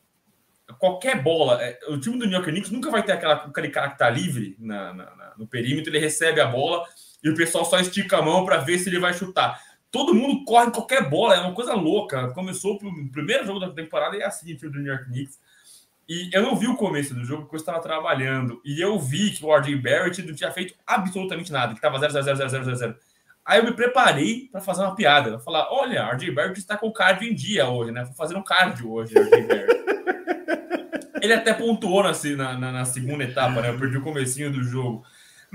qualquer 0.79 1.21
bola, 1.21 1.61
é, 1.63 1.79
o 1.87 1.99
time 1.99 2.17
do 2.17 2.25
New 2.25 2.33
York 2.33 2.51
Knicks 2.51 2.71
nunca 2.71 2.91
vai 2.91 3.03
ter 3.03 3.13
aquela, 3.13 3.35
aquele 3.35 3.69
cara 3.69 3.89
que 3.89 3.97
tá 3.97 4.09
livre 4.09 4.55
na, 4.59 4.93
na, 4.93 5.15
na, 5.15 5.24
no 5.37 5.47
perímetro, 5.47 5.91
ele 5.91 5.99
recebe 5.99 6.41
a 6.41 6.47
bola 6.47 6.85
e 7.23 7.29
o 7.29 7.35
pessoal 7.35 7.65
só 7.65 7.79
estica 7.79 8.17
a 8.17 8.21
mão 8.21 8.45
para 8.45 8.57
ver 8.57 8.77
se 8.79 8.89
ele 8.89 8.99
vai 8.99 9.13
chutar. 9.13 9.59
Todo 9.91 10.13
mundo 10.13 10.43
corre 10.45 10.71
qualquer 10.71 11.09
bola, 11.09 11.35
é 11.35 11.39
uma 11.39 11.53
coisa 11.53 11.73
louca. 11.73 12.29
Começou 12.33 12.75
o 12.75 13.11
primeiro 13.11 13.45
jogo 13.45 13.59
da 13.59 13.71
temporada 13.71 14.15
e 14.15 14.21
é 14.21 14.25
assim 14.25 14.55
time 14.55 14.71
do 14.71 14.79
New 14.79 14.91
York 14.91 15.05
Knicks. 15.05 15.39
E 16.07 16.29
eu 16.31 16.43
não 16.43 16.55
vi 16.55 16.67
o 16.67 16.75
começo 16.75 17.15
do 17.15 17.25
jogo 17.25 17.43
porque 17.43 17.55
eu 17.55 17.59
estava 17.59 17.79
trabalhando. 17.79 18.61
E 18.63 18.79
eu 18.79 18.99
vi 18.99 19.31
que 19.31 19.43
o 19.43 19.55
RJ 19.55 19.75
Barrett 19.77 20.21
não 20.21 20.35
tinha 20.35 20.51
feito 20.51 20.75
absolutamente 20.85 21.51
nada, 21.51 21.73
que 21.73 21.79
estava 21.79 21.97
0, 21.97 22.13
0, 22.13 22.25
0, 22.25 22.37
0, 22.37 22.63
0, 22.65 22.75
0. 22.75 22.95
Aí 23.43 23.59
eu 23.59 23.65
me 23.65 23.73
preparei 23.73 24.49
para 24.51 24.61
fazer 24.61 24.81
uma 24.81 24.95
piada. 24.95 25.39
Falar: 25.39 25.67
olha, 25.71 26.11
RJ 26.13 26.31
Barrett 26.31 26.59
está 26.59 26.77
com 26.77 26.91
cardio 26.91 27.27
em 27.27 27.33
dia 27.33 27.67
hoje, 27.67 27.91
né? 27.91 28.03
Vou 28.03 28.13
fazer 28.13 28.35
um 28.35 28.43
cardio 28.43 28.91
hoje, 28.91 29.13
RJ 29.17 29.41
Barrett. 29.47 29.85
Ele 31.21 31.33
até 31.33 31.53
pontuou 31.53 32.03
na, 32.03 32.13
na, 32.57 32.71
na, 32.71 32.85
segunda 32.85 33.23
etapa, 33.23 33.61
né? 33.61 33.69
Eu 33.69 33.79
perdi 33.79 33.97
o 33.97 34.01
comecinho 34.01 34.51
do 34.51 34.61
jogo. 34.61 35.03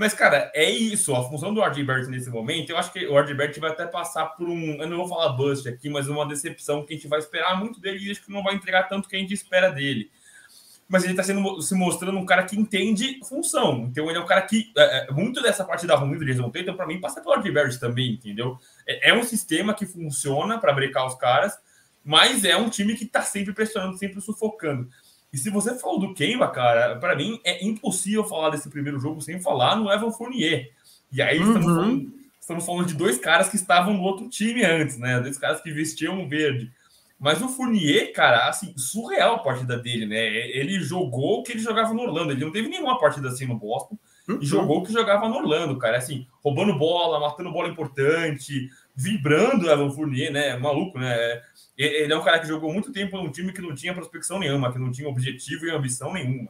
Mas, 0.01 0.15
cara, 0.15 0.51
é 0.55 0.67
isso. 0.67 1.15
A 1.15 1.23
função 1.29 1.53
do 1.53 1.61
Barrett 1.61 2.09
nesse 2.09 2.27
momento, 2.27 2.71
eu 2.71 2.77
acho 2.77 2.91
que 2.91 3.05
o 3.05 3.13
Barrett 3.13 3.59
vai 3.59 3.69
até 3.69 3.85
passar 3.85 4.25
por 4.29 4.49
um. 4.49 4.81
Eu 4.81 4.89
não 4.89 4.97
vou 4.97 5.07
falar 5.07 5.29
bust 5.33 5.69
aqui, 5.69 5.91
mas 5.91 6.07
uma 6.07 6.27
decepção 6.27 6.83
que 6.83 6.91
a 6.91 6.95
gente 6.95 7.07
vai 7.07 7.19
esperar 7.19 7.55
muito 7.59 7.79
dele 7.79 7.99
e 8.03 8.09
acho 8.09 8.25
que 8.25 8.31
não 8.31 8.41
vai 8.41 8.55
entregar 8.55 8.89
tanto 8.89 9.07
que 9.07 9.15
a 9.15 9.19
gente 9.19 9.35
espera 9.35 9.69
dele 9.69 10.09
mas 10.89 11.03
ele 11.03 11.13
está 11.13 11.23
sendo 11.23 11.61
se 11.61 11.73
mostrando 11.73 12.17
um 12.17 12.25
cara 12.25 12.43
que 12.43 12.59
entende 12.59 13.19
função. 13.23 13.85
Então 13.89 14.09
ele 14.09 14.17
é 14.17 14.21
um 14.21 14.25
cara 14.25 14.41
que 14.41 14.73
é, 14.75 15.07
é 15.07 15.11
muito 15.11 15.41
dessa 15.41 15.63
partida 15.63 15.95
ruim 15.95 16.17
do 16.17 16.25
Jason 16.25 16.49
Tatum 16.49 16.75
para 16.75 16.85
mim 16.85 16.99
passa 16.99 17.21
pelo 17.21 17.53
Barrett 17.53 17.79
também, 17.79 18.11
entendeu? 18.11 18.57
É, 18.85 19.11
é, 19.11 19.13
um 19.13 19.23
sistema 19.23 19.73
que 19.73 19.85
funciona 19.85 20.59
para 20.59 20.73
brecar 20.73 21.05
os 21.05 21.15
caras, 21.15 21.57
mas 22.03 22.43
é 22.43 22.57
um 22.57 22.69
time 22.69 22.95
que 22.95 23.05
está 23.05 23.21
sempre 23.21 23.53
pressionando, 23.53 23.97
sempre 23.97 24.19
sufocando. 24.19 24.89
E 25.33 25.37
se 25.37 25.49
você 25.49 25.77
falou 25.77 25.99
do 25.99 26.13
Kemba, 26.13 26.49
cara, 26.49 26.97
para 26.97 27.15
mim 27.15 27.39
é 27.43 27.65
impossível 27.65 28.23
falar 28.25 28.49
desse 28.49 28.69
primeiro 28.69 28.99
jogo 28.99 29.21
sem 29.21 29.39
falar 29.39 29.75
no 29.75 29.91
Evan 29.91 30.11
Fournier. 30.11 30.71
E 31.11 31.21
aí 31.21 31.39
uhum. 31.39 31.47
estamos, 31.47 31.65
falando, 31.65 32.13
estamos 32.39 32.65
falando 32.65 32.87
de 32.87 32.93
dois 32.93 33.17
caras 33.17 33.49
que 33.49 33.55
estavam 33.55 33.93
no 33.93 34.03
outro 34.03 34.27
time 34.27 34.63
antes, 34.63 34.97
né? 34.97 35.19
Dois 35.19 35.37
caras 35.37 35.61
que 35.61 35.71
vestiam 35.71 36.27
verde. 36.27 36.71
Mas 37.21 37.39
o 37.39 37.47
Fournier, 37.47 38.11
cara, 38.13 38.49
assim, 38.49 38.73
surreal 38.75 39.35
a 39.35 39.39
partida 39.39 39.77
dele, 39.77 40.07
né? 40.07 40.17
Ele 40.57 40.79
jogou 40.79 41.39
o 41.39 41.43
que 41.43 41.51
ele 41.51 41.59
jogava 41.59 41.93
no 41.93 42.01
Orlando. 42.01 42.31
Ele 42.31 42.43
não 42.43 42.51
teve 42.51 42.67
nenhuma 42.67 42.99
partida 42.99 43.29
assim 43.29 43.45
no 43.45 43.59
Boston. 43.59 43.95
Uhum. 44.27 44.39
E 44.41 44.45
jogou 44.45 44.79
o 44.79 44.83
que 44.83 44.91
jogava 44.91 45.29
no 45.29 45.35
Orlando, 45.35 45.77
cara. 45.77 45.97
Assim, 45.97 46.25
roubando 46.43 46.77
bola, 46.77 47.19
matando 47.19 47.51
bola 47.51 47.69
importante, 47.69 48.69
vibrando 49.01 49.69
Evan 49.69 49.91
Fournier, 49.91 50.31
né? 50.31 50.57
Maluco, 50.57 50.99
né? 50.99 51.41
Ele 51.77 52.13
é 52.13 52.17
um 52.17 52.23
cara 52.23 52.39
que 52.39 52.47
jogou 52.47 52.71
muito 52.71 52.91
tempo 52.91 53.17
num 53.17 53.31
time 53.31 53.51
que 53.51 53.61
não 53.61 53.73
tinha 53.73 53.93
prospecção 53.93 54.39
nenhuma, 54.39 54.71
que 54.71 54.77
não 54.77 54.91
tinha 54.91 55.07
objetivo 55.07 55.65
e 55.65 55.71
ambição 55.71 56.13
nenhuma. 56.13 56.49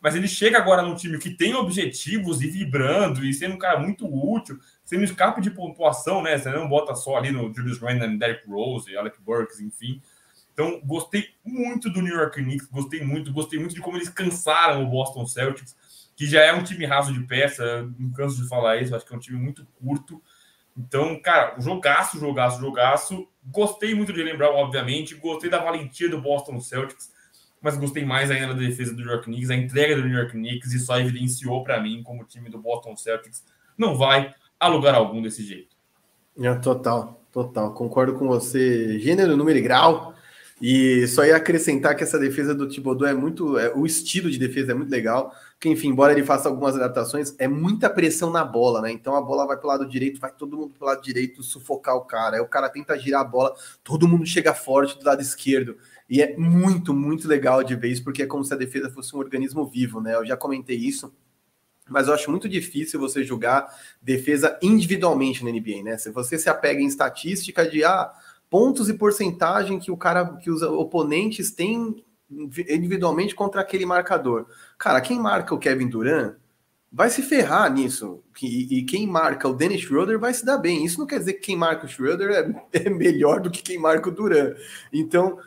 Mas 0.00 0.14
ele 0.14 0.28
chega 0.28 0.56
agora 0.56 0.82
num 0.82 0.94
time 0.94 1.18
que 1.18 1.30
tem 1.30 1.54
objetivos 1.54 2.40
e 2.40 2.46
vibrando 2.46 3.24
e 3.24 3.34
sendo 3.34 3.56
um 3.56 3.58
cara 3.58 3.80
muito 3.80 4.06
útil, 4.06 4.58
sendo 4.84 5.04
escape 5.04 5.40
de 5.40 5.50
pontuação, 5.50 6.22
né? 6.22 6.38
Você 6.38 6.50
não 6.50 6.68
bota 6.68 6.94
só 6.94 7.16
ali 7.16 7.30
no 7.32 7.52
Julius 7.52 7.78
Randle, 7.78 8.18
Derrick 8.18 8.48
Rose, 8.48 8.96
Alec 8.96 9.20
Burks, 9.20 9.60
enfim. 9.60 10.00
Então, 10.52 10.80
gostei 10.84 11.28
muito 11.44 11.90
do 11.90 12.00
New 12.00 12.14
York 12.14 12.42
Knicks, 12.42 12.68
gostei 12.68 13.02
muito, 13.02 13.32
gostei 13.32 13.58
muito 13.58 13.74
de 13.74 13.80
como 13.80 13.96
eles 13.96 14.08
cansaram 14.08 14.84
o 14.84 14.90
Boston 14.90 15.26
Celtics, 15.26 15.76
que 16.16 16.26
já 16.26 16.42
é 16.42 16.52
um 16.52 16.62
time 16.62 16.84
raso 16.84 17.12
de 17.12 17.20
peça, 17.20 17.88
não 17.98 18.10
canso 18.10 18.42
de 18.42 18.48
falar 18.48 18.76
isso, 18.80 18.94
acho 18.94 19.06
que 19.06 19.12
é 19.12 19.16
um 19.16 19.20
time 19.20 19.38
muito 19.38 19.66
curto. 19.78 20.22
Então, 20.76 21.20
cara, 21.20 21.60
jogaço, 21.60 22.18
jogaço, 22.18 22.60
jogaço. 22.60 23.28
Gostei 23.44 23.94
muito 23.94 24.12
de 24.12 24.22
lembrar, 24.22 24.50
obviamente, 24.50 25.14
gostei 25.14 25.50
da 25.50 25.58
valentia 25.58 26.08
do 26.08 26.20
Boston 26.20 26.60
Celtics, 26.60 27.12
mas 27.60 27.76
gostei 27.76 28.04
mais 28.04 28.30
ainda 28.30 28.48
da 28.48 28.60
defesa 28.60 28.94
do 28.94 29.02
New 29.02 29.10
York 29.10 29.24
Knicks, 29.24 29.50
a 29.50 29.54
entrega 29.54 29.96
do 29.96 30.02
New 30.02 30.16
York 30.16 30.32
Knicks, 30.32 30.72
e 30.72 30.78
só 30.78 30.98
evidenciou 30.98 31.62
para 31.62 31.80
mim 31.80 32.02
como 32.02 32.22
o 32.22 32.26
time 32.26 32.48
do 32.48 32.58
Boston 32.58 32.96
Celtics 32.96 33.44
não 33.76 33.96
vai 33.96 34.34
a 34.58 34.68
lugar 34.68 34.94
algum 34.94 35.22
desse 35.22 35.42
jeito. 35.42 35.74
É, 36.38 36.54
total, 36.54 37.22
total. 37.32 37.72
Concordo 37.74 38.14
com 38.14 38.26
você. 38.28 38.98
Gênero, 38.98 39.36
número 39.36 39.58
e 39.58 39.62
grau. 39.62 40.14
E 40.60 41.06
só 41.08 41.24
ia 41.24 41.36
acrescentar 41.36 41.96
que 41.96 42.02
essa 42.02 42.18
defesa 42.18 42.54
do 42.54 42.68
Thibodeau 42.68 43.08
é 43.08 43.14
muito. 43.14 43.58
É, 43.58 43.72
o 43.74 43.86
estilo 43.86 44.30
de 44.30 44.38
defesa 44.38 44.72
é 44.72 44.74
muito 44.74 44.90
legal. 44.90 45.34
Que, 45.58 45.68
enfim, 45.68 45.88
embora 45.88 46.12
ele 46.12 46.22
faça 46.22 46.48
algumas 46.48 46.76
adaptações, 46.76 47.34
é 47.38 47.48
muita 47.48 47.88
pressão 47.88 48.30
na 48.30 48.44
bola, 48.44 48.82
né? 48.82 48.92
Então 48.92 49.14
a 49.14 49.22
bola 49.22 49.46
vai 49.46 49.56
para 49.56 49.66
o 49.66 49.68
lado 49.68 49.86
direito, 49.86 50.20
vai 50.20 50.30
todo 50.30 50.56
mundo 50.56 50.74
para 50.78 50.84
o 50.84 50.88
lado 50.88 51.02
direito 51.02 51.42
sufocar 51.42 51.96
o 51.96 52.02
cara. 52.02 52.36
Aí 52.36 52.42
o 52.42 52.48
cara 52.48 52.68
tenta 52.68 52.98
girar 52.98 53.22
a 53.22 53.24
bola, 53.24 53.54
todo 53.82 54.08
mundo 54.08 54.26
chega 54.26 54.52
forte 54.54 54.98
do 54.98 55.04
lado 55.04 55.22
esquerdo. 55.22 55.76
E 56.08 56.20
é 56.20 56.36
muito, 56.36 56.92
muito 56.92 57.26
legal 57.26 57.62
de 57.64 57.74
isso, 57.88 58.04
porque 58.04 58.22
é 58.22 58.26
como 58.26 58.44
se 58.44 58.52
a 58.52 58.56
defesa 58.56 58.90
fosse 58.90 59.14
um 59.14 59.18
organismo 59.18 59.66
vivo, 59.66 60.00
né? 60.00 60.14
Eu 60.14 60.26
já 60.26 60.36
comentei 60.36 60.76
isso 60.76 61.12
mas 61.90 62.06
eu 62.06 62.14
acho 62.14 62.30
muito 62.30 62.48
difícil 62.48 63.00
você 63.00 63.24
julgar 63.24 63.66
defesa 64.00 64.56
individualmente 64.62 65.44
na 65.44 65.50
NBA, 65.50 65.82
né? 65.82 65.98
Se 65.98 66.10
você 66.10 66.38
se 66.38 66.48
apega 66.48 66.80
em 66.80 66.86
estatística 66.86 67.68
de 67.68 67.84
ah, 67.84 68.12
pontos 68.50 68.88
e 68.88 68.94
porcentagem 68.94 69.78
que 69.78 69.90
o 69.90 69.96
cara, 69.96 70.26
que 70.36 70.50
os 70.50 70.60
oponentes 70.60 71.52
têm 71.52 72.04
individualmente 72.30 73.34
contra 73.34 73.60
aquele 73.60 73.86
marcador. 73.86 74.46
Cara, 74.76 75.00
quem 75.00 75.18
marca 75.18 75.54
o 75.54 75.58
Kevin 75.58 75.88
Durant 75.88 76.34
vai 76.92 77.08
se 77.08 77.22
ferrar 77.22 77.72
nisso. 77.72 78.22
E, 78.42 78.78
e 78.78 78.82
quem 78.82 79.06
marca 79.06 79.48
o 79.48 79.54
Dennis 79.54 79.82
Schroeder 79.82 80.18
vai 80.18 80.34
se 80.34 80.44
dar 80.44 80.58
bem. 80.58 80.84
Isso 80.84 80.98
não 80.98 81.06
quer 81.06 81.20
dizer 81.20 81.34
que 81.34 81.40
quem 81.40 81.56
marca 81.56 81.86
o 81.86 81.88
Schroeder 81.88 82.30
é, 82.30 82.66
é 82.86 82.90
melhor 82.90 83.40
do 83.40 83.50
que 83.50 83.62
quem 83.62 83.78
marca 83.78 84.08
o 84.08 84.12
Durant. 84.12 84.56
Então, 84.92 85.38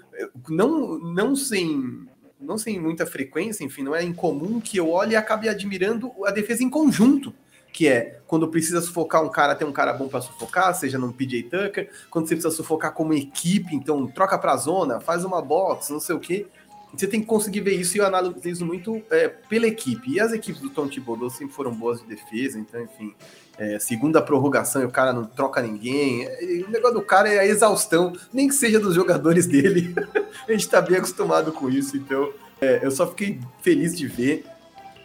não, 0.50 0.98
não 0.98 1.36
sem 1.36 2.08
não 2.40 2.58
sem 2.58 2.78
muita 2.78 3.06
frequência, 3.06 3.64
enfim, 3.64 3.84
não 3.84 3.96
é 3.96 4.04
incomum 4.04 4.60
que 4.60 4.76
eu 4.76 4.90
olhe 4.90 5.14
e 5.14 5.16
acabe 5.16 5.48
admirando 5.48 6.12
a 6.26 6.32
defesa 6.32 6.62
em 6.62 6.70
conjunto, 6.70 7.34
que 7.74 7.88
é 7.88 8.20
quando 8.28 8.48
precisa 8.48 8.80
sufocar 8.80 9.24
um 9.24 9.30
cara, 9.30 9.56
tem 9.56 9.68
um 9.68 9.72
cara 9.72 9.92
bom 9.92 10.08
para 10.08 10.22
sufocar, 10.22 10.74
seja 10.76 11.00
num 11.00 11.12
PJ 11.12 11.44
Tucker, 11.44 11.90
quando 12.10 12.28
você 12.28 12.36
precisa 12.36 12.56
sufocar 12.56 12.94
como 12.94 13.14
equipe, 13.14 13.76
então 13.76 14.06
troca 14.06 14.38
para 14.38 14.56
zona, 14.56 15.00
faz 15.00 15.26
uma 15.26 15.42
box, 15.42 15.92
não 15.92 16.00
sei 16.00 16.16
o 16.16 16.20
quê. 16.20 16.46
Você 16.96 17.08
tem 17.08 17.22
que 17.22 17.26
conseguir 17.26 17.62
ver 17.62 17.74
isso 17.74 17.98
e 17.98 18.00
eu 18.00 18.06
analiso 18.06 18.64
muito 18.64 19.02
é, 19.10 19.28
pela 19.28 19.66
equipe. 19.66 20.12
E 20.12 20.20
as 20.20 20.32
equipes 20.32 20.62
do 20.62 20.70
Tom 20.70 20.88
Thibodeau 20.88 21.28
sempre 21.28 21.56
foram 21.56 21.74
boas 21.74 22.00
de 22.00 22.06
defesa, 22.06 22.60
então, 22.60 22.80
enfim, 22.84 23.16
é, 23.58 23.80
segunda 23.80 24.22
prorrogação 24.22 24.84
e 24.84 24.86
o 24.86 24.92
cara 24.92 25.12
não 25.12 25.26
troca 25.26 25.60
ninguém. 25.60 26.24
É, 26.26 26.64
o 26.68 26.70
negócio 26.70 27.00
do 27.00 27.02
cara 27.02 27.28
é 27.28 27.40
a 27.40 27.46
exaustão, 27.46 28.14
nem 28.32 28.48
que 28.48 28.54
seja 28.54 28.80
dos 28.80 28.94
jogadores 28.94 29.48
dele. 29.50 29.96
a 30.48 30.52
gente 30.52 30.70
tá 30.70 30.80
bem 30.80 30.98
acostumado 30.98 31.52
com 31.52 31.68
isso, 31.68 31.98
então 31.98 32.32
é, 32.62 32.80
eu 32.84 32.92
só 32.92 33.08
fiquei 33.08 33.40
feliz 33.64 33.98
de 33.98 34.08
ver 34.08 34.46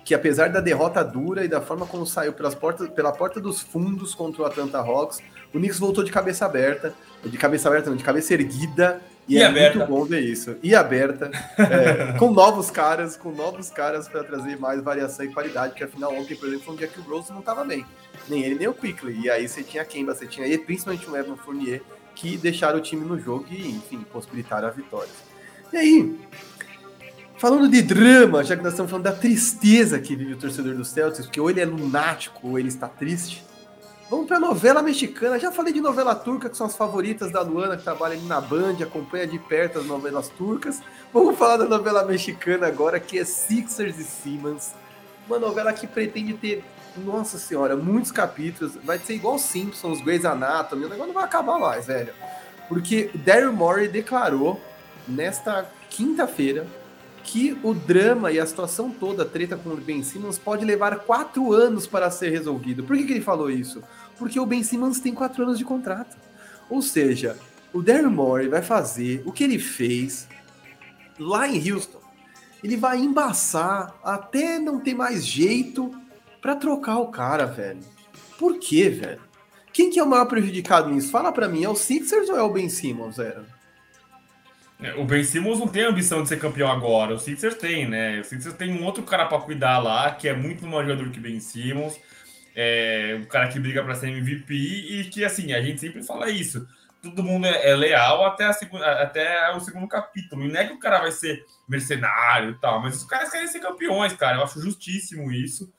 que 0.08 0.14
apesar 0.14 0.48
da 0.48 0.58
derrota 0.58 1.04
dura 1.04 1.44
e 1.44 1.48
da 1.48 1.60
forma 1.60 1.84
como 1.84 2.06
saiu 2.06 2.32
pelas 2.32 2.54
portas, 2.54 2.88
pela 2.88 3.12
porta 3.12 3.38
dos 3.38 3.60
fundos 3.60 4.14
contra 4.14 4.40
o 4.40 4.46
Atlanta 4.46 4.78
Hawks, 4.78 5.18
o 5.52 5.58
Knicks 5.58 5.78
voltou 5.78 6.02
de 6.02 6.10
cabeça 6.10 6.46
aberta, 6.46 6.94
de 7.22 7.36
cabeça 7.36 7.68
aberta 7.68 7.90
não, 7.90 7.96
de 7.96 8.02
cabeça 8.02 8.32
erguida, 8.32 9.02
e, 9.28 9.34
e 9.34 9.42
é 9.42 9.44
aberta. 9.44 9.80
muito 9.80 9.90
bom 9.90 10.04
ver 10.06 10.22
isso. 10.22 10.56
E 10.62 10.74
aberta, 10.74 11.30
é, 11.58 12.16
com 12.18 12.32
novos 12.32 12.70
caras, 12.70 13.18
com 13.18 13.30
novos 13.32 13.68
caras 13.68 14.08
para 14.08 14.24
trazer 14.24 14.58
mais 14.58 14.82
variação 14.82 15.26
e 15.26 15.28
qualidade, 15.30 15.72
porque 15.72 15.84
afinal 15.84 16.14
ontem, 16.14 16.34
por 16.34 16.48
exemplo, 16.48 16.64
foi 16.64 16.74
um 16.74 16.78
dia 16.78 16.88
que 16.88 17.00
o 17.00 17.02
Rose 17.02 17.30
não 17.30 17.40
estava 17.40 17.62
bem. 17.62 17.84
Nem 18.30 18.42
ele, 18.42 18.54
nem 18.54 18.66
o 18.66 18.72
Quickly. 18.72 19.20
E 19.24 19.28
aí 19.28 19.46
você 19.46 19.62
tinha 19.62 19.84
Kemba, 19.84 20.14
você 20.14 20.26
tinha 20.26 20.46
e 20.46 20.56
principalmente 20.56 21.06
o 21.06 21.14
Evan 21.14 21.36
Fournier, 21.36 21.82
que 22.14 22.38
deixaram 22.38 22.78
o 22.78 22.80
time 22.80 23.04
no 23.04 23.20
jogo 23.20 23.44
e, 23.50 23.72
enfim, 23.72 24.06
possibilitaram 24.10 24.68
a 24.68 24.70
vitória. 24.70 25.10
E 25.70 25.76
aí, 25.76 26.18
falando 27.38 27.68
de 27.68 27.82
drama, 27.82 28.44
já 28.44 28.56
que 28.56 28.62
nós 28.62 28.72
estamos 28.72 28.90
falando 28.90 29.04
da 29.04 29.12
tristeza 29.12 29.98
que 29.98 30.14
vive 30.16 30.34
o 30.34 30.36
torcedor 30.36 30.74
do 30.74 30.84
Celtics, 30.84 31.26
porque 31.26 31.40
ou 31.40 31.48
ele 31.48 31.60
é 31.60 31.64
lunático 31.64 32.48
ou 32.48 32.58
ele 32.58 32.68
está 32.68 32.88
triste, 32.88 33.44
Vamos 34.10 34.26
para 34.26 34.40
novela 34.40 34.82
mexicana. 34.82 35.38
Já 35.38 35.52
falei 35.52 35.70
de 35.70 35.82
novela 35.82 36.14
turca, 36.14 36.48
que 36.48 36.56
são 36.56 36.66
as 36.66 36.74
favoritas 36.74 37.30
da 37.30 37.42
Luana, 37.42 37.76
que 37.76 37.82
trabalha 37.82 38.14
ali 38.14 38.24
na 38.24 38.40
Band, 38.40 38.76
acompanha 38.82 39.26
de 39.26 39.38
perto 39.38 39.80
as 39.80 39.84
novelas 39.84 40.30
turcas. 40.30 40.80
Vamos 41.12 41.36
falar 41.36 41.58
da 41.58 41.66
novela 41.66 42.02
mexicana 42.06 42.66
agora, 42.66 42.98
que 42.98 43.18
é 43.18 43.24
Sixers 43.26 43.98
e 43.98 44.04
Simmons. 44.04 44.72
Uma 45.26 45.38
novela 45.38 45.74
que 45.74 45.86
pretende 45.86 46.32
ter, 46.32 46.64
nossa 46.96 47.36
senhora, 47.36 47.76
muitos 47.76 48.10
capítulos. 48.10 48.78
Vai 48.82 48.98
ser 48.98 49.12
igual 49.12 49.38
Simpsons, 49.38 50.00
Grey's 50.00 50.24
Anatomy. 50.24 50.86
O 50.86 50.88
negócio 50.88 51.08
não 51.08 51.14
vai 51.14 51.24
acabar 51.24 51.58
mais, 51.58 51.86
velho. 51.86 52.14
Porque 52.66 53.10
Daryl 53.14 53.52
Morey 53.52 53.88
declarou 53.88 54.58
nesta 55.06 55.70
quinta-feira 55.90 56.66
que 57.30 57.58
o 57.62 57.74
drama 57.74 58.32
e 58.32 58.40
a 58.40 58.46
situação 58.46 58.90
toda, 58.90 59.22
a 59.22 59.26
treta 59.26 59.54
com 59.54 59.68
o 59.68 59.76
Ben 59.76 60.02
Simmons, 60.02 60.38
pode 60.38 60.64
levar 60.64 61.00
quatro 61.00 61.52
anos 61.52 61.86
para 61.86 62.10
ser 62.10 62.30
resolvido. 62.30 62.82
Por 62.82 62.96
que, 62.96 63.04
que 63.04 63.12
ele 63.12 63.20
falou 63.20 63.50
isso? 63.50 63.82
Porque 64.18 64.40
o 64.40 64.46
Ben 64.46 64.62
Simmons 64.62 64.98
tem 64.98 65.12
quatro 65.12 65.42
anos 65.42 65.58
de 65.58 65.64
contrato. 65.64 66.16
Ou 66.70 66.80
seja, 66.80 67.36
o 67.70 67.82
Daryl 67.82 68.10
Morey 68.10 68.48
vai 68.48 68.62
fazer 68.62 69.22
o 69.26 69.32
que 69.32 69.44
ele 69.44 69.58
fez 69.58 70.26
lá 71.18 71.46
em 71.46 71.70
Houston. 71.70 72.00
Ele 72.64 72.78
vai 72.78 72.98
embaçar 72.98 73.94
até 74.02 74.58
não 74.58 74.80
ter 74.80 74.94
mais 74.94 75.26
jeito 75.26 75.94
para 76.40 76.56
trocar 76.56 76.96
o 76.98 77.08
cara, 77.08 77.44
velho. 77.44 77.80
Por 78.38 78.58
quê, 78.58 78.88
velho? 78.88 79.20
Quem 79.70 79.90
que 79.90 80.00
é 80.00 80.02
o 80.02 80.08
maior 80.08 80.24
prejudicado 80.24 80.88
nisso? 80.88 81.10
Fala 81.10 81.30
para 81.30 81.46
mim, 81.46 81.62
é 81.62 81.68
o 81.68 81.76
Sixers 81.76 82.30
ou 82.30 82.36
é 82.38 82.42
o 82.42 82.50
Ben 82.50 82.70
Simmons, 82.70 83.18
velho? 83.18 83.44
É, 84.80 84.94
o 84.94 85.04
Ben 85.04 85.24
Simmons 85.24 85.58
não 85.58 85.66
tem 85.66 85.84
a 85.84 85.88
ambição 85.88 86.22
de 86.22 86.28
ser 86.28 86.38
campeão 86.38 86.70
agora, 86.70 87.14
o 87.14 87.18
Sixers 87.18 87.56
tem, 87.56 87.88
né? 87.88 88.20
O 88.20 88.24
Sixers 88.24 88.54
tem 88.54 88.72
um 88.72 88.84
outro 88.84 89.02
cara 89.02 89.26
para 89.26 89.40
cuidar 89.40 89.78
lá, 89.78 90.12
que 90.12 90.28
é 90.28 90.34
muito 90.34 90.64
mais 90.66 90.86
jogador 90.86 91.10
que 91.10 91.18
Ben 91.18 91.40
Simmons, 91.40 91.98
é 92.54 93.16
um 93.20 93.24
cara 93.26 93.48
que 93.48 93.58
briga 93.60 93.82
para 93.84 93.94
ser 93.94 94.08
MVP 94.08 94.54
e 94.54 95.04
que, 95.04 95.24
assim, 95.24 95.52
a 95.52 95.60
gente 95.62 95.80
sempre 95.80 96.02
fala 96.02 96.30
isso. 96.30 96.66
todo 97.02 97.22
mundo 97.22 97.46
é, 97.46 97.70
é 97.70 97.76
leal 97.76 98.24
até, 98.26 98.46
a 98.46 98.52
segunda, 98.52 98.84
até 99.02 99.50
o 99.54 99.60
segundo 99.60 99.86
capítulo. 99.88 100.44
E 100.44 100.48
não 100.48 100.60
é 100.60 100.66
que 100.66 100.72
o 100.72 100.78
cara 100.78 101.00
vai 101.00 101.12
ser 101.12 101.44
mercenário 101.68 102.50
e 102.50 102.54
tal, 102.54 102.80
mas 102.82 102.96
os 102.96 103.04
caras 103.04 103.30
querem 103.30 103.46
ser 103.46 103.60
campeões, 103.60 104.12
cara. 104.14 104.38
Eu 104.38 104.42
acho 104.42 104.60
justíssimo 104.60 105.30
isso. 105.30 105.72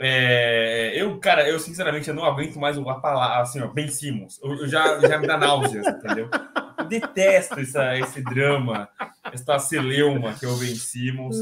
É, 0.00 0.92
eu, 0.94 1.18
cara, 1.18 1.48
eu 1.48 1.58
sinceramente 1.58 2.08
eu 2.08 2.14
não 2.14 2.24
aguento 2.24 2.56
mais 2.58 2.78
a 2.78 2.94
palavra 2.94 3.42
assim, 3.42 3.60
ó, 3.60 3.66
Ben 3.66 3.88
Simmons. 3.88 4.40
Eu, 4.42 4.54
eu 4.54 4.68
já, 4.68 5.00
já 5.00 5.18
me 5.18 5.26
dá 5.26 5.36
náuseas, 5.36 5.86
entendeu? 5.88 6.30
Eu 6.78 6.84
detesto 6.84 7.58
essa, 7.58 7.98
esse 7.98 8.22
drama, 8.22 8.88
essa 9.32 9.58
celeuma 9.58 10.34
que 10.34 10.44
é 10.44 10.48
o 10.48 10.56
Ben 10.56 10.74
Simmons. 10.74 11.36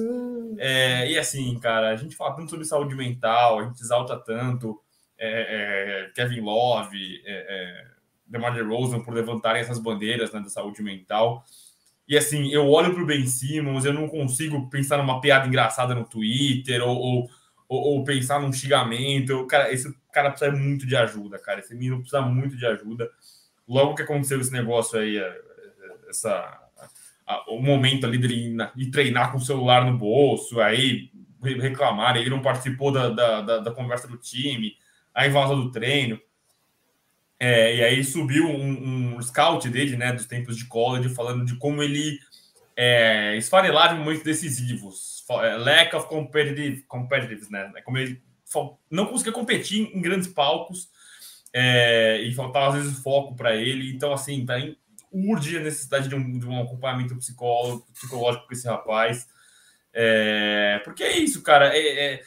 É, 0.58 1.10
e 1.10 1.18
assim, 1.18 1.58
cara, 1.60 1.90
a 1.90 1.96
gente 1.96 2.16
fala 2.16 2.34
tanto 2.34 2.50
sobre 2.50 2.64
saúde 2.64 2.94
mental, 2.94 3.58
a 3.58 3.64
gente 3.64 3.80
exalta 3.80 4.16
tanto 4.16 4.80
é, 5.18 6.06
é 6.08 6.10
Kevin 6.14 6.40
Love, 6.40 7.22
é, 7.24 7.32
é, 7.48 7.84
DeMar 8.26 8.54
DeRozan 8.54 9.00
por 9.00 9.14
levantarem 9.14 9.60
essas 9.60 9.78
bandeiras 9.78 10.32
né, 10.32 10.40
da 10.40 10.48
saúde 10.48 10.82
mental. 10.82 11.44
E 12.08 12.16
assim, 12.16 12.48
eu 12.52 12.68
olho 12.68 12.94
para 12.94 13.02
o 13.02 13.06
Ben 13.06 13.26
Simmons, 13.26 13.84
eu 13.84 13.92
não 13.92 14.08
consigo 14.08 14.70
pensar 14.70 14.96
numa 14.98 15.20
piada 15.20 15.46
engraçada 15.46 15.94
no 15.94 16.04
Twitter 16.04 16.80
ou, 16.82 16.96
ou, 16.96 17.30
ou, 17.68 18.04
pensar 18.04 18.40
num 18.40 18.52
xingamento. 18.52 19.46
Cara, 19.46 19.72
esse 19.72 19.94
cara 20.12 20.30
precisa 20.30 20.52
muito 20.52 20.86
de 20.86 20.96
ajuda, 20.96 21.38
cara. 21.38 21.60
Esse 21.60 21.74
menino 21.74 22.00
precisa 22.00 22.22
muito 22.22 22.56
de 22.56 22.66
ajuda. 22.66 23.10
Logo 23.68 23.94
que 23.94 24.02
aconteceu 24.02 24.40
esse 24.40 24.52
negócio 24.52 24.98
aí, 24.98 25.18
é, 25.18 25.40
essa, 26.08 26.60
a, 27.26 27.50
o 27.50 27.60
momento 27.60 28.06
ali 28.06 28.18
de, 28.18 28.56
de, 28.74 28.90
treinar 28.90 29.32
com 29.32 29.38
o 29.38 29.44
celular 29.44 29.84
no 29.84 29.98
bolso, 29.98 30.60
aí 30.60 31.10
reclamar, 31.42 32.16
ele 32.16 32.30
não 32.30 32.40
participou 32.40 32.90
da, 32.90 33.08
da, 33.10 33.40
da, 33.42 33.58
da 33.58 33.70
conversa 33.70 34.08
do 34.08 34.16
time, 34.16 34.74
aí 35.14 35.28
vaza 35.28 35.54
do 35.54 35.70
treino. 35.70 36.20
É, 37.38 37.76
e 37.76 37.84
aí 37.84 38.02
subiu 38.02 38.48
um, 38.48 39.16
um, 39.16 39.22
scout 39.22 39.68
dele, 39.68 39.96
né, 39.96 40.12
dos 40.12 40.26
tempos 40.26 40.56
de 40.56 40.64
college, 40.64 41.14
falando 41.14 41.44
de 41.44 41.56
como 41.56 41.82
ele 41.82 42.18
é, 42.76 43.36
esfarelava 43.36 43.94
em 43.94 43.98
momentos 43.98 44.22
decisivos. 44.22 45.24
É, 45.42 45.56
lack 45.56 45.96
of 45.96 46.08
competitive, 46.08 46.82
competitive 46.82 47.50
né? 47.50 47.72
É 47.76 47.82
como 47.82 47.98
ele 47.98 48.22
não 48.90 49.06
conseguia 49.06 49.32
competir 49.32 49.90
em 49.92 50.00
grandes 50.00 50.28
palcos 50.28 50.88
é, 51.52 52.20
e 52.22 52.32
faltava 52.34 52.68
às 52.68 52.84
vezes 52.84 53.02
foco 53.02 53.34
para 53.34 53.56
ele. 53.56 53.90
Então, 53.90 54.12
assim, 54.12 54.44
tá, 54.44 54.54
urge 55.10 55.56
a 55.56 55.60
necessidade 55.60 56.08
de 56.08 56.14
um, 56.14 56.38
de 56.38 56.46
um 56.46 56.62
acompanhamento 56.62 57.16
psicológico, 57.16 58.46
com 58.46 58.52
esse 58.52 58.68
rapaz. 58.68 59.26
É, 59.92 60.80
porque 60.84 61.02
é 61.02 61.18
isso, 61.18 61.42
cara. 61.42 61.70
É 61.74 62.20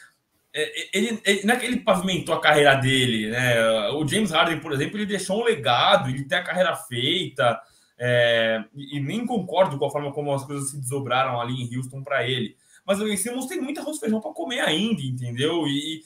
é, 0.52 0.72
ele, 0.92 1.20
ele, 1.24 1.44
não 1.44 1.54
é 1.54 1.56
que 1.56 1.66
ele 1.66 1.80
pavimentou 1.80 2.34
a 2.34 2.40
carreira 2.40 2.74
dele, 2.74 3.30
né? 3.30 3.88
O 3.90 4.06
James 4.06 4.32
Harden, 4.32 4.58
por 4.58 4.72
exemplo, 4.72 4.98
ele 4.98 5.06
deixou 5.06 5.40
um 5.40 5.44
legado, 5.44 6.10
ele 6.10 6.24
tem 6.24 6.38
a 6.38 6.42
carreira 6.42 6.74
feita, 6.74 7.60
é, 8.02 8.64
e, 8.74 8.96
e, 8.96 9.00
nem 9.00 9.26
concordo 9.26 9.78
com 9.78 9.84
a 9.84 9.90
forma 9.90 10.10
como 10.10 10.32
as 10.32 10.46
coisas 10.46 10.70
se 10.70 10.80
desdobraram 10.80 11.38
ali 11.38 11.52
em 11.52 11.76
Houston 11.76 12.02
para 12.02 12.26
ele. 12.26 12.56
Mas 12.86 12.98
o 12.98 13.04
Ben 13.04 13.14
Simmons 13.14 13.44
tem 13.44 13.60
muita 13.60 13.82
arroz 13.82 13.98
feijão 13.98 14.22
para 14.22 14.32
comer 14.32 14.60
ainda, 14.60 15.02
entendeu? 15.02 15.68
E, 15.68 16.02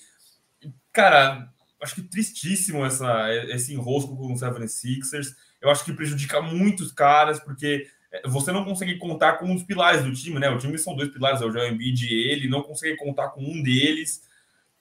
cara, 0.92 1.48
acho 1.80 1.94
que 1.94 2.02
tristíssimo 2.02 2.84
essa, 2.84 3.32
esse 3.48 3.72
enrosco 3.72 4.16
com 4.16 4.32
o 4.32 4.36
76ers. 4.36 5.36
Eu 5.60 5.70
acho 5.70 5.84
que 5.84 5.92
prejudica 5.92 6.42
muitos 6.42 6.90
caras, 6.90 7.38
porque 7.38 7.86
é, 8.10 8.28
você 8.28 8.50
não 8.50 8.64
consegue 8.64 8.98
contar 8.98 9.34
com 9.34 9.54
os 9.54 9.62
pilares 9.62 10.02
do 10.02 10.12
time, 10.12 10.40
né? 10.40 10.50
O 10.50 10.58
time 10.58 10.76
são 10.76 10.96
dois 10.96 11.10
pilares, 11.10 11.40
é 11.40 11.44
o 11.44 11.52
Joel 11.52 11.72
Embiid 11.72 12.06
e 12.06 12.28
ele, 12.28 12.48
não 12.48 12.62
consegue 12.64 12.96
contar 12.96 13.28
com 13.28 13.40
um 13.40 13.62
deles. 13.62 14.20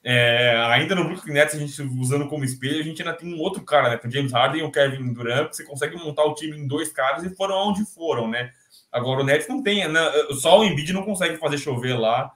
É, 0.06 0.54
ainda 0.68 0.94
no 0.94 1.04
Brooklyn 1.04 1.32
Nets, 1.32 1.54
a 1.54 1.58
gente 1.58 1.80
usando 1.98 2.28
como 2.28 2.44
espelho, 2.44 2.80
a 2.80 2.84
gente 2.84 3.00
ainda 3.00 3.16
tem 3.16 3.32
um 3.32 3.38
outro 3.38 3.62
cara, 3.62 3.88
né? 3.88 3.96
Com 3.96 4.06
o 4.06 4.10
James 4.10 4.32
Harden 4.32 4.60
e 4.60 4.62
o 4.62 4.70
Kevin 4.70 5.14
Durant, 5.14 5.48
que 5.48 5.56
você 5.56 5.64
consegue 5.64 5.96
montar 5.96 6.24
o 6.24 6.34
time 6.34 6.58
em 6.58 6.66
dois 6.66 6.92
caras 6.92 7.24
e 7.24 7.34
foram 7.34 7.68
onde 7.68 7.86
foram, 7.86 8.28
né? 8.28 8.52
Agora 8.92 9.22
o 9.22 9.24
Nets 9.24 9.48
não 9.48 9.62
tem, 9.62 9.88
né? 9.88 10.00
só 10.38 10.60
o 10.60 10.64
Embiid 10.64 10.92
não 10.92 11.04
consegue 11.04 11.38
fazer 11.38 11.56
chover 11.56 11.98
lá. 11.98 12.30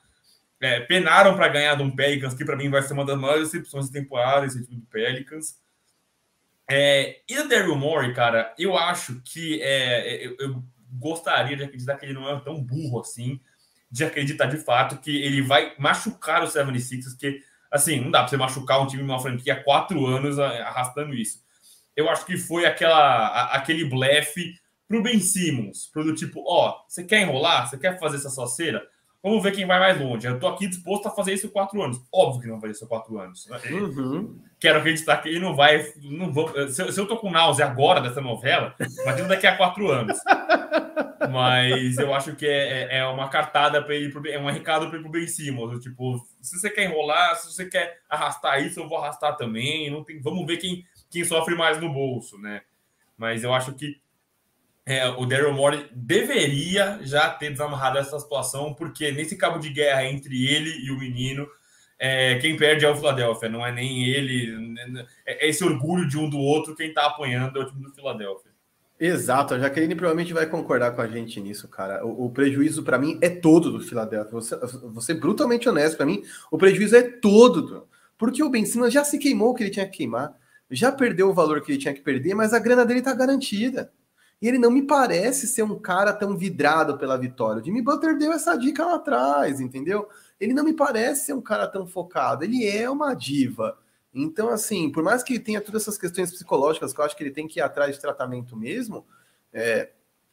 É, 0.61 0.81
penaram 0.81 1.37
para 1.37 1.47
ganhar 1.47 1.77
de 1.77 1.83
um 1.83 1.95
Pelicans, 1.95 2.35
que 2.35 2.45
para 2.45 2.57
mim 2.57 2.71
vai 2.71 2.83
ser 2.83 2.95
uma 2.95 3.05
das 3.05 3.19
maiores 3.19 3.45
decepções 3.45 3.89
da 3.89 4.01
temporada, 4.01 4.47
esse 4.47 4.65
time 4.65 4.81
do 4.81 4.87
Pelicans. 4.87 5.57
É, 6.71 7.21
e 7.29 7.39
o 7.39 7.49
Daryl 7.49 7.77
Morey, 7.77 8.13
cara, 8.13 8.53
eu 8.59 8.77
acho 8.77 9.21
que 9.23 9.61
é, 9.63 10.27
eu, 10.27 10.37
eu, 10.41 10.65
gostaria 10.91 11.55
de 11.55 11.63
acreditar 11.63 11.97
que 11.97 12.07
ele 12.07 12.15
não 12.15 12.29
é 12.29 12.41
tão 12.41 12.63
burro 12.63 13.01
assim, 13.01 13.39
de 13.91 14.05
acreditar 14.05 14.47
de 14.47 14.57
fato 14.57 14.99
que 14.99 15.23
ele 15.23 15.43
vai 15.43 15.75
machucar 15.79 16.43
o 16.43 16.47
76ers, 16.47 17.17
que 17.17 17.43
assim, 17.71 18.01
não 18.01 18.11
dá 18.11 18.21
para 18.21 18.29
você 18.29 18.37
machucar 18.37 18.83
um 18.83 18.87
time, 18.87 19.03
uma 19.03 19.21
franquia 19.21 19.55
há 19.55 19.63
quatro 19.63 20.07
anos 20.07 20.39
arrastando 20.39 21.15
isso. 21.15 21.43
Eu 21.97 22.09
acho 22.09 22.25
que 22.25 22.37
foi 22.37 22.65
aquela, 22.65 23.47
aquele 23.53 23.85
blefe 23.85 24.55
pro 24.87 25.03
Ben 25.03 25.21
Simmons, 25.21 25.89
pro 25.93 26.05
do 26.05 26.15
tipo, 26.15 26.43
ó, 26.47 26.83
você 26.89 27.05
quer 27.05 27.23
enrolar? 27.23 27.69
Você 27.69 27.77
quer 27.77 27.99
fazer 27.99 28.17
essa 28.17 28.31
soceira? 28.31 28.87
Vamos 29.23 29.43
ver 29.43 29.53
quem 29.53 29.67
vai 29.67 29.81
mais 29.81 30.01
longe. 30.01 30.27
Eu 30.27 30.39
tô 30.39 30.47
aqui 30.47 30.69
disposto 30.69 31.07
a 31.07 31.11
fazer 31.11 31.35
isso 31.35 31.51
quatro 31.51 31.83
anos. 31.83 32.01
Óbvio 32.13 32.41
que 32.41 32.47
não 32.47 32.55
vai 32.55 32.63
fazer 32.63 32.73
isso 32.73 32.87
quatro 32.87 33.19
anos. 33.19 33.47
Uhum. 33.69 34.39
Quero 34.61 34.79
acreditar 34.79 35.17
que 35.17 35.29
ele 35.29 35.41
não 35.41 35.57
vai. 35.57 35.93
Não 36.03 36.33
vou, 36.33 36.49
se, 36.69 36.83
eu, 36.83 37.07
tô 37.07 37.17
com 37.17 37.31
náusea 37.31 37.67
agora 37.67 38.01
dessa 38.01 38.21
novela, 38.21 38.75
imagina 39.03 39.29
daqui 39.29 39.47
a 39.47 39.57
quatro 39.57 39.91
anos. 39.91 40.19
Mas 41.31 41.99
eu 41.99 42.15
acho 42.15 42.37
que 42.37 42.47
é, 42.47 42.85
é, 42.85 42.99
é 42.99 43.07
uma 43.07 43.29
cartada 43.29 43.83
para 43.83 43.95
ele, 43.95 44.13
é 44.31 44.39
um 44.39 44.47
recado 44.47 44.87
para 44.87 44.95
ele 44.95 45.03
pro 45.03 45.13
Ben 45.13 45.27
Simmons. 45.27 45.83
Tipo, 45.83 46.25
se 46.41 46.59
você 46.59 46.71
quer 46.71 46.85
enrolar, 46.85 47.37
se 47.37 47.53
você 47.53 47.67
quer 47.67 48.01
arrastar 48.09 48.65
isso, 48.65 48.79
eu 48.79 48.89
vou 48.89 48.99
arrastar 48.99 49.37
também. 49.37 49.91
Não 49.91 50.05
tem, 50.05 50.21
vamos 50.21 50.47
ver 50.47 50.59
quem, 50.59 50.87
quem 51.11 51.25
sofre 51.25 51.57
mais 51.57 51.81
no 51.81 51.93
bolso, 51.93 52.39
né? 52.39 52.63
Mas 53.17 53.43
eu 53.43 53.53
acho 53.53 53.73
que 53.75 54.01
é, 54.89 55.07
o 55.07 55.27
Daryl 55.27 55.53
Morey 55.53 55.87
deveria 55.93 56.99
já 57.03 57.29
ter 57.29 57.51
desamarrado 57.51 57.99
essa 57.99 58.19
situação, 58.19 58.73
porque 58.73 59.13
nesse 59.13 59.37
cabo 59.37 59.59
de 59.59 59.69
guerra 59.69 60.07
entre 60.07 60.47
ele 60.47 60.71
e 60.83 60.91
o 60.91 60.99
menino, 60.99 61.47
é, 61.99 62.39
quem 62.39 62.57
perde 62.57 62.87
é 62.87 62.91
o 62.91 62.97
Philadelphia, 62.97 63.51
não 63.51 63.67
é 63.67 63.71
nem 63.71 64.09
ele. 64.09 64.75
É, 65.27 65.45
é 65.45 65.51
esse 65.51 65.63
orgulho 65.63 66.09
de 66.09 66.17
um 66.17 66.31
do 66.31 66.39
outro, 66.39 66.75
quem 66.75 66.91
tá 66.91 67.05
apanhando 67.05 67.59
é 67.59 67.63
o 67.63 67.67
time 67.67 67.83
do 67.83 67.95
Philadelphia. 67.95 68.51
Exato, 68.99 69.53
a 69.53 69.59
Jaqueline 69.59 69.95
provavelmente 69.95 70.33
vai 70.33 70.47
concordar 70.47 70.93
com 70.93 71.03
a 71.03 71.07
gente 71.07 71.39
nisso, 71.39 71.69
cara. 71.69 72.03
O, 72.07 72.25
o 72.25 72.31
prejuízo 72.31 72.83
para 72.83 72.99
mim 72.99 73.19
é 73.21 73.29
todo 73.29 73.71
do 73.71 73.81
Philadelphia. 73.81 74.33
Você, 74.33 74.57
você 74.57 75.13
brutalmente 75.13 75.69
honesto 75.69 75.99
para 75.99 76.07
mim, 76.07 76.23
o 76.51 76.57
prejuízo 76.57 76.97
é 76.97 77.03
todo, 77.03 77.61
do, 77.61 77.89
porque 78.17 78.43
o 78.43 78.49
Ben 78.49 78.65
Simmons 78.65 78.95
já 78.95 79.05
se 79.05 79.19
queimou 79.19 79.51
o 79.51 79.55
que 79.55 79.65
ele 79.65 79.71
tinha 79.71 79.87
que 79.87 79.99
queimar, 79.99 80.35
já 80.71 80.91
perdeu 80.91 81.29
o 81.29 81.35
valor 81.35 81.61
que 81.61 81.73
ele 81.73 81.79
tinha 81.79 81.93
que 81.93 82.01
perder, 82.01 82.35
mas 82.35 82.55
a 82.55 82.59
grana 82.59 82.87
dele 82.87 83.03
tá 83.03 83.13
garantida. 83.13 83.93
E 84.41 84.47
ele 84.47 84.59
não 84.59 84.71
me 84.71 84.83
parece 84.83 85.47
ser 85.47 85.63
um 85.63 85.79
cara 85.79 86.13
tão 86.13 86.37
vidrado 86.37 86.97
pela 86.97 87.19
vitória. 87.19 87.61
O 87.61 87.65
Jimmy 87.65 87.83
Butler 87.83 88.17
deu 88.17 88.33
essa 88.33 88.57
dica 88.57 88.85
lá 88.85 88.95
atrás, 88.95 89.61
entendeu? 89.61 90.09
Ele 90.41 90.55
não 90.55 90.65
me 90.65 90.73
parece 90.73 91.27
ser 91.27 91.33
um 91.33 91.41
cara 91.41 91.67
tão 91.67 91.87
focado. 91.87 92.45
Ele 92.45 92.67
é 92.67 92.89
uma 92.89 93.15
diva. 93.15 93.77
Então, 94.15 94.49
assim, 94.49 94.91
por 94.91 95.03
mais 95.03 95.23
que 95.23 95.39
tenha 95.39 95.61
todas 95.61 95.83
essas 95.83 95.99
questões 95.99 96.31
psicológicas 96.31 96.93
que 96.93 97.01
eu 97.01 97.05
acho 97.05 97.17
que 97.17 97.23
ele 97.23 97.31
tem 97.31 97.49
que 97.49 97.59
ir 97.59 97.63
atrás 97.63 97.97
de 97.97 98.01
tratamento 98.01 98.57
mesmo, 98.57 99.05
é, 99.53 99.91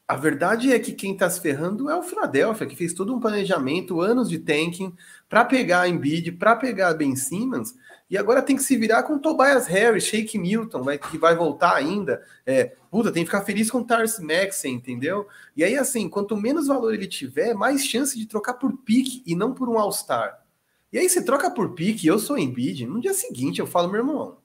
a 0.07 0.15
verdade 0.15 0.71
é 0.71 0.77
que 0.79 0.91
quem 0.91 1.13
está 1.13 1.27
se 1.29 1.41
ferrando 1.41 1.89
é 1.89 1.95
o 1.95 2.03
Philadelphia, 2.03 2.67
que 2.67 2.75
fez 2.75 2.93
todo 2.93 3.13
um 3.13 3.19
planejamento, 3.19 4.01
anos 4.01 4.29
de 4.29 4.37
tanking, 4.37 4.93
para 5.27 5.43
pegar 5.43 5.81
a 5.81 5.89
Embiid, 5.89 6.31
para 6.33 6.55
pegar 6.55 6.93
Ben 6.93 7.15
Simmons, 7.15 7.73
e 8.09 8.17
agora 8.17 8.41
tem 8.41 8.55
que 8.55 8.63
se 8.63 8.77
virar 8.77 9.03
com 9.03 9.17
Tobias 9.17 9.65
Harris, 9.67 10.05
Shake 10.05 10.37
Milton, 10.37 10.83
vai, 10.83 10.97
que 10.97 11.17
vai 11.17 11.35
voltar 11.35 11.75
ainda. 11.75 12.21
É, 12.45 12.73
puta, 12.91 13.11
tem 13.11 13.23
que 13.23 13.29
ficar 13.29 13.43
feliz 13.43 13.71
com 13.71 13.79
o 13.79 13.83
Tars 13.83 14.19
Maxey, 14.19 14.71
entendeu? 14.71 15.27
E 15.55 15.63
aí, 15.63 15.75
assim, 15.75 16.07
quanto 16.07 16.37
menos 16.37 16.67
valor 16.67 16.93
ele 16.93 17.07
tiver, 17.07 17.55
mais 17.55 17.85
chance 17.85 18.17
de 18.17 18.27
trocar 18.27 18.53
por 18.53 18.77
pique 18.77 19.23
e 19.25 19.35
não 19.35 19.53
por 19.53 19.67
um 19.67 19.79
All-Star. 19.79 20.39
E 20.93 20.99
aí 20.99 21.09
você 21.09 21.21
troca 21.23 21.49
por 21.49 21.73
pique, 21.73 22.07
eu 22.07 22.19
sou 22.19 22.37
Embiid, 22.37 22.85
no 22.85 23.01
dia 23.01 23.13
seguinte 23.13 23.59
eu 23.59 23.67
falo, 23.67 23.89
meu 23.89 24.01
irmão, 24.01 24.37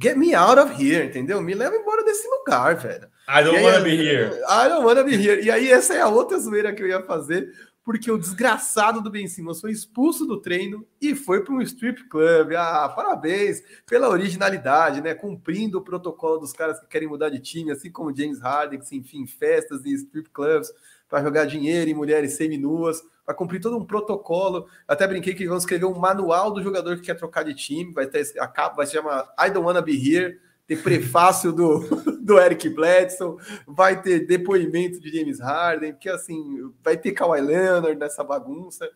get 0.00 0.16
me 0.16 0.34
out 0.34 0.58
of 0.58 0.72
here, 0.82 1.06
entendeu? 1.06 1.42
Me 1.42 1.54
leva 1.54 1.76
embora 1.76 2.04
desse 2.04 2.26
lugar, 2.28 2.76
velho. 2.76 3.08
I 3.28 3.42
don't 3.44 3.62
wanna 3.62 3.80
be 3.80 3.96
here. 3.96 4.30
I 4.48 4.68
don't 4.68 4.84
wanna 4.84 5.04
be 5.04 5.14
here. 5.14 5.44
E 5.44 5.50
aí 5.50 5.70
essa 5.70 5.94
é 5.94 6.00
a 6.00 6.08
outra 6.08 6.38
zoeira 6.38 6.72
que 6.72 6.82
eu 6.82 6.86
ia 6.86 7.02
fazer, 7.02 7.52
porque 7.84 8.10
o 8.10 8.18
desgraçado 8.18 9.00
do 9.00 9.10
Ben 9.10 9.26
Simmons 9.26 9.60
foi 9.60 9.72
expulso 9.72 10.26
do 10.26 10.40
treino 10.40 10.86
e 11.00 11.14
foi 11.14 11.42
para 11.42 11.54
um 11.54 11.62
strip 11.62 12.08
club. 12.08 12.52
Ah, 12.52 12.88
parabéns 12.88 13.62
pela 13.86 14.08
originalidade, 14.08 15.00
né? 15.00 15.14
Cumprindo 15.14 15.78
o 15.78 15.82
protocolo 15.82 16.38
dos 16.38 16.52
caras 16.52 16.78
que 16.78 16.86
querem 16.86 17.08
mudar 17.08 17.30
de 17.30 17.38
time, 17.38 17.70
assim 17.72 17.90
como 17.90 18.14
James 18.14 18.40
Harden, 18.40 18.78
que 18.78 18.86
se 18.86 18.96
enfim 18.96 19.26
festas 19.26 19.84
e 19.84 19.94
strip 19.94 20.28
clubs 20.30 20.70
para 21.08 21.24
jogar 21.24 21.44
dinheiro 21.44 21.90
em 21.90 21.94
mulheres 21.94 22.34
seminuas, 22.34 23.02
para 23.24 23.34
cumprir 23.34 23.60
todo 23.60 23.76
um 23.76 23.84
protocolo. 23.84 24.68
Até 24.86 25.06
brinquei 25.08 25.34
que 25.34 25.48
vão 25.48 25.56
escrever 25.56 25.86
um 25.86 25.98
manual 25.98 26.52
do 26.52 26.62
jogador 26.62 26.96
que 26.96 27.02
quer 27.02 27.16
trocar 27.16 27.42
de 27.42 27.54
time, 27.54 27.92
vai 27.92 28.06
ter 28.06 28.24
a 28.38 28.46
capa, 28.46 28.76
vai 28.76 28.86
se 28.86 28.92
chamar 28.92 29.32
I 29.38 29.50
Don't 29.50 29.66
Wanna 29.66 29.82
Be 29.82 29.92
Here 29.92 30.38
ter 30.70 30.80
prefácio 30.82 31.52
do, 31.52 31.80
do 32.20 32.38
Eric 32.38 32.68
Bledson, 32.68 33.38
vai 33.66 34.00
ter 34.00 34.26
depoimento 34.26 35.00
de 35.00 35.10
James 35.16 35.40
Harden, 35.40 35.92
porque 35.92 36.08
assim, 36.08 36.72
vai 36.82 36.96
ter 36.96 37.12
Kawhi 37.12 37.40
Leonard 37.40 37.98
nessa 37.98 38.22
bagunça. 38.22 38.88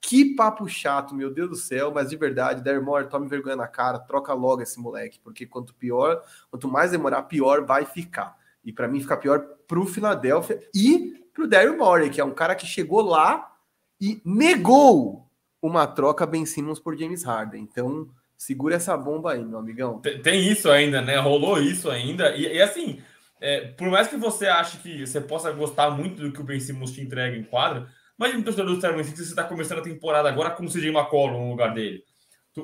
Que 0.00 0.34
papo 0.34 0.68
chato, 0.68 1.14
meu 1.14 1.32
Deus 1.32 1.48
do 1.50 1.56
céu, 1.56 1.92
mas 1.94 2.10
de 2.10 2.16
verdade, 2.16 2.60
Dermore, 2.60 3.08
tome 3.08 3.28
vergonha 3.28 3.54
na 3.54 3.68
cara, 3.68 4.00
troca 4.00 4.34
logo 4.34 4.60
esse 4.60 4.80
moleque, 4.80 5.20
porque 5.22 5.46
quanto 5.46 5.74
pior, 5.74 6.20
quanto 6.50 6.66
mais 6.66 6.90
demorar, 6.90 7.22
pior 7.22 7.64
vai 7.64 7.84
ficar. 7.84 8.36
E 8.64 8.72
para 8.72 8.88
mim 8.88 9.00
fica 9.00 9.16
pior 9.16 9.40
pro 9.66 9.86
Philadelphia 9.86 10.60
e 10.74 11.24
pro 11.32 11.48
Daryl 11.48 11.76
Morey, 11.76 12.10
que 12.10 12.20
é 12.20 12.24
um 12.24 12.34
cara 12.34 12.54
que 12.54 12.66
chegou 12.66 13.00
lá 13.00 13.52
e 14.00 14.20
negou 14.24 15.28
uma 15.60 15.86
troca 15.86 16.26
Ben 16.26 16.44
Simmons 16.44 16.80
por 16.80 16.96
James 16.96 17.22
Harden. 17.22 17.62
Então, 17.62 18.08
segura 18.42 18.74
essa 18.74 18.96
bomba 18.96 19.32
aí, 19.32 19.44
meu 19.44 19.58
amigão. 19.58 20.00
Tem, 20.00 20.20
tem 20.20 20.50
isso 20.50 20.68
ainda, 20.68 21.00
né? 21.00 21.16
Rolou 21.18 21.62
isso 21.62 21.88
ainda. 21.88 22.34
E, 22.34 22.56
e 22.56 22.60
assim, 22.60 23.00
é, 23.40 23.60
por 23.60 23.88
mais 23.88 24.08
que 24.08 24.16
você 24.16 24.46
ache 24.46 24.78
que 24.78 25.06
você 25.06 25.20
possa 25.20 25.52
gostar 25.52 25.90
muito 25.90 26.20
do 26.20 26.32
que 26.32 26.40
o 26.40 26.44
Ben 26.44 26.58
Simmons 26.58 26.92
te 26.92 27.00
entrega 27.00 27.36
em 27.36 27.44
quadra, 27.44 27.86
imagina 28.18 28.40
um 28.40 28.42
torcedor 28.42 28.74
do 28.74 28.80
Seven 28.80 29.04
Six, 29.04 29.16
você 29.16 29.24
está 29.30 29.44
começando 29.44 29.78
a 29.78 29.82
temporada 29.82 30.28
agora 30.28 30.50
com 30.50 30.64
o 30.64 30.68
CJ 30.68 30.88
McCollum 30.88 31.44
no 31.44 31.50
lugar 31.50 31.72
dele. 31.72 32.02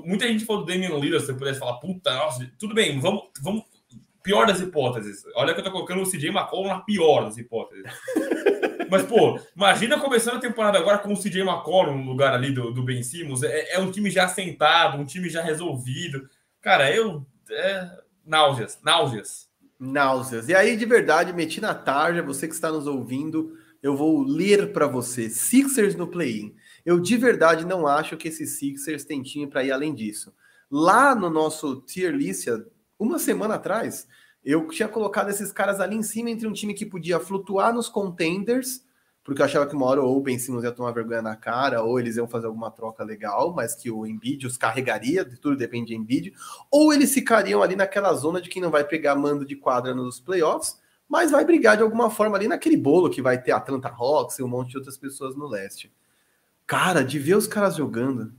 Muita 0.04 0.26
gente 0.26 0.44
falou 0.44 0.64
do 0.64 0.72
Damian 0.72 0.98
Lillard, 0.98 1.24
você 1.24 1.32
pudesse 1.32 1.60
falar, 1.60 1.74
puta, 1.74 2.12
nossa, 2.12 2.50
tudo 2.58 2.74
bem, 2.74 2.98
vamos, 2.98 3.30
vamos. 3.40 3.62
Pior 4.20 4.46
das 4.46 4.60
hipóteses. 4.60 5.22
Olha 5.36 5.54
que 5.54 5.60
eu 5.60 5.64
tô 5.64 5.70
colocando 5.70 6.02
o 6.02 6.10
CJ 6.10 6.30
McCollum 6.30 6.68
na 6.68 6.80
pior 6.80 7.24
das 7.24 7.38
hipóteses. 7.38 7.84
Mas, 8.90 9.02
pô, 9.02 9.40
imagina 9.56 9.98
começando 9.98 10.36
a 10.36 10.40
temporada 10.40 10.78
agora 10.78 10.98
com 10.98 11.12
o 11.12 11.16
CJ 11.16 11.42
McCollum 11.42 11.98
no 11.98 12.10
lugar 12.10 12.34
ali 12.34 12.52
do, 12.52 12.72
do 12.72 12.82
Ben 12.82 13.02
Simmons. 13.02 13.42
É, 13.42 13.74
é 13.74 13.78
um 13.78 13.90
time 13.90 14.10
já 14.10 14.28
sentado, 14.28 14.98
um 14.98 15.04
time 15.04 15.28
já 15.28 15.42
resolvido. 15.42 16.28
Cara, 16.60 16.94
eu. 16.94 17.26
É, 17.50 17.90
náuseas, 18.24 18.78
náuseas 18.82 19.48
náuseas. 19.78 20.48
E 20.48 20.54
aí, 20.54 20.76
de 20.76 20.84
verdade, 20.84 21.32
meti 21.32 21.60
na 21.60 21.74
tarja, 21.74 22.22
você 22.22 22.48
que 22.48 22.54
está 22.54 22.70
nos 22.70 22.86
ouvindo, 22.86 23.56
eu 23.82 23.96
vou 23.96 24.22
ler 24.22 24.72
para 24.72 24.86
você. 24.86 25.30
Sixers 25.30 25.94
no 25.94 26.08
play-in. 26.08 26.54
Eu 26.84 26.98
de 26.98 27.16
verdade 27.16 27.64
não 27.64 27.86
acho 27.86 28.16
que 28.16 28.28
esses 28.28 28.58
Sixers 28.58 29.04
têm 29.04 29.22
time 29.22 29.46
para 29.46 29.62
ir 29.62 29.70
além 29.70 29.94
disso. 29.94 30.34
Lá 30.70 31.14
no 31.14 31.30
nosso 31.30 31.80
tier 31.82 32.12
list, 32.12 32.46
uma 32.98 33.18
semana 33.18 33.54
atrás, 33.54 34.06
eu 34.50 34.66
tinha 34.68 34.88
colocado 34.88 35.30
esses 35.30 35.52
caras 35.52 35.80
ali 35.80 35.96
em 35.96 36.02
cima 36.02 36.30
entre 36.30 36.46
um 36.46 36.52
time 36.52 36.74
que 36.74 36.86
podia 36.86 37.20
flutuar 37.20 37.72
nos 37.72 37.88
contenders 37.88 38.82
porque 39.28 39.42
eu 39.42 39.44
achava 39.44 39.66
que 39.66 39.76
uma 39.76 39.84
hora 39.84 40.00
ou 40.00 40.16
o 40.16 40.22
Ben 40.22 40.38
Simmons 40.38 40.64
ia 40.64 40.72
tomar 40.72 40.90
vergonha 40.90 41.20
na 41.20 41.36
cara, 41.36 41.82
ou 41.82 42.00
eles 42.00 42.16
iam 42.16 42.26
fazer 42.26 42.46
alguma 42.46 42.70
troca 42.70 43.04
legal, 43.04 43.52
mas 43.52 43.74
que 43.74 43.90
o 43.90 44.06
Embiid 44.06 44.46
os 44.46 44.56
carregaria, 44.56 45.22
tudo 45.22 45.54
depende 45.54 45.88
de 45.88 45.94
Embiid, 45.94 46.32
ou 46.70 46.94
eles 46.94 47.12
ficariam 47.12 47.62
ali 47.62 47.76
naquela 47.76 48.14
zona 48.14 48.40
de 48.40 48.48
quem 48.48 48.62
não 48.62 48.70
vai 48.70 48.84
pegar 48.84 49.14
mando 49.14 49.44
de 49.44 49.54
quadra 49.54 49.94
nos 49.94 50.18
playoffs, 50.18 50.80
mas 51.06 51.30
vai 51.30 51.44
brigar 51.44 51.76
de 51.76 51.82
alguma 51.82 52.08
forma 52.08 52.38
ali 52.38 52.48
naquele 52.48 52.74
bolo 52.78 53.10
que 53.10 53.20
vai 53.20 53.36
ter 53.36 53.52
Atlanta 53.52 53.90
Hawks 53.90 54.38
e 54.38 54.42
um 54.42 54.48
monte 54.48 54.70
de 54.70 54.78
outras 54.78 54.96
pessoas 54.96 55.36
no 55.36 55.46
leste. 55.46 55.92
Cara, 56.66 57.04
de 57.04 57.18
ver 57.18 57.36
os 57.36 57.46
caras 57.46 57.76
jogando, 57.76 58.32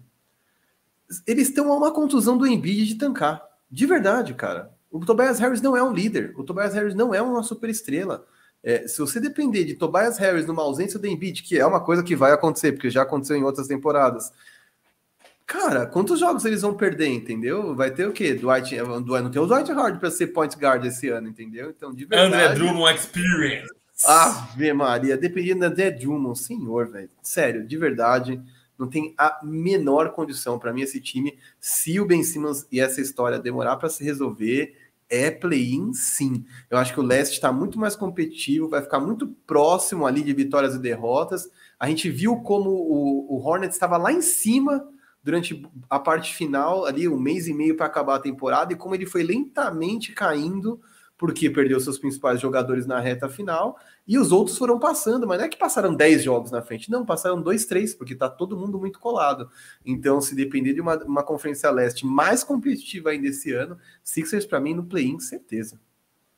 eles 1.28 1.50
estão 1.50 1.72
a 1.72 1.78
uma 1.78 1.94
contusão 1.94 2.36
do 2.36 2.48
Embiid 2.48 2.88
de 2.88 2.96
tancar. 2.96 3.48
De 3.70 3.86
verdade, 3.86 4.34
cara. 4.34 4.74
O 4.92 5.00
Tobias 5.06 5.40
Harris 5.40 5.62
não 5.62 5.78
é 5.78 5.84
um 5.84 5.94
líder. 5.94 6.34
O 6.36 6.44
Tobias 6.44 6.74
Harris 6.74 6.96
não 6.96 7.14
é 7.14 7.22
uma 7.22 7.44
super 7.44 7.70
estrela. 7.70 8.26
É, 8.64 8.88
se 8.88 9.00
você 9.00 9.20
depender 9.20 9.64
de 9.64 9.76
Tobias 9.76 10.18
Harris 10.18 10.46
numa 10.46 10.64
ausência 10.64 11.00
do 11.00 11.08
Embiid, 11.08 11.44
que 11.44 11.58
é 11.58 11.66
uma 11.66 11.80
coisa 11.80 12.04
que 12.04 12.16
vai 12.16 12.32
acontecer, 12.32 12.74
porque 12.74 12.90
já 12.90 13.04
aconteceu 13.04 13.38
em 13.38 13.44
outras 13.44 13.68
temporadas, 13.68 14.34
cara, 15.46 15.86
quantos 15.86 16.20
jogos 16.20 16.44
eles 16.44 16.62
vão 16.62 16.74
perder, 16.74 17.08
entendeu? 17.08 17.76
Vai 17.76 17.92
ter 17.92 18.08
o 18.08 18.12
quê? 18.12 18.34
Dwight, 18.34 18.76
não 18.78 19.32
tem 19.32 19.42
o 19.42 19.48
Dwight 19.48 19.72
Howard 19.72 20.00
para 20.00 20.12
ser 20.12 20.28
point 20.28 20.58
guard 20.58 20.84
esse 20.86 21.08
ano, 21.08 21.28
entendeu? 21.28 21.70
Então, 21.70 21.94
de 21.94 22.06
verdade... 22.06 22.34
André 22.34 22.56
Drummond 22.56 23.00
Experience. 23.00 23.74
Ave 24.06 24.74
Maria, 24.74 25.18
dependendo 25.18 25.62
da 25.62 25.68
André 25.68 25.92
Drummond, 25.92 26.38
senhor, 26.38 26.90
velho. 26.90 27.10
Sério, 27.22 27.66
de 27.66 27.78
verdade, 27.78 28.42
não 28.78 28.88
tem 28.88 29.14
a 29.18 29.40
menor 29.44 30.12
condição 30.12 30.60
para 30.60 30.72
mim 30.72 30.82
esse 30.82 31.02
time, 31.02 31.38
se 31.60 32.00
o 32.00 32.06
Ben 32.06 32.24
Simmons 32.24 32.66
e 32.72 32.80
essa 32.80 33.02
história 33.02 33.40
demorar 33.40 33.76
para 33.78 33.90
se 33.90 34.04
resolver 34.04 34.78
é 35.10 35.32
play-in, 35.32 35.94
sim. 35.94 36.46
Eu 36.70 36.78
acho 36.78 36.94
que 36.94 37.00
o 37.00 37.04
leste 37.04 37.34
está 37.34 37.52
muito 37.52 37.80
mais 37.80 37.96
competitivo, 37.96 38.70
vai 38.70 38.82
ficar 38.82 39.00
muito 39.00 39.28
próximo 39.48 40.06
ali 40.06 40.22
de 40.22 40.34
vitórias 40.34 40.76
e 40.76 40.80
derrotas. 40.80 41.50
A 41.80 41.88
gente 41.88 42.10
viu 42.10 42.38
como 42.38 42.70
o, 42.70 43.36
o 43.36 43.46
Hornets 43.46 43.76
estava 43.76 43.98
lá 43.98 44.12
em 44.12 44.22
cima 44.22 44.88
durante 45.24 45.68
a 45.90 46.00
parte 46.00 46.34
final, 46.34 46.86
ali 46.86 47.08
um 47.08 47.20
mês 47.20 47.48
e 47.48 47.54
meio 47.54 47.76
para 47.76 47.88
acabar 47.88 48.16
a 48.16 48.20
temporada, 48.20 48.72
e 48.72 48.76
como 48.76 48.96
ele 48.96 49.06
foi 49.06 49.24
lentamente 49.24 50.14
caindo 50.14 50.80
porque 51.18 51.50
perdeu 51.50 51.78
seus 51.82 52.00
principais 52.00 52.40
jogadores 52.40 52.86
na 52.86 52.98
reta 52.98 53.28
final, 53.28 53.78
e 54.10 54.18
os 54.18 54.32
outros 54.32 54.58
foram 54.58 54.80
passando, 54.80 55.28
mas 55.28 55.38
não 55.38 55.46
é 55.46 55.48
que 55.48 55.56
passaram 55.56 55.94
10 55.94 56.24
jogos 56.24 56.50
na 56.50 56.64
frente, 56.64 56.90
não, 56.90 57.06
passaram 57.06 57.40
2, 57.40 57.66
3, 57.66 57.94
porque 57.94 58.16
tá 58.16 58.28
todo 58.28 58.58
mundo 58.58 58.80
muito 58.80 59.00
colado. 59.00 59.52
Então, 59.86 60.20
se 60.20 60.34
depender 60.34 60.74
de 60.74 60.82
uma, 60.82 60.98
uma 61.04 61.22
conferência 61.22 61.70
leste 61.70 62.08
mais 62.08 62.44
competitiva 62.44 63.12
ainda 63.12 63.28
esse 63.28 63.54
ano, 63.54 63.78
Sixers 64.04 64.48
para 64.48 64.60
mim 64.60 64.74
no 64.74 64.84
play-in, 64.84 65.20
certeza. 65.20 65.80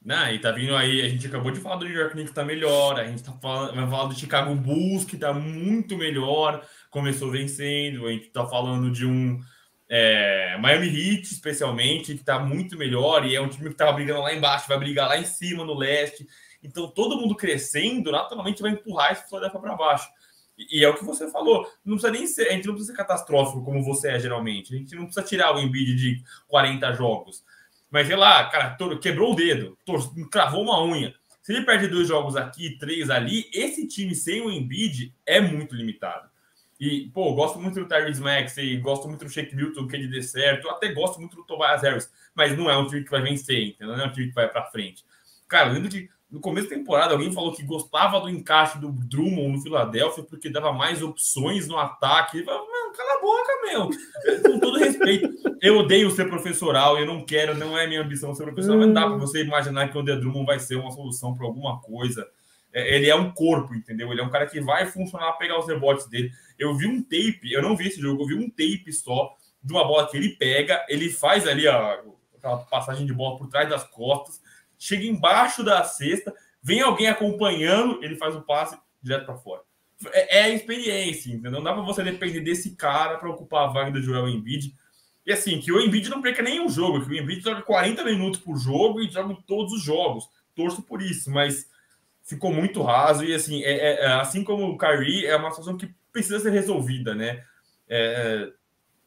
Não, 0.03 0.29
e 0.29 0.37
tá 0.39 0.51
vindo 0.51 0.75
aí, 0.75 1.01
a 1.01 1.07
gente 1.07 1.25
acabou 1.25 1.49
de 1.49 1.61
falar 1.61 1.77
do 1.77 1.85
New 1.85 1.95
York 1.95 2.11
Knicks 2.11 2.31
que 2.31 2.35
tá 2.35 2.43
melhor, 2.43 2.99
a 2.99 3.05
gente 3.05 3.23
tá 3.23 3.31
falando, 3.41 3.73
vai 3.73 3.89
falar 3.89 4.09
do 4.09 4.19
Chicago 4.19 4.53
Bulls 4.53 5.05
que 5.05 5.15
tá 5.15 5.31
muito 5.31 5.97
melhor, 5.97 6.61
começou 6.89 7.31
vencendo, 7.31 8.05
a 8.05 8.11
gente 8.11 8.31
tá 8.31 8.45
falando 8.45 8.91
de 8.91 9.05
um 9.05 9.39
é, 9.87 10.57
Miami 10.59 10.87
Heat, 10.87 11.31
especialmente, 11.31 12.15
que 12.15 12.19
está 12.19 12.37
muito 12.37 12.77
melhor 12.77 13.25
e 13.25 13.33
é 13.33 13.39
um 13.39 13.47
time 13.47 13.67
que 13.67 13.75
estava 13.75 13.93
brigando 13.93 14.19
lá 14.19 14.33
embaixo, 14.33 14.67
vai 14.67 14.77
brigar 14.77 15.07
lá 15.07 15.17
em 15.17 15.23
cima 15.23 15.63
no 15.63 15.73
leste. 15.73 16.27
Então, 16.63 16.87
todo 16.87 17.17
mundo 17.17 17.35
crescendo, 17.35 18.11
naturalmente 18.11 18.61
vai 18.61 18.71
empurrar 18.71 19.11
esse 19.11 19.27
Philadelphia 19.27 19.59
para 19.59 19.75
baixo. 19.75 20.09
E, 20.57 20.79
e, 20.79 20.83
é 20.83 20.89
o 20.89 20.95
que 20.95 21.03
você 21.03 21.29
falou. 21.29 21.67
Não 21.83 21.95
precisa 21.95 22.11
nem 22.11 22.27
ser, 22.27 22.49
a 22.49 22.51
gente 22.51 22.67
não 22.67 22.73
precisa 22.73 22.93
ser 22.93 22.97
catastrófico 22.97 23.63
como 23.63 23.83
você 23.83 24.09
é 24.09 24.19
geralmente. 24.19 24.73
A 24.73 24.77
gente 24.77 24.95
não 24.95 25.05
precisa 25.05 25.25
tirar 25.25 25.55
o 25.55 25.59
Embiid 25.59 25.95
de 25.95 26.23
40 26.47 26.93
jogos. 26.93 27.43
Mas 27.89 28.07
sei 28.07 28.15
lá, 28.15 28.49
cara, 28.49 28.77
quebrou 29.01 29.33
o 29.33 29.35
dedo, 29.35 29.77
cravou 30.31 30.63
uma 30.63 30.83
unha. 30.83 31.13
Se 31.41 31.51
ele 31.51 31.65
perde 31.65 31.87
dois 31.87 32.07
jogos 32.07 32.35
aqui, 32.35 32.77
três 32.77 33.09
ali, 33.09 33.49
esse 33.53 33.87
time 33.87 34.13
sem 34.13 34.41
o 34.41 34.51
Embiid 34.51 35.13
é 35.25 35.41
muito 35.41 35.75
limitado. 35.75 36.29
E, 36.79 37.11
pô, 37.13 37.33
gosto 37.33 37.59
muito 37.59 37.79
do 37.79 37.87
Tyrese 37.87 38.21
Maxey, 38.21 38.77
gosto 38.77 39.07
muito 39.07 39.25
do 39.25 39.29
Shake 39.29 39.55
Milton, 39.55 39.87
que 39.87 39.95
ele 39.95 40.07
dê 40.07 40.21
certo. 40.21 40.69
Até 40.69 40.91
gosto 40.93 41.19
muito 41.19 41.35
do 41.35 41.43
Tobias 41.43 41.81
Harris, 41.81 42.11
mas 42.33 42.57
não 42.57 42.69
é 42.69 42.77
um 42.77 42.87
time 42.87 43.03
que 43.03 43.11
vai 43.11 43.21
vencer, 43.21 43.67
entendeu? 43.67 43.95
Não 43.95 44.05
é 44.05 44.07
um 44.07 44.11
time 44.11 44.29
que 44.29 44.33
vai 44.33 44.47
para 44.47 44.65
frente. 44.65 45.05
Cara, 45.47 45.71
lembro 45.71 45.89
que 45.89 46.09
no 46.31 46.39
começo 46.39 46.69
da 46.69 46.75
temporada 46.75 47.13
alguém 47.13 47.31
falou 47.31 47.51
que 47.53 47.61
gostava 47.61 48.19
do 48.21 48.29
encaixe 48.29 48.79
do 48.79 48.89
Drummond 48.89 49.57
no 49.57 49.61
Philadelphia 49.61 50.23
porque 50.23 50.49
dava 50.49 50.71
mais 50.71 51.01
opções 51.01 51.67
no 51.67 51.77
ataque. 51.77 52.37
Ele 52.37 52.45
falou, 52.45 52.65
mano, 52.67 52.93
cala 52.93 53.13
a 53.13 53.21
boca, 53.21 53.51
meu. 53.63 53.89
Com 54.51 54.59
todo 54.59 54.79
respeito, 54.79 55.29
eu 55.61 55.79
odeio 55.79 56.09
ser 56.09 56.29
professoral, 56.29 56.97
eu 56.97 57.05
não 57.05 57.25
quero, 57.25 57.53
não 57.55 57.77
é 57.77 57.85
minha 57.85 58.01
ambição 58.01 58.33
ser 58.33 58.43
professoral, 58.43 58.79
mas 58.79 58.93
dá 58.93 59.07
para 59.07 59.17
você 59.17 59.43
imaginar 59.43 59.89
que 59.89 59.97
o 59.97 59.99
André 59.99 60.15
Drummond 60.15 60.45
vai 60.45 60.59
ser 60.59 60.75
uma 60.75 60.91
solução 60.91 61.33
para 61.33 61.45
alguma 61.45 61.81
coisa. 61.81 62.25
É, 62.73 62.95
ele 62.95 63.09
é 63.09 63.15
um 63.15 63.29
corpo, 63.31 63.75
entendeu? 63.75 64.09
Ele 64.11 64.21
é 64.21 64.23
um 64.23 64.29
cara 64.29 64.47
que 64.47 64.61
vai 64.61 64.85
funcionar, 64.85 65.33
pegar 65.33 65.59
os 65.59 65.67
rebotes 65.67 66.07
dele. 66.07 66.31
Eu 66.57 66.73
vi 66.77 66.87
um 66.87 67.03
tape, 67.03 67.51
eu 67.51 67.61
não 67.61 67.75
vi 67.75 67.89
esse 67.89 67.99
jogo, 67.99 68.23
eu 68.23 68.27
vi 68.27 68.35
um 68.35 68.49
tape 68.49 68.91
só 68.93 69.35
de 69.61 69.73
uma 69.73 69.85
bola 69.85 70.07
que 70.07 70.15
ele 70.15 70.29
pega, 70.29 70.85
ele 70.87 71.09
faz 71.09 71.45
ali 71.45 71.67
a, 71.67 72.01
aquela 72.37 72.57
passagem 72.59 73.05
de 73.05 73.13
bola 73.13 73.37
por 73.37 73.47
trás 73.47 73.69
das 73.69 73.83
costas, 73.83 74.41
chega 74.81 75.05
embaixo 75.05 75.63
da 75.63 75.83
cesta, 75.83 76.33
vem 76.61 76.81
alguém 76.81 77.07
acompanhando, 77.07 78.03
ele 78.03 78.15
faz 78.15 78.35
o 78.35 78.41
passe 78.41 78.75
direto 79.01 79.27
para 79.27 79.35
fora. 79.35 79.61
É, 80.11 80.39
é, 80.39 80.55
experiência, 80.55 81.29
entendeu? 81.29 81.51
Não 81.51 81.63
dá 81.63 81.71
para 81.71 81.83
você 81.83 82.03
depender 82.03 82.41
desse 82.41 82.75
cara 82.75 83.19
para 83.19 83.29
ocupar 83.29 83.65
a 83.65 83.71
vaga 83.71 83.91
do 83.91 84.01
Joel 84.01 84.27
Embiid. 84.27 84.75
E 85.23 85.31
assim, 85.31 85.59
que 85.59 85.71
o 85.71 85.79
Embiid 85.79 86.09
não 86.09 86.19
perca 86.19 86.41
nenhum 86.41 86.67
jogo, 86.67 87.05
que 87.05 87.11
o 87.11 87.15
Embiid 87.15 87.43
joga 87.43 87.61
40 87.61 88.03
minutos 88.03 88.39
por 88.39 88.57
jogo 88.57 88.99
e 88.99 89.07
joga 89.07 89.37
todos 89.45 89.71
os 89.71 89.83
jogos. 89.83 90.27
Torço 90.55 90.81
por 90.81 90.99
isso, 90.99 91.29
mas 91.29 91.69
ficou 92.23 92.51
muito 92.51 92.81
raso 92.81 93.23
e 93.23 93.35
assim, 93.35 93.63
é, 93.63 93.71
é, 93.71 94.05
é, 94.05 94.07
assim 94.13 94.43
como 94.43 94.65
o 94.65 94.77
Kyrie, 94.79 95.27
é 95.27 95.35
uma 95.35 95.51
situação 95.51 95.77
que 95.77 95.93
precisa 96.11 96.39
ser 96.39 96.49
resolvida, 96.49 97.13
né? 97.13 97.43
É, 97.87 98.51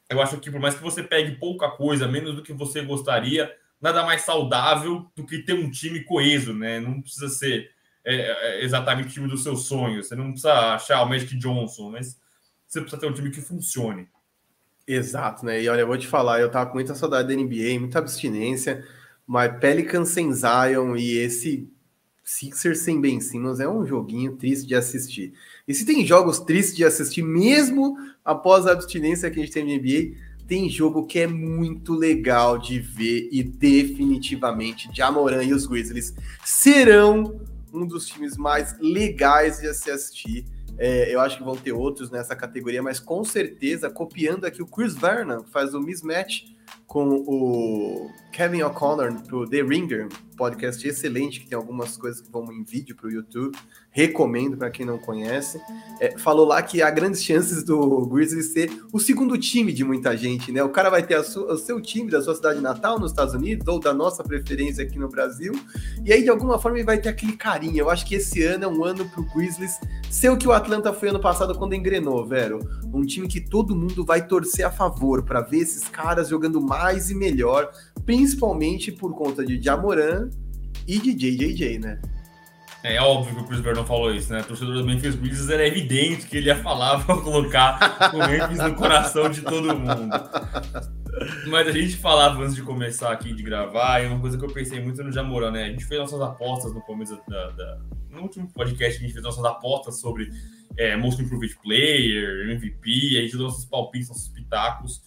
eu 0.08 0.22
acho 0.22 0.38
que 0.38 0.52
por 0.52 0.60
mais 0.60 0.76
que 0.76 0.82
você 0.82 1.02
pegue 1.02 1.32
pouca 1.32 1.68
coisa, 1.68 2.06
menos 2.06 2.36
do 2.36 2.44
que 2.44 2.52
você 2.52 2.80
gostaria, 2.82 3.52
nada 3.84 4.02
mais 4.02 4.22
saudável 4.22 5.04
do 5.14 5.26
que 5.26 5.40
ter 5.40 5.52
um 5.52 5.70
time 5.70 6.02
coeso, 6.04 6.54
né? 6.54 6.80
Não 6.80 7.02
precisa 7.02 7.28
ser 7.28 7.70
é, 8.02 8.14
é, 8.14 8.64
exatamente 8.64 9.08
o 9.08 9.12
time 9.12 9.28
dos 9.28 9.42
seus 9.42 9.66
sonhos, 9.66 10.08
você 10.08 10.16
não 10.16 10.30
precisa 10.30 10.74
achar 10.74 11.02
o 11.02 11.08
Magic 11.08 11.36
Johnson, 11.36 11.90
mas 11.90 12.18
você 12.66 12.80
precisa 12.80 12.98
ter 12.98 13.06
um 13.06 13.12
time 13.12 13.30
que 13.30 13.42
funcione. 13.42 14.08
Exato, 14.86 15.44
né? 15.44 15.62
E 15.62 15.68
olha, 15.68 15.82
eu 15.82 15.86
vou 15.86 15.98
te 15.98 16.06
falar, 16.06 16.40
eu 16.40 16.50
tava 16.50 16.70
com 16.70 16.76
muita 16.76 16.94
saudade 16.94 17.28
da 17.28 17.34
NBA, 17.34 17.78
muita 17.78 17.98
abstinência, 17.98 18.82
mas 19.26 19.54
Pelican 19.60 20.06
sem 20.06 20.32
Zion 20.32 20.96
e 20.96 21.18
esse 21.18 21.70
Sixers 22.24 22.78
sem 22.78 22.98
Ben 22.98 23.20
Simmons 23.20 23.60
é 23.60 23.68
um 23.68 23.84
joguinho 23.84 24.34
triste 24.36 24.66
de 24.66 24.74
assistir. 24.74 25.34
E 25.68 25.74
se 25.74 25.84
tem 25.84 26.06
jogos 26.06 26.38
tristes 26.38 26.74
de 26.74 26.86
assistir, 26.86 27.22
mesmo 27.22 27.98
após 28.24 28.66
a 28.66 28.72
abstinência 28.72 29.30
que 29.30 29.38
a 29.38 29.42
gente 29.44 29.52
tem 29.52 29.62
na 29.62 29.78
NBA, 29.78 30.16
tem 30.46 30.68
jogo 30.68 31.06
que 31.06 31.20
é 31.20 31.26
muito 31.26 31.94
legal 31.94 32.58
de 32.58 32.78
ver 32.78 33.28
e 33.32 33.42
definitivamente 33.42 34.88
Jamoran 34.92 35.42
e 35.42 35.52
os 35.52 35.66
Grizzlies 35.66 36.14
serão 36.44 37.40
um 37.72 37.86
dos 37.86 38.06
times 38.06 38.36
mais 38.36 38.76
legais 38.78 39.58
de 39.58 39.72
se 39.74 39.90
assistir. 39.90 40.46
É, 40.76 41.14
eu 41.14 41.20
acho 41.20 41.38
que 41.38 41.44
vão 41.44 41.56
ter 41.56 41.72
outros 41.72 42.10
nessa 42.10 42.34
categoria, 42.34 42.82
mas 42.82 43.00
com 43.00 43.24
certeza, 43.24 43.88
copiando 43.88 44.44
aqui 44.44 44.62
o 44.62 44.66
Chris 44.66 44.94
Vernon, 44.94 45.42
que 45.42 45.50
faz 45.50 45.74
o 45.74 45.80
mismatch 45.80 46.44
com 46.86 47.24
o 47.26 48.10
Kevin 48.32 48.62
O'Connor 48.62 49.22
pro 49.22 49.48
The 49.48 49.62
Ringer, 49.62 50.08
podcast 50.34 50.86
excelente 50.86 51.40
que 51.40 51.46
tem 51.46 51.56
algumas 51.56 51.96
coisas 51.96 52.20
que 52.20 52.30
vão 52.30 52.52
em 52.52 52.64
vídeo 52.64 52.96
para 52.96 53.06
o 53.06 53.10
YouTube. 53.10 53.56
Recomendo 53.90 54.56
para 54.56 54.70
quem 54.70 54.84
não 54.84 54.98
conhece. 54.98 55.60
É, 56.00 56.18
falou 56.18 56.44
lá 56.44 56.60
que 56.60 56.82
há 56.82 56.90
grandes 56.90 57.22
chances 57.22 57.62
do 57.62 58.06
Grizzlies 58.06 58.52
ser 58.52 58.70
o 58.92 58.98
segundo 58.98 59.38
time 59.38 59.72
de 59.72 59.84
muita 59.84 60.16
gente, 60.16 60.50
né? 60.50 60.64
O 60.64 60.68
cara 60.68 60.90
vai 60.90 61.04
ter 61.04 61.16
o 61.16 61.56
seu 61.56 61.80
time 61.80 62.10
da 62.10 62.20
sua 62.20 62.34
cidade 62.34 62.60
natal 62.60 62.98
nos 62.98 63.12
Estados 63.12 63.34
Unidos 63.34 63.66
ou 63.68 63.78
da 63.78 63.94
nossa 63.94 64.24
preferência 64.24 64.84
aqui 64.84 64.98
no 64.98 65.08
Brasil. 65.08 65.52
E 66.04 66.12
aí, 66.12 66.22
de 66.24 66.28
alguma 66.28 66.58
forma, 66.58 66.78
ele 66.78 66.86
vai 66.86 66.98
ter 66.98 67.08
aquele 67.08 67.36
carinho. 67.36 67.78
Eu 67.78 67.90
acho 67.90 68.04
que 68.04 68.16
esse 68.16 68.42
ano 68.42 68.64
é 68.64 68.68
um 68.68 68.82
ano 68.84 69.08
pro 69.10 69.22
Grizzlies 69.32 69.78
ser 70.10 70.30
o 70.30 70.36
que 70.36 70.48
o 70.48 70.52
Atlanta 70.52 70.92
foi 70.92 71.10
ano 71.10 71.20
passado 71.20 71.56
quando 71.56 71.74
engrenou, 71.74 72.26
velho. 72.26 72.58
Um 72.92 73.02
time 73.02 73.28
que 73.28 73.40
todo 73.40 73.76
mundo 73.76 74.04
vai 74.04 74.26
torcer 74.26 74.66
a 74.66 74.70
favor 74.72 75.22
para 75.22 75.40
ver 75.40 75.58
esses 75.58 75.88
caras 75.88 76.28
jogando 76.28 76.60
mais 76.64 77.10
e 77.10 77.14
melhor, 77.14 77.70
principalmente 78.04 78.90
por 78.90 79.14
conta 79.14 79.44
de 79.44 79.60
Jamoran 79.60 80.30
e 80.86 80.98
de 80.98 81.14
JJJ, 81.14 81.78
né? 81.78 82.00
É 82.84 83.00
óbvio 83.00 83.34
que 83.34 83.40
o 83.40 83.44
Chris 83.46 83.60
Vernon 83.60 83.86
falou 83.86 84.14
isso, 84.14 84.30
né? 84.30 84.42
Torcedor 84.42 84.74
do 84.74 84.84
Memphis 84.84 85.14
Grizzlies 85.14 85.48
era 85.48 85.66
evidente 85.66 86.26
que 86.26 86.36
ele 86.36 86.48
ia 86.48 86.56
falar 86.56 87.00
para 87.06 87.16
colocar 87.16 88.12
o 88.12 88.18
Memphis 88.18 88.58
no 88.58 88.74
coração 88.74 89.30
de 89.30 89.40
todo 89.40 89.74
mundo. 89.74 90.10
Mas 91.48 91.66
a 91.66 91.72
gente 91.72 91.96
falava 91.96 92.42
antes 92.42 92.54
de 92.54 92.60
começar 92.60 93.10
aqui 93.10 93.32
de 93.32 93.42
gravar, 93.42 94.02
e 94.02 94.06
uma 94.06 94.20
coisa 94.20 94.36
que 94.36 94.44
eu 94.44 94.52
pensei 94.52 94.82
muito 94.82 95.02
no 95.02 95.10
Jamoran, 95.10 95.50
né? 95.50 95.64
A 95.64 95.68
gente 95.68 95.86
fez 95.86 95.98
nossas 95.98 96.20
apostas 96.20 96.74
no 96.74 96.82
começo 96.82 97.18
da, 97.26 97.50
da, 97.52 97.78
no 98.10 98.20
último 98.20 98.52
podcast, 98.52 98.98
a 98.98 99.00
gente 99.00 99.14
fez 99.14 99.24
nossas 99.24 99.44
apostas 99.46 99.98
sobre 99.98 100.28
é, 100.76 100.94
Most 100.94 101.22
Improved 101.22 101.56
Player, 101.62 102.50
MVP, 102.50 103.16
a 103.16 103.22
gente 103.22 103.36
deu 103.36 103.46
nossos 103.46 103.64
palpites, 103.64 104.10
nossos 104.10 104.28
pitacos. 104.28 105.00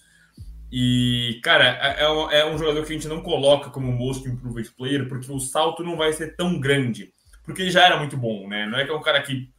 E, 0.71 1.39
cara, 1.43 1.79
é, 1.81 2.03
é, 2.03 2.09
um, 2.09 2.31
é 2.31 2.45
um 2.45 2.57
jogador 2.57 2.83
que 2.85 2.91
a 2.91 2.95
gente 2.95 3.07
não 3.07 3.21
coloca 3.21 3.69
como 3.69 3.91
Most 3.91 4.27
Improved 4.27 4.69
Player, 4.71 5.07
porque 5.07 5.31
o 5.31 5.39
salto 5.39 5.83
não 5.83 5.95
vai 5.95 6.11
ser 6.13 6.35
tão 6.35 6.59
grande. 6.59 7.13
Porque 7.43 7.61
ele 7.61 7.71
já 7.71 7.85
era 7.85 7.97
muito 7.97 8.17
bom, 8.17 8.47
né? 8.47 8.65
Não 8.65 8.77
é 8.77 8.83
que 8.83 8.91
é 8.91 8.95
um 8.95 9.01
cara 9.01 9.21
que 9.21 9.49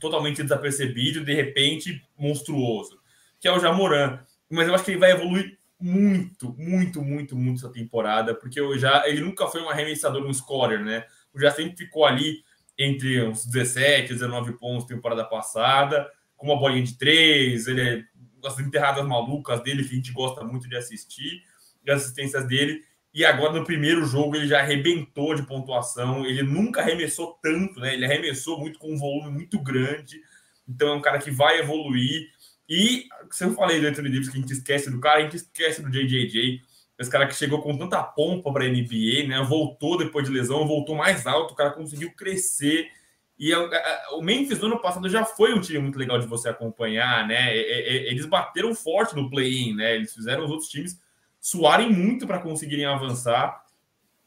totalmente 0.00 0.42
desapercebido, 0.42 1.24
de 1.24 1.32
repente, 1.32 2.02
monstruoso. 2.18 2.98
Que 3.40 3.46
é 3.46 3.52
o 3.52 3.60
Jamoran. 3.60 4.18
Mas 4.50 4.66
eu 4.66 4.74
acho 4.74 4.84
que 4.84 4.90
ele 4.92 5.00
vai 5.00 5.12
evoluir 5.12 5.58
muito, 5.80 6.54
muito, 6.58 7.02
muito, 7.02 7.36
muito 7.36 7.58
essa 7.58 7.72
temporada, 7.72 8.34
porque 8.34 8.58
eu 8.58 8.76
já, 8.76 9.08
ele 9.08 9.20
nunca 9.20 9.46
foi 9.46 9.62
um 9.62 9.70
arremessador, 9.70 10.26
um 10.26 10.34
scorer, 10.34 10.84
né? 10.84 11.04
O 11.32 11.40
já 11.40 11.52
sempre 11.52 11.76
ficou 11.76 12.04
ali 12.04 12.42
entre 12.76 13.22
uns 13.24 13.46
17, 13.46 14.12
19 14.12 14.58
pontos 14.58 14.86
temporada 14.86 15.24
passada, 15.24 16.10
com 16.36 16.46
uma 16.46 16.58
bolinha 16.58 16.82
de 16.82 16.96
três, 16.96 17.66
ele 17.66 17.80
é 17.80 18.04
as 18.44 18.58
enterradas 18.58 19.06
malucas 19.06 19.62
dele, 19.62 19.84
que 19.84 19.92
a 19.92 19.96
gente 19.96 20.12
gosta 20.12 20.44
muito 20.44 20.68
de 20.68 20.76
assistir, 20.76 21.42
e 21.84 21.90
as 21.90 22.02
assistências 22.02 22.46
dele. 22.46 22.82
E 23.12 23.24
agora 23.24 23.52
no 23.52 23.64
primeiro 23.64 24.04
jogo 24.04 24.36
ele 24.36 24.46
já 24.46 24.60
arrebentou 24.60 25.34
de 25.34 25.42
pontuação. 25.42 26.26
Ele 26.26 26.42
nunca 26.42 26.80
arremessou 26.80 27.38
tanto, 27.42 27.80
né? 27.80 27.94
Ele 27.94 28.04
arremessou 28.04 28.60
muito 28.60 28.78
com 28.78 28.92
um 28.92 28.98
volume 28.98 29.30
muito 29.30 29.60
grande. 29.60 30.20
Então 30.68 30.88
é 30.88 30.94
um 30.94 31.00
cara 31.00 31.18
que 31.18 31.30
vai 31.30 31.58
evoluir. 31.58 32.28
E 32.68 33.06
se 33.30 33.44
eu 33.44 33.54
falei 33.54 33.80
do 33.80 33.86
Anthony 33.86 34.10
Davis 34.10 34.28
que 34.28 34.36
a 34.36 34.40
gente 34.40 34.52
esquece 34.52 34.90
do 34.90 35.00
cara, 35.00 35.20
a 35.20 35.22
gente 35.22 35.36
esquece 35.36 35.82
do 35.82 35.90
JJJ. 35.90 36.60
Esse 36.98 37.10
cara 37.10 37.26
que 37.26 37.34
chegou 37.34 37.62
com 37.62 37.78
tanta 37.78 38.02
pompa 38.02 38.52
para 38.52 38.64
a 38.64 38.68
NBA, 38.68 39.26
né? 39.26 39.42
Voltou 39.48 39.96
depois 39.96 40.26
de 40.26 40.32
lesão, 40.32 40.66
voltou 40.66 40.94
mais 40.94 41.26
alto, 41.26 41.52
o 41.52 41.56
cara 41.56 41.70
conseguiu 41.70 42.12
crescer 42.12 42.90
e 43.38 43.54
o 43.54 44.20
Memphis 44.20 44.58
no 44.58 44.66
ano 44.66 44.80
passado 44.80 45.08
já 45.08 45.24
foi 45.24 45.54
um 45.54 45.60
time 45.60 45.78
muito 45.78 45.98
legal 45.98 46.18
de 46.18 46.26
você 46.26 46.48
acompanhar, 46.48 47.26
né? 47.26 47.56
Eles 47.56 48.26
bateram 48.26 48.74
forte 48.74 49.14
no 49.14 49.30
play-in, 49.30 49.76
né? 49.76 49.94
Eles 49.94 50.12
fizeram 50.12 50.44
os 50.44 50.50
outros 50.50 50.68
times 50.68 51.00
suarem 51.40 51.88
muito 51.90 52.26
para 52.26 52.40
conseguirem 52.40 52.84
avançar. 52.84 53.64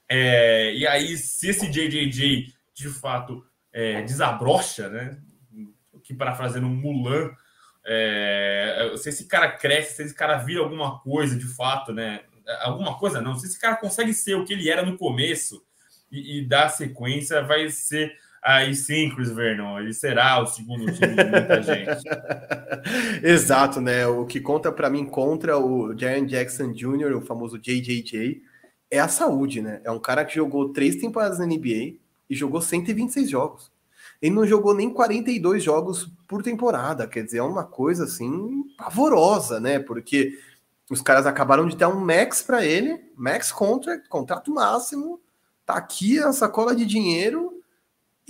É, 0.07 0.73
e 0.73 0.87
aí, 0.87 1.17
se 1.17 1.49
esse 1.49 1.69
JJJ 1.69 2.53
de 2.73 2.89
fato 2.89 3.45
é, 3.73 4.01
desabrocha, 4.01 4.87
né? 4.87 5.17
Que 6.03 6.13
para 6.13 6.33
fazer 6.33 6.63
um 6.63 6.69
Mulan, 6.69 7.31
é, 7.85 8.93
se 8.95 9.09
esse 9.09 9.25
cara 9.27 9.51
cresce, 9.51 9.95
se 9.95 10.03
esse 10.03 10.15
cara 10.15 10.37
vira 10.37 10.61
alguma 10.61 10.99
coisa 10.99 11.37
de 11.37 11.47
fato, 11.47 11.91
né? 11.91 12.21
Alguma 12.61 12.97
coisa 12.97 13.19
não, 13.19 13.37
se 13.37 13.45
esse 13.45 13.59
cara 13.59 13.75
consegue 13.75 14.13
ser 14.13 14.35
o 14.35 14.45
que 14.45 14.53
ele 14.53 14.69
era 14.69 14.85
no 14.85 14.97
começo 14.97 15.65
e, 16.09 16.39
e 16.39 16.45
dar 16.45 16.69
sequência, 16.69 17.43
vai 17.43 17.69
ser 17.69 18.17
aí 18.41 18.75
sim, 18.75 19.09
Chris 19.13 19.31
Vernon, 19.31 19.79
ele 19.79 19.93
será 19.93 20.41
o 20.41 20.47
segundo 20.47 20.91
time 20.91 21.15
de 21.15 21.23
muita 21.23 21.61
gente. 21.61 22.03
Exato, 23.23 23.79
né? 23.79 24.07
O 24.07 24.25
que 24.25 24.39
conta 24.39 24.71
para 24.71 24.89
mim 24.89 25.05
contra 25.05 25.57
o 25.57 25.97
Jaren 25.97 26.25
Jackson 26.25 26.71
Jr., 26.71 27.15
o 27.15 27.21
famoso 27.21 27.59
JJJ, 27.59 28.41
é 28.89 28.99
a 28.99 29.07
saúde, 29.07 29.61
né? 29.61 29.81
É 29.83 29.91
um 29.91 29.99
cara 29.99 30.25
que 30.25 30.35
jogou 30.35 30.73
três 30.73 30.95
temporadas 30.97 31.39
na 31.39 31.45
NBA 31.45 31.95
e 32.29 32.35
jogou 32.35 32.61
126 32.61 33.29
jogos. 33.29 33.71
Ele 34.21 34.35
não 34.35 34.45
jogou 34.45 34.75
nem 34.75 34.89
42 34.89 35.63
jogos 35.63 36.11
por 36.27 36.43
temporada, 36.43 37.07
quer 37.07 37.23
dizer, 37.23 37.39
é 37.39 37.43
uma 37.43 37.63
coisa 37.63 38.03
assim 38.03 38.63
pavorosa, 38.77 39.59
né? 39.59 39.79
Porque 39.79 40.37
os 40.89 41.01
caras 41.01 41.25
acabaram 41.25 41.67
de 41.67 41.75
dar 41.75 41.89
um 41.89 41.99
max 41.99 42.41
para 42.41 42.65
ele, 42.65 43.01
max 43.15 43.51
contract, 43.51 44.07
contrato 44.09 44.53
máximo, 44.53 45.19
tá 45.65 45.75
aqui 45.75 46.19
a 46.19 46.33
sacola 46.33 46.75
de 46.75 46.85
dinheiro 46.85 47.60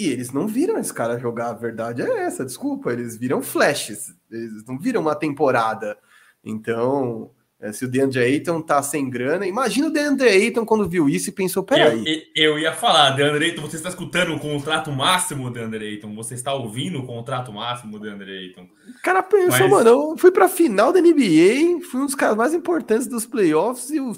e 0.01 0.11
eles 0.11 0.31
não 0.31 0.47
viram 0.47 0.77
esse 0.77 0.93
cara 0.93 1.19
jogar, 1.19 1.49
a 1.49 1.53
verdade 1.53 2.01
é 2.01 2.23
essa, 2.23 2.45
desculpa, 2.45 2.91
eles 2.91 3.15
viram 3.15 3.41
flashes, 3.41 4.15
eles 4.29 4.65
não 4.65 4.77
viram 4.77 5.01
uma 5.01 5.15
temporada. 5.15 5.97
Então, 6.43 7.31
é, 7.61 7.71
se 7.71 7.85
o 7.85 7.87
DeAndre 7.87 8.19
Ayton 8.19 8.59
tá 8.59 8.81
sem 8.81 9.07
grana, 9.07 9.45
imagina 9.45 9.87
o 9.87 9.91
DeAndre 9.91 10.27
Ayton 10.27 10.65
quando 10.65 10.89
viu 10.89 11.07
isso 11.07 11.29
e 11.29 11.31
pensou, 11.31 11.61
peraí. 11.61 12.27
Eu, 12.35 12.53
eu 12.53 12.59
ia 12.59 12.73
falar, 12.73 13.11
DeAndre 13.11 13.45
Ayton, 13.45 13.61
você 13.61 13.75
está 13.75 13.87
escutando 13.87 14.33
o 14.33 14.39
contrato 14.39 14.91
máximo, 14.91 15.51
DeAndre 15.51 15.85
Ayton? 15.85 16.15
Você 16.15 16.33
está 16.33 16.55
ouvindo 16.55 16.97
o 16.97 17.05
contrato 17.05 17.53
máximo, 17.53 17.99
DeAndre 17.99 18.31
Ayton? 18.31 18.63
O 18.63 19.01
cara 19.03 19.21
pensou, 19.21 19.69
Mas... 19.69 19.69
mano, 19.69 19.89
eu 19.89 20.17
fui 20.17 20.31
pra 20.31 20.49
final 20.49 20.91
da 20.91 20.99
NBA, 20.99 21.85
fui 21.87 22.01
um 22.01 22.07
dos 22.07 22.15
caras 22.15 22.35
mais 22.35 22.51
importantes 22.51 23.05
dos 23.05 23.27
playoffs 23.27 23.91
e 23.91 23.99
o 23.99 24.11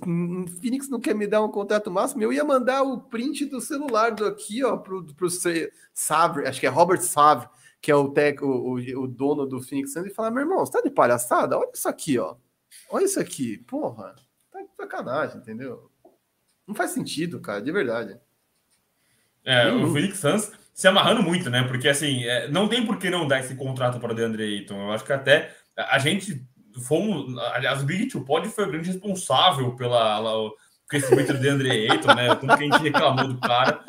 Phoenix 0.61 0.87
não 0.87 1.01
quer 1.01 1.13
me 1.13 1.27
dar 1.27 1.43
um 1.43 1.51
contrato 1.51 1.91
máximo, 1.91 2.23
eu 2.23 2.31
ia 2.31 2.45
mandar 2.45 2.81
o 2.83 2.97
print 2.97 3.43
do 3.43 3.59
celular 3.59 4.11
do 4.11 4.25
aqui, 4.25 4.63
ó, 4.63 4.77
pro, 4.77 5.03
pro 5.15 5.27
Savre, 5.93 6.47
acho 6.47 6.61
que 6.61 6.65
é 6.65 6.69
Robert 6.69 7.01
Savre, 7.01 7.49
que 7.81 7.91
é 7.91 7.95
o, 7.95 8.07
tec, 8.07 8.41
o, 8.41 8.47
o, 8.47 9.03
o 9.03 9.05
dono 9.05 9.45
do 9.45 9.61
Phoenix 9.61 9.91
Suns, 9.91 10.05
e 10.05 10.13
falar, 10.13 10.31
meu 10.31 10.43
irmão, 10.43 10.59
você 10.59 10.71
tá 10.71 10.81
de 10.81 10.89
palhaçada? 10.89 11.57
Olha 11.57 11.69
isso 11.73 11.89
aqui, 11.89 12.17
ó. 12.17 12.35
Olha 12.89 13.05
isso 13.05 13.19
aqui, 13.19 13.57
porra, 13.57 14.15
tá 14.51 14.61
de 14.61 14.75
sacanagem, 14.75 15.37
entendeu? 15.37 15.91
Não 16.67 16.75
faz 16.75 16.91
sentido, 16.91 17.39
cara, 17.39 17.61
de 17.61 17.71
verdade. 17.71 18.17
É, 19.45 19.71
o 19.71 19.91
Phoenix 19.91 20.19
Suns 20.19 20.51
se 20.73 20.87
amarrando 20.87 21.21
muito, 21.21 21.49
né? 21.49 21.63
Porque 21.63 21.89
assim, 21.89 22.23
é, 22.23 22.47
não 22.47 22.67
tem 22.67 22.85
por 22.85 22.97
que 22.97 23.09
não 23.09 23.27
dar 23.27 23.39
esse 23.39 23.55
contrato 23.55 23.99
para 23.99 24.13
o 24.13 24.15
DeAndre 24.15 24.43
Ayton. 24.43 24.79
Eu 24.79 24.91
acho 24.91 25.03
que 25.03 25.13
até 25.13 25.55
a 25.75 25.99
gente 25.99 26.45
fomos. 26.81 27.37
Aliás, 27.53 27.81
o 27.81 27.85
Big 27.85 28.07
Two 28.07 28.25
Pod 28.25 28.47
foi 28.49 28.65
o 28.65 28.71
grande 28.71 28.89
responsável 28.89 29.75
pela, 29.75 30.45
o 30.45 30.55
crescimento 30.87 31.33
do 31.33 31.39
DeAndre 31.39 31.89
Ayton, 31.89 32.13
né? 32.13 32.35
Como 32.35 32.57
que 32.57 32.63
a 32.63 32.65
gente 32.65 32.81
reclamou 32.81 33.27
do 33.27 33.39
cara. 33.39 33.83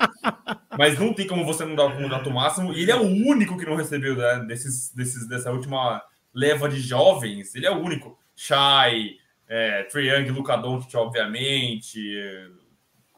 Mas 0.77 0.99
não 0.99 1.15
tem 1.15 1.27
como 1.27 1.45
você 1.45 1.65
não 1.65 1.75
dar 1.75 1.87
o 1.87 1.97
contrato 1.97 2.31
máximo. 2.31 2.73
E 2.73 2.83
ele 2.83 2.91
é 2.91 2.97
o 2.97 3.03
único 3.03 3.57
que 3.57 3.65
não 3.65 3.77
recebeu 3.77 4.17
né, 4.17 4.45
desses, 4.47 4.91
desses, 4.93 5.29
dessa 5.29 5.51
última 5.53 6.03
leva 6.35 6.69
de 6.69 6.81
jovens. 6.81 7.55
Ele 7.55 7.67
é 7.67 7.71
o 7.71 7.79
único. 7.79 8.19
Shai, 8.37 9.17
é, 9.49 9.85
Trae 9.85 10.31
Luka 10.31 10.57
Doncic, 10.57 10.95
obviamente, 10.95 12.01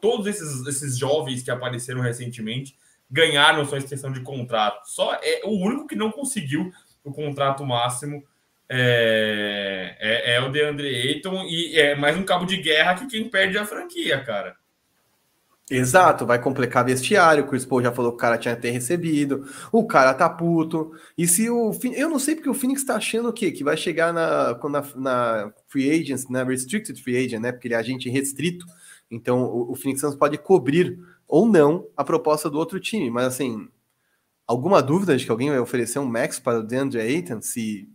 todos 0.01 0.27
esses, 0.27 0.65
esses 0.67 0.97
jovens 0.97 1.43
que 1.43 1.51
apareceram 1.51 2.01
recentemente 2.01 2.75
ganharam 3.09 3.65
sua 3.65 3.77
extensão 3.77 4.11
de 4.11 4.21
contrato. 4.21 4.85
Só 4.85 5.13
é 5.15 5.41
o 5.43 5.51
único 5.51 5.87
que 5.87 5.95
não 5.95 6.11
conseguiu 6.11 6.71
o 7.03 7.11
contrato 7.11 7.65
máximo 7.65 8.23
é, 8.69 9.95
é, 9.99 10.35
é 10.35 10.41
o 10.41 10.51
DeAndre 10.51 10.87
Ayton 10.87 11.43
e 11.43 11.79
é 11.79 11.95
mais 11.95 12.17
um 12.17 12.23
cabo 12.23 12.45
de 12.45 12.57
guerra 12.57 12.95
que 12.95 13.07
quem 13.07 13.29
perde 13.29 13.57
é 13.57 13.61
a 13.61 13.65
franquia, 13.65 14.21
cara. 14.23 14.57
Exato, 15.69 16.25
vai 16.25 16.41
complicar 16.41 16.85
vestiário. 16.85 17.43
O 17.43 17.47
Chris 17.47 17.65
Paul 17.65 17.83
já 17.83 17.91
falou 17.91 18.11
que 18.11 18.15
o 18.15 18.19
cara 18.19 18.37
tinha 18.37 18.53
até 18.53 18.69
recebido. 18.69 19.45
O 19.69 19.85
cara 19.85 20.13
tá 20.13 20.29
puto. 20.29 20.91
E 21.17 21.27
se 21.27 21.49
o. 21.49 21.71
Eu 21.93 22.09
não 22.09 22.19
sei 22.19 22.35
porque 22.35 22.49
o 22.49 22.53
Phoenix 22.53 22.85
tá 22.85 22.95
achando 22.95 23.27
o 23.29 23.33
quê? 23.33 23.51
Que 23.51 23.65
vai 23.65 23.75
chegar 23.75 24.13
na, 24.13 24.57
na, 24.69 24.81
na 24.95 25.53
Free 25.67 25.91
Agents, 25.91 26.29
na 26.29 26.43
Restricted 26.45 27.01
Free 27.03 27.17
Agent, 27.17 27.41
né? 27.41 27.51
Porque 27.51 27.67
ele 27.67 27.73
é 27.73 27.77
agente 27.77 28.09
restrito. 28.09 28.65
Então 29.11 29.43
o, 29.43 29.73
o 29.73 29.75
Phoenix 29.75 29.99
Suns 29.99 30.15
pode 30.15 30.37
cobrir 30.37 30.97
ou 31.27 31.45
não 31.45 31.85
a 31.97 32.03
proposta 32.03 32.49
do 32.49 32.57
outro 32.57 32.79
time. 32.79 33.09
Mas 33.11 33.25
assim, 33.27 33.67
alguma 34.47 34.81
dúvida 34.81 35.17
de 35.17 35.25
que 35.25 35.31
alguém 35.31 35.49
vai 35.49 35.59
oferecer 35.59 35.99
um 35.99 36.05
max 36.05 36.39
para 36.39 36.59
o 36.59 36.63
DeAndre 36.63 37.01
Ayton 37.01 37.41
se 37.41 37.89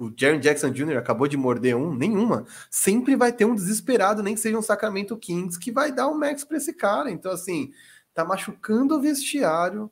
o 0.00 0.10
Jaron 0.16 0.40
Jackson 0.40 0.70
Jr. 0.70 0.96
acabou 0.96 1.28
de 1.28 1.36
morder 1.36 1.76
um, 1.76 1.94
nenhuma. 1.94 2.46
Sempre 2.70 3.14
vai 3.14 3.30
ter 3.32 3.44
um 3.44 3.54
desesperado, 3.54 4.22
nem 4.22 4.34
que 4.34 4.40
seja 4.40 4.56
um 4.56 4.62
Sacramento 4.62 5.14
Kings, 5.14 5.58
que 5.58 5.70
vai 5.70 5.92
dar 5.92 6.08
um 6.08 6.18
max 6.18 6.42
para 6.42 6.56
esse 6.56 6.72
cara. 6.72 7.10
Então, 7.10 7.30
assim, 7.30 7.70
tá 8.14 8.24
machucando 8.24 8.96
o 8.96 9.00
vestiário 9.00 9.90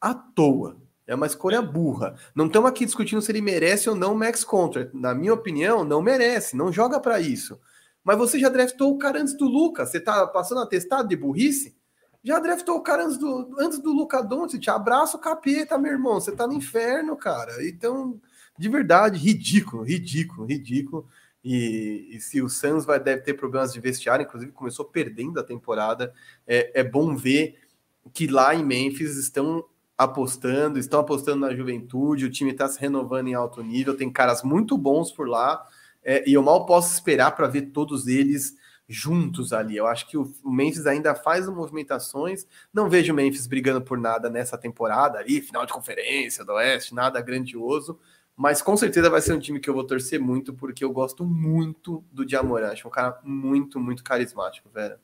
à 0.00 0.12
toa. 0.12 0.76
É 1.06 1.14
uma 1.14 1.26
escolha 1.26 1.62
burra. 1.62 2.16
Não 2.34 2.46
estamos 2.46 2.68
aqui 2.68 2.84
discutindo 2.84 3.22
se 3.22 3.30
ele 3.30 3.40
merece 3.40 3.88
ou 3.88 3.94
não 3.94 4.12
o 4.12 4.18
max 4.18 4.42
contract. 4.42 4.94
Na 4.94 5.14
minha 5.14 5.32
opinião, 5.32 5.84
não 5.84 6.02
merece. 6.02 6.56
Não 6.56 6.72
joga 6.72 6.98
para 6.98 7.20
isso. 7.20 7.60
Mas 8.02 8.18
você 8.18 8.40
já 8.40 8.48
draftou 8.48 8.92
o 8.92 8.98
cara 8.98 9.20
antes 9.20 9.34
do 9.34 9.46
Lucas. 9.46 9.90
Você 9.90 10.00
tá 10.00 10.26
passando 10.26 10.60
atestado 10.60 11.08
de 11.08 11.16
burrice? 11.16 11.78
Já 12.24 12.40
draftou 12.40 12.76
o 12.76 12.82
cara 12.82 13.04
antes 13.04 13.16
do, 13.16 13.54
antes 13.60 13.78
do 13.78 13.92
Luca 13.92 14.20
Doncic. 14.20 14.66
Abraça 14.68 15.16
o 15.16 15.20
capeta, 15.20 15.78
meu 15.78 15.92
irmão. 15.92 16.14
Você 16.14 16.32
tá 16.32 16.44
no 16.46 16.54
inferno, 16.54 17.16
cara. 17.16 17.66
Então, 17.66 18.20
de 18.58 18.68
verdade, 18.68 19.18
ridículo, 19.18 19.82
ridículo, 19.82 20.44
ridículo. 20.44 21.08
E, 21.44 22.08
e, 22.10 22.20
se 22.20 22.42
o 22.42 22.48
Suns 22.48 22.84
vai, 22.84 22.98
deve 22.98 23.22
ter 23.22 23.34
problemas 23.34 23.72
de 23.72 23.80
vestiário, 23.80 24.24
inclusive 24.24 24.52
começou 24.52 24.84
perdendo 24.84 25.38
a 25.38 25.44
temporada, 25.44 26.12
é, 26.46 26.80
é 26.80 26.84
bom 26.84 27.16
ver 27.16 27.58
que 28.12 28.26
lá 28.26 28.54
em 28.54 28.64
Memphis 28.64 29.16
estão 29.16 29.64
apostando, 29.96 30.78
estão 30.78 31.00
apostando 31.00 31.40
na 31.40 31.54
juventude, 31.54 32.24
o 32.24 32.30
time 32.30 32.52
está 32.52 32.68
se 32.68 32.80
renovando 32.80 33.28
em 33.28 33.34
alto 33.34 33.62
nível, 33.62 33.96
tem 33.96 34.10
caras 34.10 34.42
muito 34.42 34.76
bons 34.76 35.10
por 35.12 35.28
lá, 35.28 35.64
é, 36.02 36.28
e 36.28 36.32
eu 36.34 36.42
mal 36.42 36.66
posso 36.66 36.92
esperar 36.92 37.32
para 37.32 37.48
ver 37.48 37.70
todos 37.72 38.06
eles 38.06 38.56
juntos 38.88 39.52
ali. 39.52 39.76
Eu 39.76 39.86
acho 39.86 40.08
que 40.08 40.16
o, 40.16 40.32
Memphis 40.44 40.86
ainda 40.86 41.14
faz 41.14 41.48
movimentações, 41.48 42.46
não 42.72 42.88
vejo 42.88 43.12
o 43.12 43.16
Memphis 43.16 43.46
brigando 43.46 43.82
por 43.82 43.98
nada 43.98 44.30
nessa 44.30 44.56
temporada 44.56 45.18
ali, 45.18 45.40
final 45.40 45.66
de 45.66 45.72
conferência 45.72 46.44
do 46.44 46.52
Oeste, 46.52 46.94
nada 46.94 47.20
grandioso, 47.20 47.98
mas 48.38 48.62
com 48.62 48.76
certeza 48.76 49.10
vai 49.10 49.20
ser 49.20 49.32
um 49.32 49.40
time 49.40 49.58
que 49.58 49.68
eu 49.68 49.74
vou 49.74 49.82
torcer 49.84 50.20
muito, 50.20 50.54
porque 50.54 50.84
eu 50.84 50.92
gosto 50.92 51.24
muito 51.24 52.04
do 52.12 52.24
Diamorant. 52.24 52.70
Acho 52.70 52.86
um 52.86 52.90
cara 52.90 53.18
muito, 53.24 53.80
muito 53.80 54.04
carismático, 54.04 54.70
velho. 54.70 54.96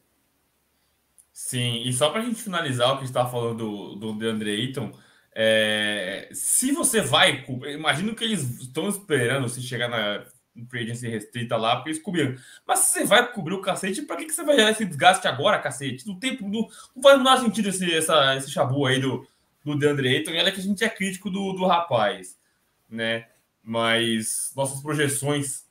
Sim, 1.32 1.82
e 1.85 1.93
só 1.93 2.11
para 2.11 2.20
a 2.20 2.24
gente 2.24 2.41
finalizar 2.41 2.91
o 2.91 2.93
que 2.93 2.99
a 2.99 3.01
gente 3.01 3.09
estava 3.09 3.28
falando 3.28 3.57
do, 3.57 3.95
do 3.97 4.12
DeAndre 4.12 4.51
Ayton, 4.51 4.93
é, 5.35 6.28
se 6.32 6.70
você 6.70 7.01
vai, 7.01 7.45
imagino 7.74 8.14
que 8.14 8.22
eles 8.22 8.61
estão 8.61 8.89
esperando 8.89 9.49
se 9.49 9.61
chegar 9.61 9.89
na 9.89 10.24
free 10.68 10.85
agency 10.85 11.09
restrita 11.09 11.57
lá 11.57 11.80
para 11.80 11.91
eles 11.91 12.01
cobrirem. 12.01 12.39
Mas 12.64 12.78
se 12.78 13.01
você 13.01 13.05
vai 13.05 13.32
cobrir 13.32 13.55
o 13.55 13.61
cacete, 13.61 14.03
para 14.03 14.14
que, 14.14 14.26
que 14.26 14.32
você 14.32 14.45
vai 14.45 14.55
gerar 14.55 14.70
esse 14.70 14.85
desgaste 14.85 15.26
agora, 15.26 15.59
cacete? 15.59 16.07
No 16.07 16.20
tempo, 16.20 16.45
não, 16.45 16.68
não 16.95 17.03
faz 17.03 17.16
o 17.16 17.18
menor 17.18 17.39
sentido 17.39 17.68
esse, 17.68 17.93
essa, 17.93 18.37
esse 18.37 18.49
chabu 18.49 18.87
aí 18.87 19.01
do, 19.01 19.26
do 19.64 19.76
DeAndre 19.76 20.18
Ayton, 20.18 20.30
e 20.30 20.39
olha 20.39 20.53
que 20.53 20.61
a 20.61 20.62
gente 20.62 20.85
é 20.85 20.89
crítico 20.89 21.28
do, 21.28 21.53
do 21.55 21.66
rapaz 21.66 22.43
né? 22.95 23.26
Mas 23.62 24.53
nossas 24.57 24.80
projeções 24.80 25.64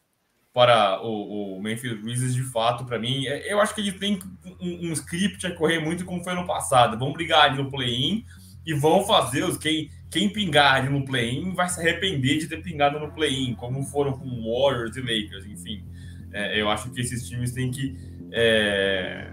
para 0.53 1.01
o, 1.01 1.57
o 1.57 1.61
Memphis 1.61 1.99
Grizzlies, 1.99 2.36
de 2.36 2.43
fato, 2.43 2.86
para 2.86 2.99
mim, 2.99 3.26
é, 3.26 3.51
eu 3.51 3.59
acho 3.59 3.74
que 3.74 3.82
eles 3.82 3.99
têm 3.99 4.19
um, 4.61 4.89
um, 4.89 4.93
script 4.93 5.47
a 5.47 5.55
correr 5.55 5.80
muito 5.80 6.05
como 6.05 6.24
foi 6.24 6.36
no 6.36 6.45
passado. 6.45 6.97
Vão 6.97 7.11
brigar 7.11 7.45
ali 7.45 7.57
no 7.57 7.71
play-in 7.71 8.24
e 8.65 8.74
vão 8.74 9.03
fazer 9.05 9.43
os 9.43 9.57
quem 9.57 9.89
quem 10.11 10.30
pingar 10.30 10.76
ali 10.76 10.89
no 10.89 11.03
play-in 11.03 11.55
vai 11.55 11.67
se 11.67 11.80
arrepender 11.80 12.38
de 12.38 12.47
ter 12.47 12.61
pingado 12.61 12.99
no 12.99 13.11
play-in, 13.11 13.55
como 13.55 13.84
foram 13.84 14.13
com 14.13 14.28
Warriors 14.28 14.95
e 14.95 15.01
Lakers, 15.01 15.47
enfim. 15.47 15.84
É, 16.32 16.61
eu 16.61 16.69
acho 16.69 16.91
que 16.91 17.01
esses 17.01 17.28
times 17.28 17.51
têm 17.51 17.71
que 17.71 17.97
é, 18.32 19.28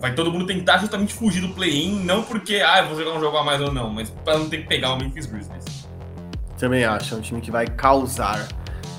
vai 0.00 0.12
todo 0.12 0.32
mundo 0.32 0.46
tentar 0.46 0.78
justamente 0.78 1.14
fugir 1.14 1.40
do 1.40 1.54
play-in, 1.54 2.02
não 2.04 2.24
porque 2.24 2.56
ah, 2.56 2.82
vou 2.82 2.96
jogar 2.96 3.16
um 3.16 3.20
jogo 3.20 3.36
a 3.36 3.44
mais 3.44 3.60
ou 3.60 3.72
não, 3.72 3.88
mas 3.88 4.10
para 4.10 4.38
não 4.38 4.48
ter 4.48 4.62
que 4.62 4.66
pegar 4.66 4.94
o 4.94 4.98
Memphis 4.98 5.26
Grizzlies. 5.26 5.79
Também 6.60 6.84
acho, 6.84 7.14
é 7.14 7.16
um 7.16 7.20
time 7.22 7.40
que 7.40 7.50
vai 7.50 7.66
causar. 7.66 8.46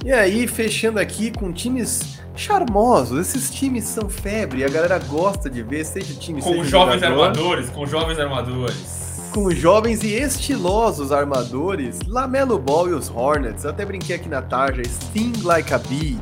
E 0.04 0.12
aí, 0.12 0.48
fechando 0.48 1.00
aqui 1.00 1.30
com 1.30 1.54
times 1.54 2.20
charmosos. 2.36 3.20
Esses 3.20 3.52
times 3.52 3.84
são 3.84 4.10
febre, 4.10 4.64
a 4.64 4.70
galera 4.70 4.98
gosta 4.98 5.48
de 5.48 5.62
ver, 5.62 5.86
seja 5.86 6.14
time 6.16 6.42
Com 6.42 6.50
seja 6.50 6.64
jovens 6.64 7.02
jogador, 7.02 7.24
armadores, 7.24 7.70
com 7.70 7.86
jovens 7.86 8.20
armadores. 8.20 9.30
Com 9.32 9.52
jovens 9.52 10.04
e 10.04 10.08
estilosos 10.14 11.12
armadores, 11.12 12.00
Lamelo 12.08 12.58
Ball 12.58 12.90
e 12.90 12.94
os 12.94 13.10
Hornets. 13.10 13.64
Até 13.64 13.86
brinquei 13.86 14.16
aqui 14.16 14.28
na 14.28 14.42
tarja, 14.42 14.84
Sting 14.84 15.34
Like 15.44 15.72
a 15.72 15.78
Bee. 15.78 16.20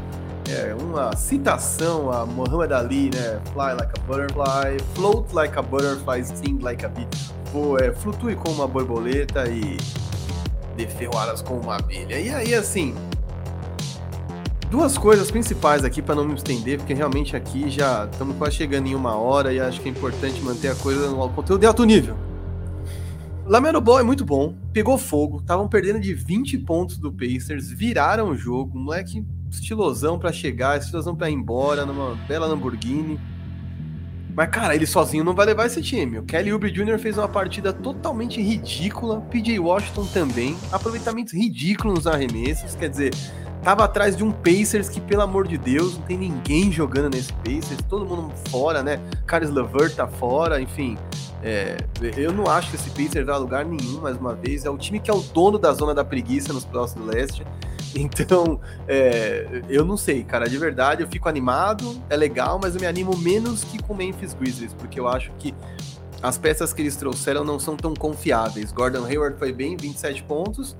É 0.49 0.75
uma 0.77 1.15
citação 1.15 2.11
a 2.11 2.25
Muhammad 2.25 2.71
Ali, 2.71 3.11
né? 3.13 3.39
Fly 3.53 3.73
like 3.73 3.93
a 3.95 4.01
butterfly, 4.07 4.77
float 4.95 5.33
like 5.33 5.57
a 5.57 5.61
butterfly, 5.61 6.23
sting 6.23 6.57
like 6.59 6.83
a 6.83 6.89
bee. 6.89 7.07
Pô, 7.51 7.77
é, 7.77 7.91
flutue 7.91 8.35
como 8.35 8.55
uma 8.55 8.67
borboleta 8.67 9.47
e 9.47 9.77
de 10.85 10.93
ferroaras 10.93 11.41
com 11.41 11.55
uma 11.55 11.75
abelha. 11.75 12.19
E 12.19 12.29
aí, 12.29 12.53
assim, 12.53 12.93
duas 14.69 14.97
coisas 14.97 15.29
principais 15.29 15.83
aqui 15.83 16.01
para 16.01 16.15
não 16.15 16.25
me 16.25 16.35
estender, 16.35 16.77
porque 16.77 16.93
realmente 16.93 17.35
aqui 17.35 17.69
já 17.69 18.07
estamos 18.11 18.35
quase 18.37 18.55
chegando 18.55 18.87
em 18.87 18.95
uma 18.95 19.15
hora 19.15 19.53
e 19.53 19.59
acho 19.59 19.81
que 19.81 19.89
é 19.89 19.91
importante 19.91 20.41
manter 20.41 20.69
a 20.69 20.75
coisa 20.75 21.09
no 21.09 21.29
conteúdo 21.29 21.61
de 21.61 21.65
alto 21.65 21.83
nível. 21.83 22.15
Lamelo 23.45 23.81
Ball 23.81 23.99
é 23.99 24.03
muito 24.03 24.23
bom, 24.23 24.53
pegou 24.71 24.95
fogo, 24.95 25.39
estavam 25.39 25.67
perdendo 25.67 25.99
de 25.99 26.13
20 26.13 26.59
pontos 26.59 26.99
do 26.99 27.11
Pacers, 27.11 27.69
viraram 27.71 28.29
o 28.29 28.35
jogo, 28.35 28.77
moleque 28.77 29.25
estilosão 29.49 30.19
para 30.19 30.31
chegar, 30.31 30.77
estilosão 30.77 31.15
para 31.15 31.31
ir 31.31 31.33
embora 31.33 31.83
numa 31.83 32.13
bela 32.27 32.45
Lamborghini. 32.45 33.19
Mas, 34.39 34.51
cara, 34.51 34.73
ele 34.73 34.87
sozinho 34.87 35.21
não 35.21 35.35
vai 35.35 35.45
levar 35.45 35.65
esse 35.65 35.81
time. 35.81 36.17
O 36.17 36.23
Kelly 36.23 36.53
Oubre 36.53 36.71
Jr. 36.71 36.97
fez 36.97 37.17
uma 37.17 37.27
partida 37.27 37.73
totalmente 37.73 38.41
ridícula. 38.41 39.19
PJ 39.19 39.59
Washington 39.59 40.05
também. 40.05 40.55
Aproveitamentos 40.71 41.33
ridículos 41.33 41.95
nos 41.95 42.07
arremessos. 42.07 42.73
Quer 42.73 42.87
dizer, 42.87 43.13
tava 43.61 43.83
atrás 43.83 44.15
de 44.15 44.23
um 44.23 44.31
Pacers 44.31 44.87
que, 44.87 45.01
pelo 45.01 45.23
amor 45.23 45.45
de 45.45 45.57
Deus, 45.57 45.97
não 45.97 46.03
tem 46.03 46.17
ninguém 46.17 46.71
jogando 46.71 47.13
nesse 47.13 47.33
Pacers. 47.33 47.81
Todo 47.89 48.05
mundo 48.05 48.33
fora, 48.47 48.81
né? 48.81 49.01
Carlos 49.27 49.51
Levert 49.51 49.93
tá 49.93 50.07
fora, 50.07 50.61
enfim. 50.61 50.97
É, 51.43 51.75
eu 52.15 52.31
não 52.31 52.49
acho 52.49 52.69
que 52.69 52.77
esse 52.77 52.91
Pacers 52.91 53.25
vai 53.25 53.35
a 53.35 53.37
lugar 53.37 53.65
nenhum, 53.65 53.99
mais 53.99 54.15
uma 54.15 54.35
vez. 54.35 54.63
É 54.63 54.69
o 54.69 54.77
time 54.77 55.01
que 55.01 55.11
é 55.11 55.13
o 55.13 55.19
dono 55.19 55.59
da 55.59 55.73
zona 55.73 55.93
da 55.93 56.05
preguiça 56.05 56.53
nos 56.53 56.63
próximos 56.63 57.13
leste. 57.13 57.45
Então, 58.19 58.59
é, 58.87 59.63
eu 59.67 59.83
não 59.83 59.97
sei, 59.97 60.23
cara, 60.23 60.47
de 60.47 60.57
verdade, 60.57 61.01
eu 61.01 61.07
fico 61.07 61.27
animado, 61.27 62.01
é 62.09 62.15
legal, 62.15 62.59
mas 62.61 62.75
eu 62.75 62.81
me 62.81 62.87
animo 62.87 63.17
menos 63.17 63.63
que 63.63 63.81
com 63.81 63.93
Memphis 63.93 64.33
Grizzlies, 64.33 64.73
porque 64.73 64.99
eu 64.99 65.07
acho 65.07 65.31
que 65.39 65.53
as 66.21 66.37
peças 66.37 66.73
que 66.73 66.81
eles 66.81 66.95
trouxeram 66.95 67.43
não 67.43 67.59
são 67.59 67.75
tão 67.75 67.93
confiáveis. 67.93 68.71
Gordon 68.71 69.05
Hayward 69.05 69.39
foi 69.39 69.51
bem, 69.51 69.75
27 69.75 70.23
pontos, 70.23 70.75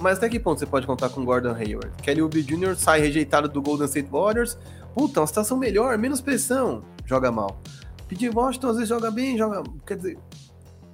mas 0.00 0.18
até 0.18 0.28
que 0.28 0.40
ponto 0.40 0.58
você 0.58 0.66
pode 0.66 0.86
contar 0.86 1.10
com 1.10 1.24
Gordon 1.24 1.54
Hayward? 1.54 1.92
Kelly 2.02 2.22
Oubre 2.22 2.42
Jr. 2.42 2.74
sai 2.76 3.00
rejeitado 3.00 3.48
do 3.48 3.62
Golden 3.62 3.86
State 3.86 4.08
Warriors, 4.10 4.58
puta, 4.94 5.20
uma 5.20 5.26
situação 5.26 5.56
melhor, 5.56 5.96
menos 5.96 6.20
pressão, 6.20 6.82
joga 7.04 7.30
mal. 7.30 7.60
PJ 8.08 8.30
Washington 8.30 8.68
às 8.68 8.74
vezes 8.74 8.88
joga 8.88 9.10
bem, 9.10 9.38
joga. 9.38 9.62
Quer 9.86 9.96
dizer, 9.96 10.18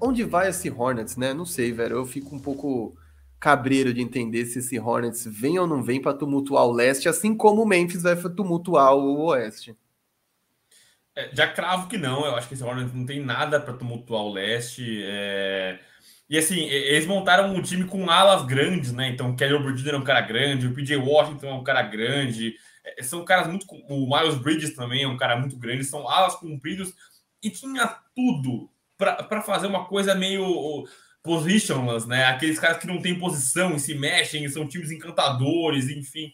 onde 0.01 0.23
vai 0.25 0.49
esse 0.49 0.71
Hornets, 0.71 1.17
né? 1.17 1.35
Não 1.35 1.45
sei, 1.45 1.73
velho. 1.73 1.97
Eu 1.97 2.07
fico 2.07 2.35
um 2.35 2.39
pouco 2.39 2.95
cabreiro 3.39 3.93
de 3.93 4.01
entender 4.01 4.47
se 4.47 4.59
esse 4.59 4.79
Hornets 4.79 5.27
vem 5.27 5.59
ou 5.59 5.67
não 5.67 5.83
vem 5.83 6.01
para 6.01 6.17
tumultuar 6.17 6.65
o 6.65 6.73
leste, 6.73 7.09
assim 7.09 7.37
como 7.37 7.63
o 7.63 7.67
Memphis 7.67 8.03
vai 8.03 8.17
tumultuar 8.17 8.95
o 8.95 9.27
oeste. 9.27 9.77
É, 11.15 11.31
já 11.35 11.49
cravo 11.49 11.89
que 11.89 11.99
não, 11.99 12.25
eu 12.25 12.35
acho 12.37 12.49
que 12.49 12.55
esse 12.55 12.63
Hornets 12.63 12.95
não 12.95 13.05
tem 13.05 13.21
nada 13.21 13.61
para 13.61 13.75
tumultuar 13.75 14.23
o 14.23 14.33
leste. 14.33 15.03
É... 15.05 15.79
E 16.29 16.37
assim, 16.37 16.61
eles 16.69 17.07
montaram 17.07 17.55
um 17.55 17.63
time 17.63 17.85
com 17.85 18.11
alas 18.11 18.45
grandes, 18.45 18.93
né? 18.93 19.09
Então, 19.09 19.31
o 19.31 19.37
Kelly 19.37 19.55
Oubre 19.55 19.91
é 19.91 19.97
um 19.97 20.05
cara 20.05 20.21
grande, 20.21 20.67
o 20.67 20.75
PJ 20.75 20.97
Washington 20.97 21.47
é 21.47 21.55
um 21.55 21.65
cara 21.65 21.83
grande, 21.83 22.55
é, 22.85 23.03
são 23.03 23.25
caras 23.25 23.47
muito. 23.47 23.67
O 23.89 24.07
Miles 24.07 24.37
Bridges 24.37 24.75
também 24.75 25.05
é 25.05 25.09
um 25.09 25.17
cara 25.17 25.37
muito 25.37 25.57
grande, 25.57 25.85
são 25.85 26.09
alas 26.09 26.37
compridos 26.37 26.93
e 27.43 27.51
tinha 27.51 27.87
tudo 28.15 28.69
para 28.97 29.43
fazer 29.43 29.69
uma 29.69 29.87
coisa 29.87 30.15
meio 30.15 30.85
positionless, 31.29 32.09
né? 32.09 32.25
Aqueles 32.25 32.59
caras 32.59 32.79
que 32.79 32.87
não 32.87 33.03
têm 33.03 33.19
posição 33.19 33.77
e 33.77 33.79
se 33.79 33.95
mexem, 33.95 34.49
são 34.49 34.67
times 34.67 34.91
encantadores, 34.91 35.91
enfim. 35.91 36.33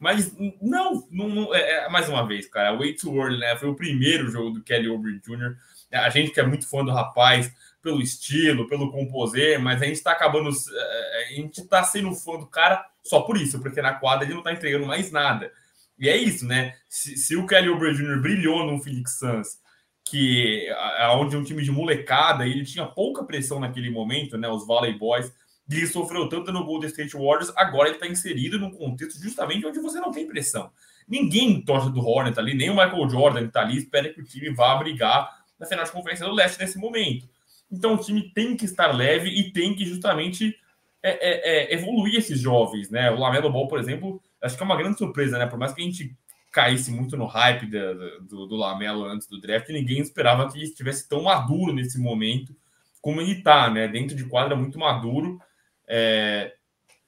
Mas 0.00 0.36
não, 0.60 1.06
não, 1.12 1.28
não 1.28 1.54
é, 1.54 1.84
é, 1.84 1.88
mais 1.88 2.08
uma 2.08 2.26
vez, 2.26 2.48
cara, 2.48 2.76
way 2.76 2.92
too 2.94 3.16
early, 3.16 3.38
né? 3.38 3.56
Foi 3.56 3.68
o 3.68 3.76
primeiro 3.76 4.28
jogo 4.28 4.50
do 4.50 4.62
Kelly 4.62 4.88
Oubre 4.88 5.20
Jr. 5.20 5.56
A 5.92 6.10
gente 6.10 6.32
que 6.32 6.40
é 6.40 6.46
muito 6.46 6.68
fã 6.68 6.84
do 6.84 6.90
rapaz 6.90 7.52
pelo 7.80 8.02
estilo, 8.02 8.66
pelo 8.66 8.90
composer, 8.90 9.60
mas 9.60 9.80
a 9.80 9.84
gente 9.84 9.96
está 9.96 10.10
acabando, 10.10 10.50
é, 10.50 11.24
a 11.24 11.34
gente 11.34 11.60
está 11.60 11.84
sendo 11.84 12.12
fã 12.14 12.36
do 12.36 12.46
cara 12.46 12.84
só 13.04 13.20
por 13.20 13.36
isso, 13.36 13.60
porque 13.60 13.80
na 13.80 13.94
quadra 13.94 14.24
ele 14.24 14.32
não 14.32 14.40
está 14.40 14.52
entregando 14.52 14.86
mais 14.86 15.12
nada. 15.12 15.52
E 15.96 16.08
é 16.08 16.16
isso, 16.16 16.46
né? 16.46 16.74
Se, 16.88 17.16
se 17.16 17.36
o 17.36 17.46
Kelly 17.46 17.68
Oubre 17.68 17.94
Jr. 17.94 18.20
brilhou 18.20 18.66
no 18.66 18.82
Phoenix 18.82 19.20
Suns 19.20 19.61
que 20.04 20.68
aonde 20.98 21.36
um 21.36 21.44
time 21.44 21.62
de 21.62 21.70
molecada, 21.70 22.46
ele 22.46 22.64
tinha 22.64 22.86
pouca 22.86 23.24
pressão 23.24 23.60
naquele 23.60 23.90
momento, 23.90 24.36
né? 24.36 24.48
Os 24.48 24.66
Valley 24.66 24.98
Boys, 24.98 25.32
e 25.68 25.76
ele 25.76 25.86
sofreu 25.86 26.28
tanto 26.28 26.52
no 26.52 26.64
Golden 26.64 26.88
State 26.88 27.14
Warriors, 27.14 27.52
agora 27.56 27.88
ele 27.88 27.96
está 27.96 28.06
inserido 28.06 28.58
num 28.58 28.70
contexto 28.70 29.20
justamente 29.22 29.66
onde 29.66 29.80
você 29.80 30.00
não 30.00 30.10
tem 30.10 30.26
pressão. 30.26 30.70
Ninguém 31.08 31.62
torce 31.62 31.90
do 31.90 32.00
Hornet 32.00 32.38
ali, 32.38 32.54
nem 32.54 32.70
o 32.70 32.74
Michael 32.74 33.08
Jordan 33.08 33.46
está 33.46 33.60
ali, 33.62 33.78
espera 33.78 34.12
que 34.12 34.20
o 34.20 34.24
time 34.24 34.50
vá 34.50 34.76
brigar 34.76 35.44
na 35.58 35.66
final 35.66 35.84
de 35.84 35.92
conferência 35.92 36.26
do 36.26 36.32
leste 36.32 36.58
nesse 36.58 36.78
momento. 36.78 37.28
Então 37.70 37.94
o 37.94 37.98
time 37.98 38.30
tem 38.34 38.56
que 38.56 38.64
estar 38.64 38.92
leve 38.92 39.28
e 39.30 39.52
tem 39.52 39.74
que 39.74 39.84
justamente 39.84 40.56
é, 41.02 41.10
é, 41.10 41.72
é, 41.72 41.74
evoluir 41.74 42.16
esses 42.16 42.38
jovens, 42.38 42.90
né? 42.90 43.10
O 43.10 43.18
Lamelo 43.18 43.50
Ball, 43.50 43.66
por 43.66 43.80
exemplo, 43.80 44.22
acho 44.40 44.56
que 44.56 44.62
é 44.62 44.66
uma 44.66 44.76
grande 44.76 44.98
surpresa, 44.98 45.38
né? 45.38 45.46
Por 45.46 45.58
mais 45.58 45.72
que 45.72 45.80
a 45.80 45.84
gente 45.84 46.16
caísse 46.52 46.90
muito 46.90 47.16
no 47.16 47.24
hype 47.24 47.66
do, 47.66 48.46
do, 48.46 48.56
Lamelo 48.56 49.04
antes 49.06 49.26
do 49.26 49.40
draft, 49.40 49.70
ninguém 49.70 50.00
esperava 50.00 50.48
que 50.48 50.58
ele 50.58 50.66
estivesse 50.66 51.08
tão 51.08 51.22
maduro 51.22 51.72
nesse 51.72 51.98
momento 51.98 52.54
como 53.00 53.20
ele 53.20 53.32
está, 53.32 53.68
né? 53.68 53.88
Dentro 53.88 54.14
de 54.14 54.24
quadra 54.24 54.54
muito 54.54 54.78
maduro. 54.78 55.40
É... 55.88 56.54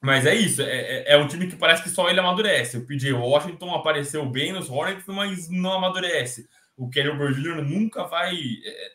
Mas 0.01 0.26
é 0.26 0.34
isso, 0.34 0.61
é, 0.61 0.66
é, 0.66 1.12
é, 1.14 1.16
um 1.16 1.26
time 1.26 1.47
que 1.47 1.57
parece 1.57 1.82
que 1.82 1.88
só 1.88 2.11
ele 2.11 2.20
amadurece. 2.20 2.76
O 2.76 2.84
PJ 2.84 3.12
Washington 3.14 3.74
apareceu 3.74 4.26
bem 4.26 4.53
nos 4.53 4.68
Hornets, 4.68 5.07
mas 5.07 5.49
não 5.49 5.72
amadurece. 5.72 6.47
O 6.76 6.90
Kelly 6.90 7.11
Jr. 7.34 7.62
nunca 7.62 8.05
vai. 8.05 8.34
É, 8.34 8.92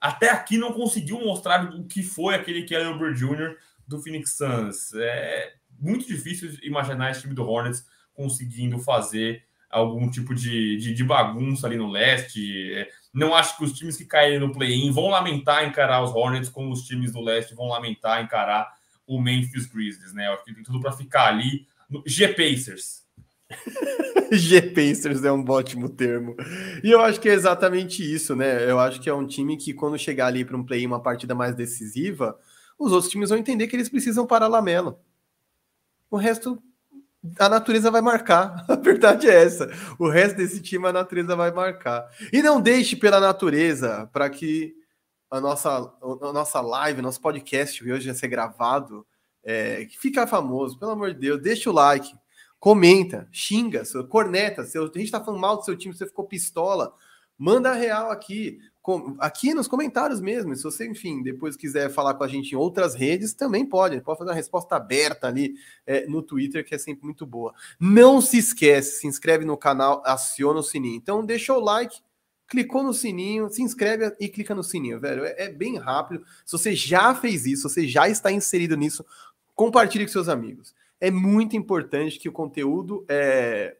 até 0.00 0.30
aqui 0.30 0.58
não 0.58 0.72
conseguiu 0.72 1.20
mostrar 1.20 1.64
o 1.72 1.84
que 1.84 2.02
foi 2.02 2.34
aquele 2.34 2.64
Kelly 2.64 2.86
Oubre 2.86 3.14
Jr. 3.14 3.56
do 3.86 4.00
Phoenix 4.00 4.36
Suns. 4.36 4.92
É 4.94 5.54
muito 5.78 6.06
difícil 6.06 6.50
imaginar 6.62 7.10
esse 7.10 7.20
time 7.20 7.34
do 7.34 7.48
Hornets 7.48 7.86
conseguindo 8.12 8.78
fazer 8.78 9.44
algum 9.74 10.08
tipo 10.08 10.34
de, 10.34 10.76
de, 10.76 10.94
de 10.94 11.04
bagunça 11.04 11.66
ali 11.66 11.76
no 11.76 11.90
leste. 11.90 12.72
É, 12.74 12.88
não 13.12 13.34
acho 13.34 13.56
que 13.56 13.64
os 13.64 13.72
times 13.72 13.96
que 13.96 14.04
caírem 14.04 14.38
no 14.38 14.52
play-in 14.52 14.90
vão 14.92 15.08
lamentar 15.08 15.66
encarar 15.66 16.02
os 16.02 16.14
Hornets, 16.14 16.48
como 16.48 16.72
os 16.72 16.82
times 16.82 17.12
do 17.12 17.20
leste 17.20 17.54
vão 17.54 17.68
lamentar 17.68 18.22
encarar 18.22 18.72
o 19.06 19.20
Memphis 19.20 19.66
Grizzlies, 19.66 20.14
né? 20.14 20.28
Eu 20.28 20.34
acho 20.34 20.44
que 20.44 20.54
tem 20.54 20.62
tudo 20.62 20.80
para 20.80 20.92
ficar 20.92 21.26
ali. 21.26 21.66
No 21.90 22.02
G 22.06 22.28
Pacers. 22.28 23.02
G 24.32 24.62
Pacers 24.62 25.22
é 25.24 25.32
um 25.32 25.44
ótimo 25.48 25.88
termo. 25.88 26.36
E 26.82 26.90
eu 26.90 27.00
acho 27.00 27.20
que 27.20 27.28
é 27.28 27.32
exatamente 27.32 28.02
isso, 28.02 28.34
né? 28.34 28.68
Eu 28.68 28.78
acho 28.78 29.00
que 29.00 29.10
é 29.10 29.14
um 29.14 29.26
time 29.26 29.56
que, 29.56 29.74
quando 29.74 29.98
chegar 29.98 30.26
ali 30.26 30.44
para 30.44 30.56
um 30.56 30.64
play, 30.64 30.86
uma 30.86 31.00
partida 31.00 31.34
mais 31.34 31.54
decisiva, 31.54 32.38
os 32.78 32.92
outros 32.92 33.10
times 33.10 33.28
vão 33.28 33.38
entender 33.38 33.66
que 33.66 33.76
eles 33.76 33.88
precisam 33.88 34.26
parar 34.26 34.48
Lamelo. 34.48 34.98
O 36.10 36.16
resto, 36.16 36.62
a 37.38 37.48
natureza 37.48 37.90
vai 37.90 38.00
marcar. 38.00 38.64
A 38.68 38.74
verdade 38.74 39.28
é 39.28 39.44
essa. 39.44 39.70
O 39.98 40.08
resto 40.08 40.36
desse 40.36 40.60
time, 40.60 40.86
a 40.86 40.92
natureza 40.92 41.34
vai 41.34 41.50
marcar. 41.50 42.06
E 42.32 42.42
não 42.42 42.60
deixe 42.60 42.96
pela 42.96 43.20
natureza 43.20 44.08
para 44.12 44.28
que 44.28 44.74
a 45.30 45.40
nossa, 45.40 45.70
a 45.70 46.32
nossa 46.32 46.60
live, 46.60 47.02
nosso 47.02 47.20
podcast 47.20 47.82
hoje 47.82 48.06
vai 48.06 48.14
ser 48.14 48.28
gravado, 48.28 49.06
é, 49.42 49.84
que 49.86 49.98
fica 49.98 50.26
famoso, 50.26 50.78
pelo 50.78 50.92
amor 50.92 51.12
de 51.12 51.18
Deus, 51.18 51.42
deixa 51.42 51.68
o 51.68 51.72
like, 51.72 52.14
comenta, 52.60 53.28
xinga, 53.32 53.82
corneta, 54.08 54.64
se 54.64 54.78
a 54.78 54.82
gente 54.82 55.10
tá 55.10 55.22
falando 55.22 55.40
mal 55.40 55.56
do 55.56 55.64
seu 55.64 55.76
time, 55.76 55.94
você 55.94 56.06
ficou 56.06 56.24
pistola, 56.24 56.94
manda 57.38 57.72
real 57.72 58.10
aqui, 58.10 58.58
aqui 59.18 59.54
nos 59.54 59.66
comentários 59.66 60.20
mesmo, 60.20 60.54
se 60.54 60.62
você, 60.62 60.86
enfim, 60.86 61.22
depois 61.22 61.56
quiser 61.56 61.90
falar 61.90 62.14
com 62.14 62.24
a 62.24 62.28
gente 62.28 62.52
em 62.52 62.56
outras 62.56 62.94
redes, 62.94 63.34
também 63.34 63.64
pode, 63.64 64.00
pode 64.00 64.18
fazer 64.18 64.30
uma 64.30 64.36
resposta 64.36 64.76
aberta 64.76 65.26
ali 65.26 65.54
é, 65.86 66.06
no 66.06 66.22
Twitter, 66.22 66.64
que 66.64 66.74
é 66.74 66.78
sempre 66.78 67.04
muito 67.04 67.26
boa. 67.26 67.54
Não 67.80 68.20
se 68.20 68.38
esquece, 68.38 69.00
se 69.00 69.06
inscreve 69.06 69.44
no 69.44 69.56
canal, 69.56 70.02
aciona 70.04 70.60
o 70.60 70.62
sininho. 70.62 70.96
Então 70.96 71.24
deixa 71.24 71.52
o 71.54 71.60
like, 71.60 72.00
clicou 72.46 72.82
no 72.82 72.92
sininho, 72.92 73.48
se 73.48 73.62
inscreve 73.62 74.14
e 74.20 74.28
clica 74.28 74.54
no 74.54 74.62
sininho, 74.62 75.00
velho. 75.00 75.24
É, 75.24 75.44
é, 75.44 75.48
bem 75.50 75.76
rápido. 75.78 76.24
Se 76.44 76.52
você 76.52 76.74
já 76.74 77.14
fez 77.14 77.46
isso, 77.46 77.68
você 77.68 77.88
já 77.88 78.08
está 78.08 78.30
inserido 78.30 78.76
nisso, 78.76 79.04
compartilhe 79.54 80.04
com 80.04 80.12
seus 80.12 80.28
amigos. 80.28 80.74
É 81.00 81.10
muito 81.10 81.56
importante 81.56 82.18
que 82.18 82.28
o 82.28 82.32
conteúdo 82.32 83.04
é, 83.08 83.76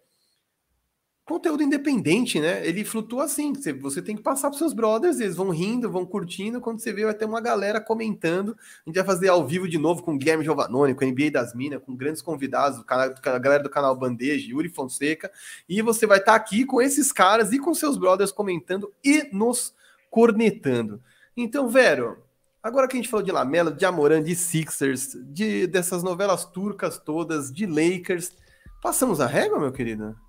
conteúdo 1.45 1.63
independente, 1.63 2.41
né? 2.41 2.67
Ele 2.67 2.85
flutua 2.85 3.25
assim. 3.25 3.53
Você 3.81 4.01
tem 4.01 4.17
que 4.17 4.23
passar 4.23 4.49
para 4.49 4.59
seus 4.59 4.73
brothers, 4.73 5.21
eles 5.21 5.37
vão 5.37 5.51
rindo, 5.51 5.91
vão 5.91 6.07
curtindo. 6.07 6.59
Quando 6.59 6.81
você 6.81 6.91
vê, 6.91 7.05
vai 7.05 7.13
ter 7.13 7.27
uma 7.27 7.41
galera 7.41 7.83
comentando. 7.83 8.57
A 8.87 8.89
gente 8.89 8.97
vai 8.97 9.05
fazer 9.05 9.29
ao 9.29 9.47
vivo 9.47 9.69
de 9.69 9.77
novo 9.77 10.03
com 10.03 10.15
o 10.15 10.19
Guilherme 10.19 10.43
Giovannone, 10.43 10.95
com 10.95 11.05
a 11.05 11.07
NBA 11.07 11.31
das 11.31 11.55
Minas, 11.55 11.83
com 11.85 11.95
grandes 11.95 12.23
convidados, 12.23 12.83
a 12.89 13.39
galera 13.39 13.63
do 13.63 13.69
canal 13.69 13.95
Bandeja, 13.95 14.51
Yuri 14.51 14.71
Fonseca. 14.71 15.31
E 15.69 15.83
você 15.83 16.07
vai 16.07 16.19
estar 16.19 16.33
tá 16.33 16.37
aqui 16.37 16.65
com 16.65 16.81
esses 16.81 17.13
caras 17.13 17.53
e 17.53 17.59
com 17.59 17.75
seus 17.75 17.99
brothers 17.99 18.33
comentando 18.33 18.91
e 19.05 19.29
nos 19.31 19.75
cornetando. 20.11 21.03
Então, 21.37 21.69
Vero, 21.69 22.23
agora 22.63 22.89
que 22.89 22.97
a 22.97 22.99
gente 22.99 23.11
falou 23.11 23.25
de 23.25 23.33
Lamela, 23.33 23.71
de 23.71 23.85
Amoran, 23.85 24.23
de 24.23 24.35
Sixers, 24.35 25.15
de 25.27 25.67
dessas 25.67 26.03
novelas 26.03 26.47
turcas 26.47 26.99
todas, 26.99 27.53
de 27.53 27.67
Lakers, 27.67 28.33
passamos 28.81 29.21
a 29.21 29.27
régua, 29.27 29.61
meu 29.61 29.73
querido? 29.73 30.24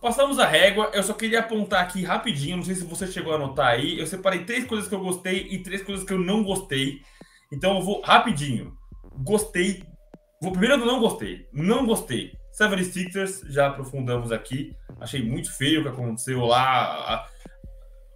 Passamos 0.00 0.38
a 0.38 0.46
régua, 0.46 0.90
eu 0.94 1.02
só 1.02 1.12
queria 1.12 1.40
apontar 1.40 1.82
aqui 1.82 2.04
rapidinho, 2.04 2.58
não 2.58 2.64
sei 2.64 2.76
se 2.76 2.84
você 2.84 3.06
chegou 3.06 3.32
a 3.32 3.36
anotar 3.36 3.66
aí, 3.68 3.98
eu 3.98 4.06
separei 4.06 4.44
três 4.44 4.64
coisas 4.64 4.88
que 4.88 4.94
eu 4.94 5.00
gostei 5.00 5.48
e 5.50 5.58
três 5.58 5.82
coisas 5.82 6.04
que 6.04 6.12
eu 6.12 6.18
não 6.18 6.44
gostei. 6.44 7.02
Então 7.52 7.76
eu 7.76 7.82
vou 7.82 8.00
rapidinho. 8.02 8.76
Gostei. 9.24 9.82
Vou 10.40 10.52
primeiro 10.52 10.82
eu 10.82 10.86
não 10.86 11.00
gostei. 11.00 11.48
Não 11.52 11.84
gostei. 11.84 12.32
Seven 12.52 12.82
Sixers, 12.84 13.40
já 13.48 13.68
aprofundamos 13.68 14.30
aqui. 14.30 14.74
Achei 15.00 15.22
muito 15.22 15.52
feio 15.56 15.80
o 15.80 15.82
que 15.84 15.88
aconteceu 15.88 16.44
lá. 16.44 17.26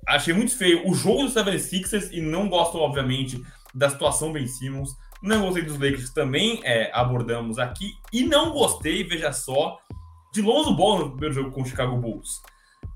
Achei 0.07 0.35
muito 0.35 0.57
feio 0.57 0.89
o 0.89 0.95
jogo 0.95 1.24
do 1.24 1.30
Seven 1.30 1.59
Sixers 1.59 2.11
e 2.12 2.20
não 2.20 2.49
gosto, 2.49 2.78
obviamente, 2.78 3.41
da 3.74 3.89
situação 3.89 4.33
Ben 4.33 4.47
Simmons. 4.47 4.91
Não 5.22 5.43
gostei 5.43 5.62
dos 5.62 5.78
Lakers, 5.78 6.12
também 6.12 6.61
é, 6.64 6.91
abordamos 6.93 7.59
aqui. 7.59 7.93
E 8.12 8.24
não 8.24 8.51
gostei, 8.51 9.05
veja 9.05 9.33
só, 9.33 9.78
de 10.33 10.41
Lonzo 10.41 10.74
Ball 10.74 10.99
no 10.99 11.11
primeiro 11.11 11.35
jogo 11.35 11.51
com 11.51 11.62
o 11.62 11.66
Chicago 11.66 11.97
Bulls. 11.97 12.41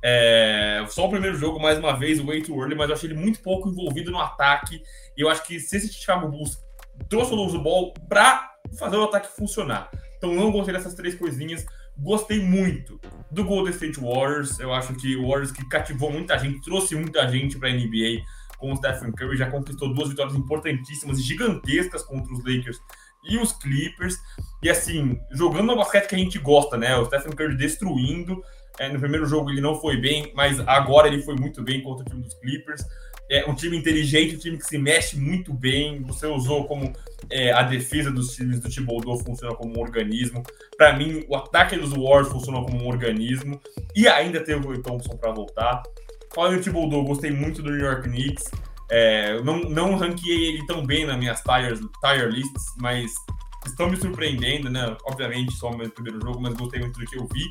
É, 0.03 0.85
só 0.89 1.07
o 1.07 1.11
primeiro 1.11 1.37
jogo, 1.37 1.61
mais 1.61 1.79
uma 1.79 1.97
vez, 1.97 2.19
o 2.19 2.27
way 2.27 2.43
too 2.43 2.59
early, 2.61 2.75
mas 2.75 2.89
eu 2.89 2.95
achei 2.95 3.11
ele 3.11 3.19
muito 3.19 3.41
pouco 3.41 3.69
envolvido 3.69 4.11
no 4.11 4.19
ataque. 4.19 4.83
E 5.17 5.21
eu 5.21 5.29
acho 5.29 5.47
que 5.47 5.61
se 5.61 5.77
esse 5.77 5.93
Chicago 5.93 6.29
Bulls 6.29 6.59
trouxe 7.09 7.33
o 7.33 7.37
Lonzo 7.37 7.61
Ball 7.61 7.93
para 8.09 8.53
fazer 8.79 8.97
o 8.97 9.05
ataque 9.05 9.29
funcionar. 9.37 9.91
Então 10.17 10.35
não 10.35 10.51
gostei 10.51 10.75
dessas 10.75 10.95
três 10.95 11.15
coisinhas. 11.15 11.65
Gostei 11.99 12.41
muito 12.41 13.01
do 13.31 13.45
Golden 13.45 13.73
State 13.73 14.01
Warriors. 14.01 14.59
Eu 14.59 14.73
acho 14.73 14.95
que 14.95 15.17
o 15.17 15.29
Warriors 15.29 15.53
que 15.53 15.67
cativou 15.69 16.11
muita 16.11 16.39
gente, 16.39 16.61
trouxe 16.63 16.95
muita 16.95 17.29
gente 17.29 17.59
para 17.59 17.69
a 17.69 17.73
NBA 17.73 18.23
com 18.59 18.73
o 18.73 18.77
Stephen 18.77 19.13
Curry, 19.13 19.37
já 19.37 19.51
conquistou 19.51 19.93
duas 19.93 20.09
vitórias 20.09 20.35
importantíssimas 20.35 21.19
e 21.19 21.23
gigantescas 21.23 22.03
contra 22.03 22.33
os 22.33 22.39
Lakers 22.39 22.81
e 23.29 23.39
os 23.39 23.53
Clippers. 23.53 24.17
E 24.63 24.71
assim, 24.71 25.21
jogando 25.33 25.67
no 25.67 25.77
basquete 25.77 26.09
que 26.09 26.15
a 26.15 26.19
gente 26.19 26.39
gosta, 26.39 26.77
né? 26.77 26.97
O 26.97 27.05
Stephen 27.07 27.33
Curry 27.33 27.57
destruindo. 27.57 28.43
É, 28.79 28.89
no 28.91 29.01
primeiro 29.01 29.27
jogo 29.27 29.51
ele 29.51 29.61
não 29.61 29.81
foi 29.81 29.97
bem, 29.97 30.33
mas 30.35 30.61
agora 30.61 31.09
ele 31.09 31.23
foi 31.23 31.35
muito 31.35 31.63
bem 31.63 31.83
contra 31.83 32.05
o 32.05 32.09
time 32.09 32.23
dos 32.23 32.35
Clippers. 32.35 32.85
É 33.29 33.49
um 33.51 33.55
time 33.55 33.77
inteligente, 33.77 34.37
um 34.37 34.39
time 34.39 34.57
que 34.57 34.67
se 34.67 34.79
mexe 34.79 35.19
muito 35.19 35.53
bem. 35.53 36.01
Você 36.03 36.27
usou 36.27 36.65
como 36.67 36.93
é, 37.29 37.53
a 37.53 37.63
defesa 37.63 38.11
dos 38.11 38.35
times 38.35 38.61
do 38.61 38.69
Thibodeau 38.69 39.19
funciona 39.19 39.55
como 39.55 39.77
um 39.77 39.81
organismo. 39.81 40.45
Para 40.77 40.97
mim, 40.97 41.25
o 41.29 41.35
ataque 41.35 41.77
dos 41.77 41.91
Warriors 41.91 42.29
funciona 42.29 42.63
como 42.63 42.85
um 42.85 42.87
organismo. 42.87 43.61
E 43.97 44.07
ainda 44.07 44.41
tem 44.45 44.55
o 44.55 44.83
Thompson 44.83 45.17
para 45.17 45.33
voltar. 45.33 45.83
Falando 46.33 46.59
do 46.59 46.63
Thibodeau, 46.63 47.03
gostei 47.05 47.31
muito 47.31 47.63
do 47.63 47.71
New 47.71 47.85
York 47.85 48.09
Knicks. 48.09 48.45
É, 48.91 49.41
não, 49.43 49.59
não 49.61 49.97
ranqueei 49.97 50.47
ele 50.49 50.67
tão 50.67 50.85
bem 50.85 51.05
nas 51.07 51.19
minhas 51.19 51.41
tire, 51.41 51.77
tire 52.01 52.31
lists, 52.31 52.75
mas 52.79 53.13
estão 53.67 53.91
me 53.91 53.97
surpreendendo, 53.97 54.71
né? 54.71 54.97
Obviamente, 55.05 55.53
só 55.55 55.71
o 55.71 55.77
meu 55.77 55.91
primeiro 55.91 56.21
jogo, 56.21 56.41
mas 56.41 56.55
gostei 56.55 56.81
muito 56.81 56.99
do 56.99 57.07
que 57.07 57.19
eu 57.19 57.27
vi. 57.33 57.45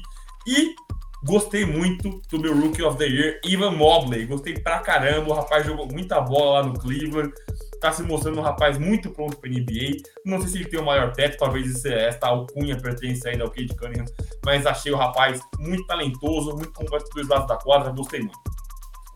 E 0.48 0.76
gostei 1.24 1.66
muito 1.66 2.22
do 2.30 2.40
meu 2.40 2.56
Rookie 2.56 2.84
of 2.84 2.98
the 2.98 3.06
Year, 3.06 3.40
Ivan 3.44 3.72
Mobley. 3.72 4.26
Gostei 4.26 4.54
pra 4.54 4.80
caramba, 4.80 5.30
o 5.30 5.34
rapaz 5.34 5.66
jogou 5.66 5.88
muita 5.88 6.22
bola 6.22 6.62
lá 6.62 6.68
no 6.68 6.80
Cleveland. 6.80 7.34
Tá 7.82 7.92
se 7.92 8.04
mostrando 8.04 8.40
um 8.40 8.44
rapaz 8.44 8.78
muito 8.78 9.10
pronto 9.10 9.38
para 9.38 9.50
NBA. 9.50 9.98
Não 10.26 10.40
sei 10.40 10.50
se 10.50 10.58
ele 10.58 10.70
tem 10.70 10.80
o 10.80 10.86
maior 10.86 11.12
teto, 11.12 11.38
talvez 11.38 11.84
essa 11.84 12.28
alcunha 12.28 12.78
pertence 12.78 13.28
ainda 13.28 13.44
ao 13.44 13.50
Cade 13.50 13.76
Cunningham, 13.76 14.06
mas 14.46 14.66
achei 14.66 14.92
o 14.92 14.96
rapaz 14.96 15.42
muito 15.60 15.86
talentoso, 15.86 16.56
muito 16.56 16.72
completo 16.72 17.10
dos 17.14 17.28
lados 17.28 17.48
da 17.48 17.58
quadra, 17.58 17.92
gostei 17.92 18.22
muito. 18.22 18.56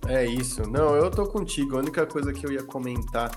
É 0.08 0.26
isso. 0.26 0.64
Não, 0.70 0.96
eu 0.96 1.10
tô 1.12 1.26
contigo. 1.28 1.76
A 1.76 1.80
única 1.80 2.06
coisa 2.06 2.34
que 2.34 2.46
eu 2.46 2.52
ia 2.52 2.64
comentar 2.64 3.32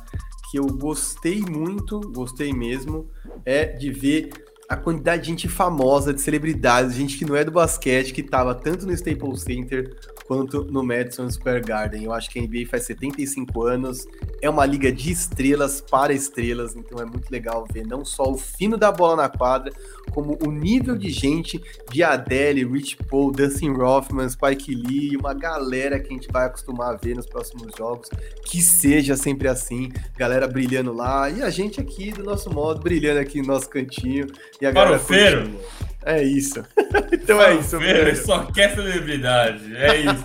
que 0.50 0.58
eu 0.58 0.66
gostei 0.66 1.40
muito, 1.40 1.98
gostei 2.12 2.52
mesmo, 2.52 3.08
é 3.42 3.64
de 3.64 3.90
ver 3.90 4.30
a 4.73 4.77
quantidade 4.79 5.20
de 5.20 5.29
gente 5.29 5.49
famosa, 5.51 6.14
de 6.14 6.23
celebridades, 6.23 6.95
gente 6.95 7.18
que 7.18 7.27
não 7.27 7.37
é 7.37 7.45
do 7.45 7.51
basquete, 7.51 8.14
que 8.14 8.23
tava 8.23 8.55
tanto 8.55 8.87
no 8.87 8.93
Staples 8.95 9.43
Center 9.43 9.95
quanto 10.27 10.64
no 10.64 10.83
Madison 10.83 11.29
Square 11.29 11.61
Garden. 11.61 12.05
Eu 12.05 12.12
acho 12.12 12.31
que 12.31 12.39
a 12.39 12.43
NBA 12.43 12.66
faz 12.70 12.85
75 12.85 13.66
anos, 13.66 14.07
é 14.41 14.49
uma 14.49 14.64
liga 14.64 14.91
de 14.91 15.11
estrelas 15.11 15.83
para 15.83 16.14
estrelas, 16.14 16.75
então 16.75 16.99
é 16.99 17.05
muito 17.05 17.31
legal 17.31 17.66
ver 17.70 17.87
não 17.87 18.03
só 18.03 18.23
o 18.25 18.39
fino 18.39 18.79
da 18.79 18.91
bola 18.91 19.14
na 19.14 19.29
quadra, 19.29 19.70
como 20.11 20.39
o 20.43 20.51
nível 20.51 20.97
de 20.97 21.11
gente 21.11 21.62
de 21.91 22.03
Adele, 22.03 22.64
Rich 22.64 22.97
Paul, 23.11 23.31
Dustin 23.31 23.73
Rothman, 23.73 24.29
Spike 24.31 24.75
Lee, 24.75 25.18
uma 25.18 25.35
galera 25.35 26.01
que 26.01 26.09
a 26.09 26.12
gente 26.12 26.33
vai 26.33 26.47
acostumar 26.47 26.95
a 26.95 26.97
ver 26.97 27.14
nos 27.14 27.27
próximos 27.27 27.70
jogos, 27.77 28.09
que 28.47 28.62
seja 28.62 29.16
sempre 29.16 29.49
assim, 29.49 29.91
galera 30.16 30.49
brilhando 30.49 30.95
lá, 30.95 31.29
e 31.29 31.43
a 31.43 31.51
gente 31.51 31.79
aqui 31.79 32.11
do 32.11 32.25
nosso 32.25 32.51
modo, 32.51 32.81
brilhando 32.81 33.20
aqui 33.20 33.43
no 33.43 33.49
nosso 33.49 33.68
cantinho. 33.68 34.27
E 34.62 34.66
a 34.66 34.70
galera 34.70 34.96
Farofeiro! 34.96 35.58
É 36.04 36.22
isso. 36.22 36.64
então 37.10 37.42
é 37.42 37.56
isso. 37.56 37.76
Velho, 37.80 38.16
só 38.24 38.44
quer 38.46 38.72
celebridade. 38.72 39.76
É 39.76 39.96
isso. 39.96 40.22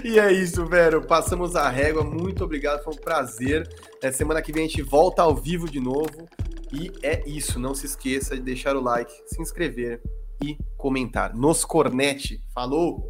e 0.02 0.18
é 0.18 0.32
isso, 0.32 0.64
velho. 0.64 1.02
Passamos 1.02 1.54
a 1.54 1.68
régua. 1.68 2.02
Muito 2.02 2.42
obrigado. 2.42 2.82
Foi 2.82 2.94
um 2.94 2.96
prazer. 2.96 3.68
É, 4.02 4.10
semana 4.10 4.40
que 4.40 4.52
vem 4.52 4.64
a 4.64 4.68
gente 4.68 4.80
volta 4.80 5.20
ao 5.20 5.34
vivo 5.34 5.68
de 5.68 5.80
novo. 5.80 6.26
E 6.72 6.90
é 7.02 7.22
isso. 7.28 7.60
Não 7.60 7.74
se 7.74 7.84
esqueça 7.84 8.34
de 8.34 8.40
deixar 8.40 8.74
o 8.74 8.80
like, 8.80 9.12
se 9.26 9.42
inscrever 9.42 10.00
e 10.42 10.56
comentar. 10.78 11.34
Nos 11.34 11.62
cornete. 11.62 12.40
Falou! 12.54 13.06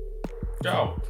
Tchau. 0.61 1.01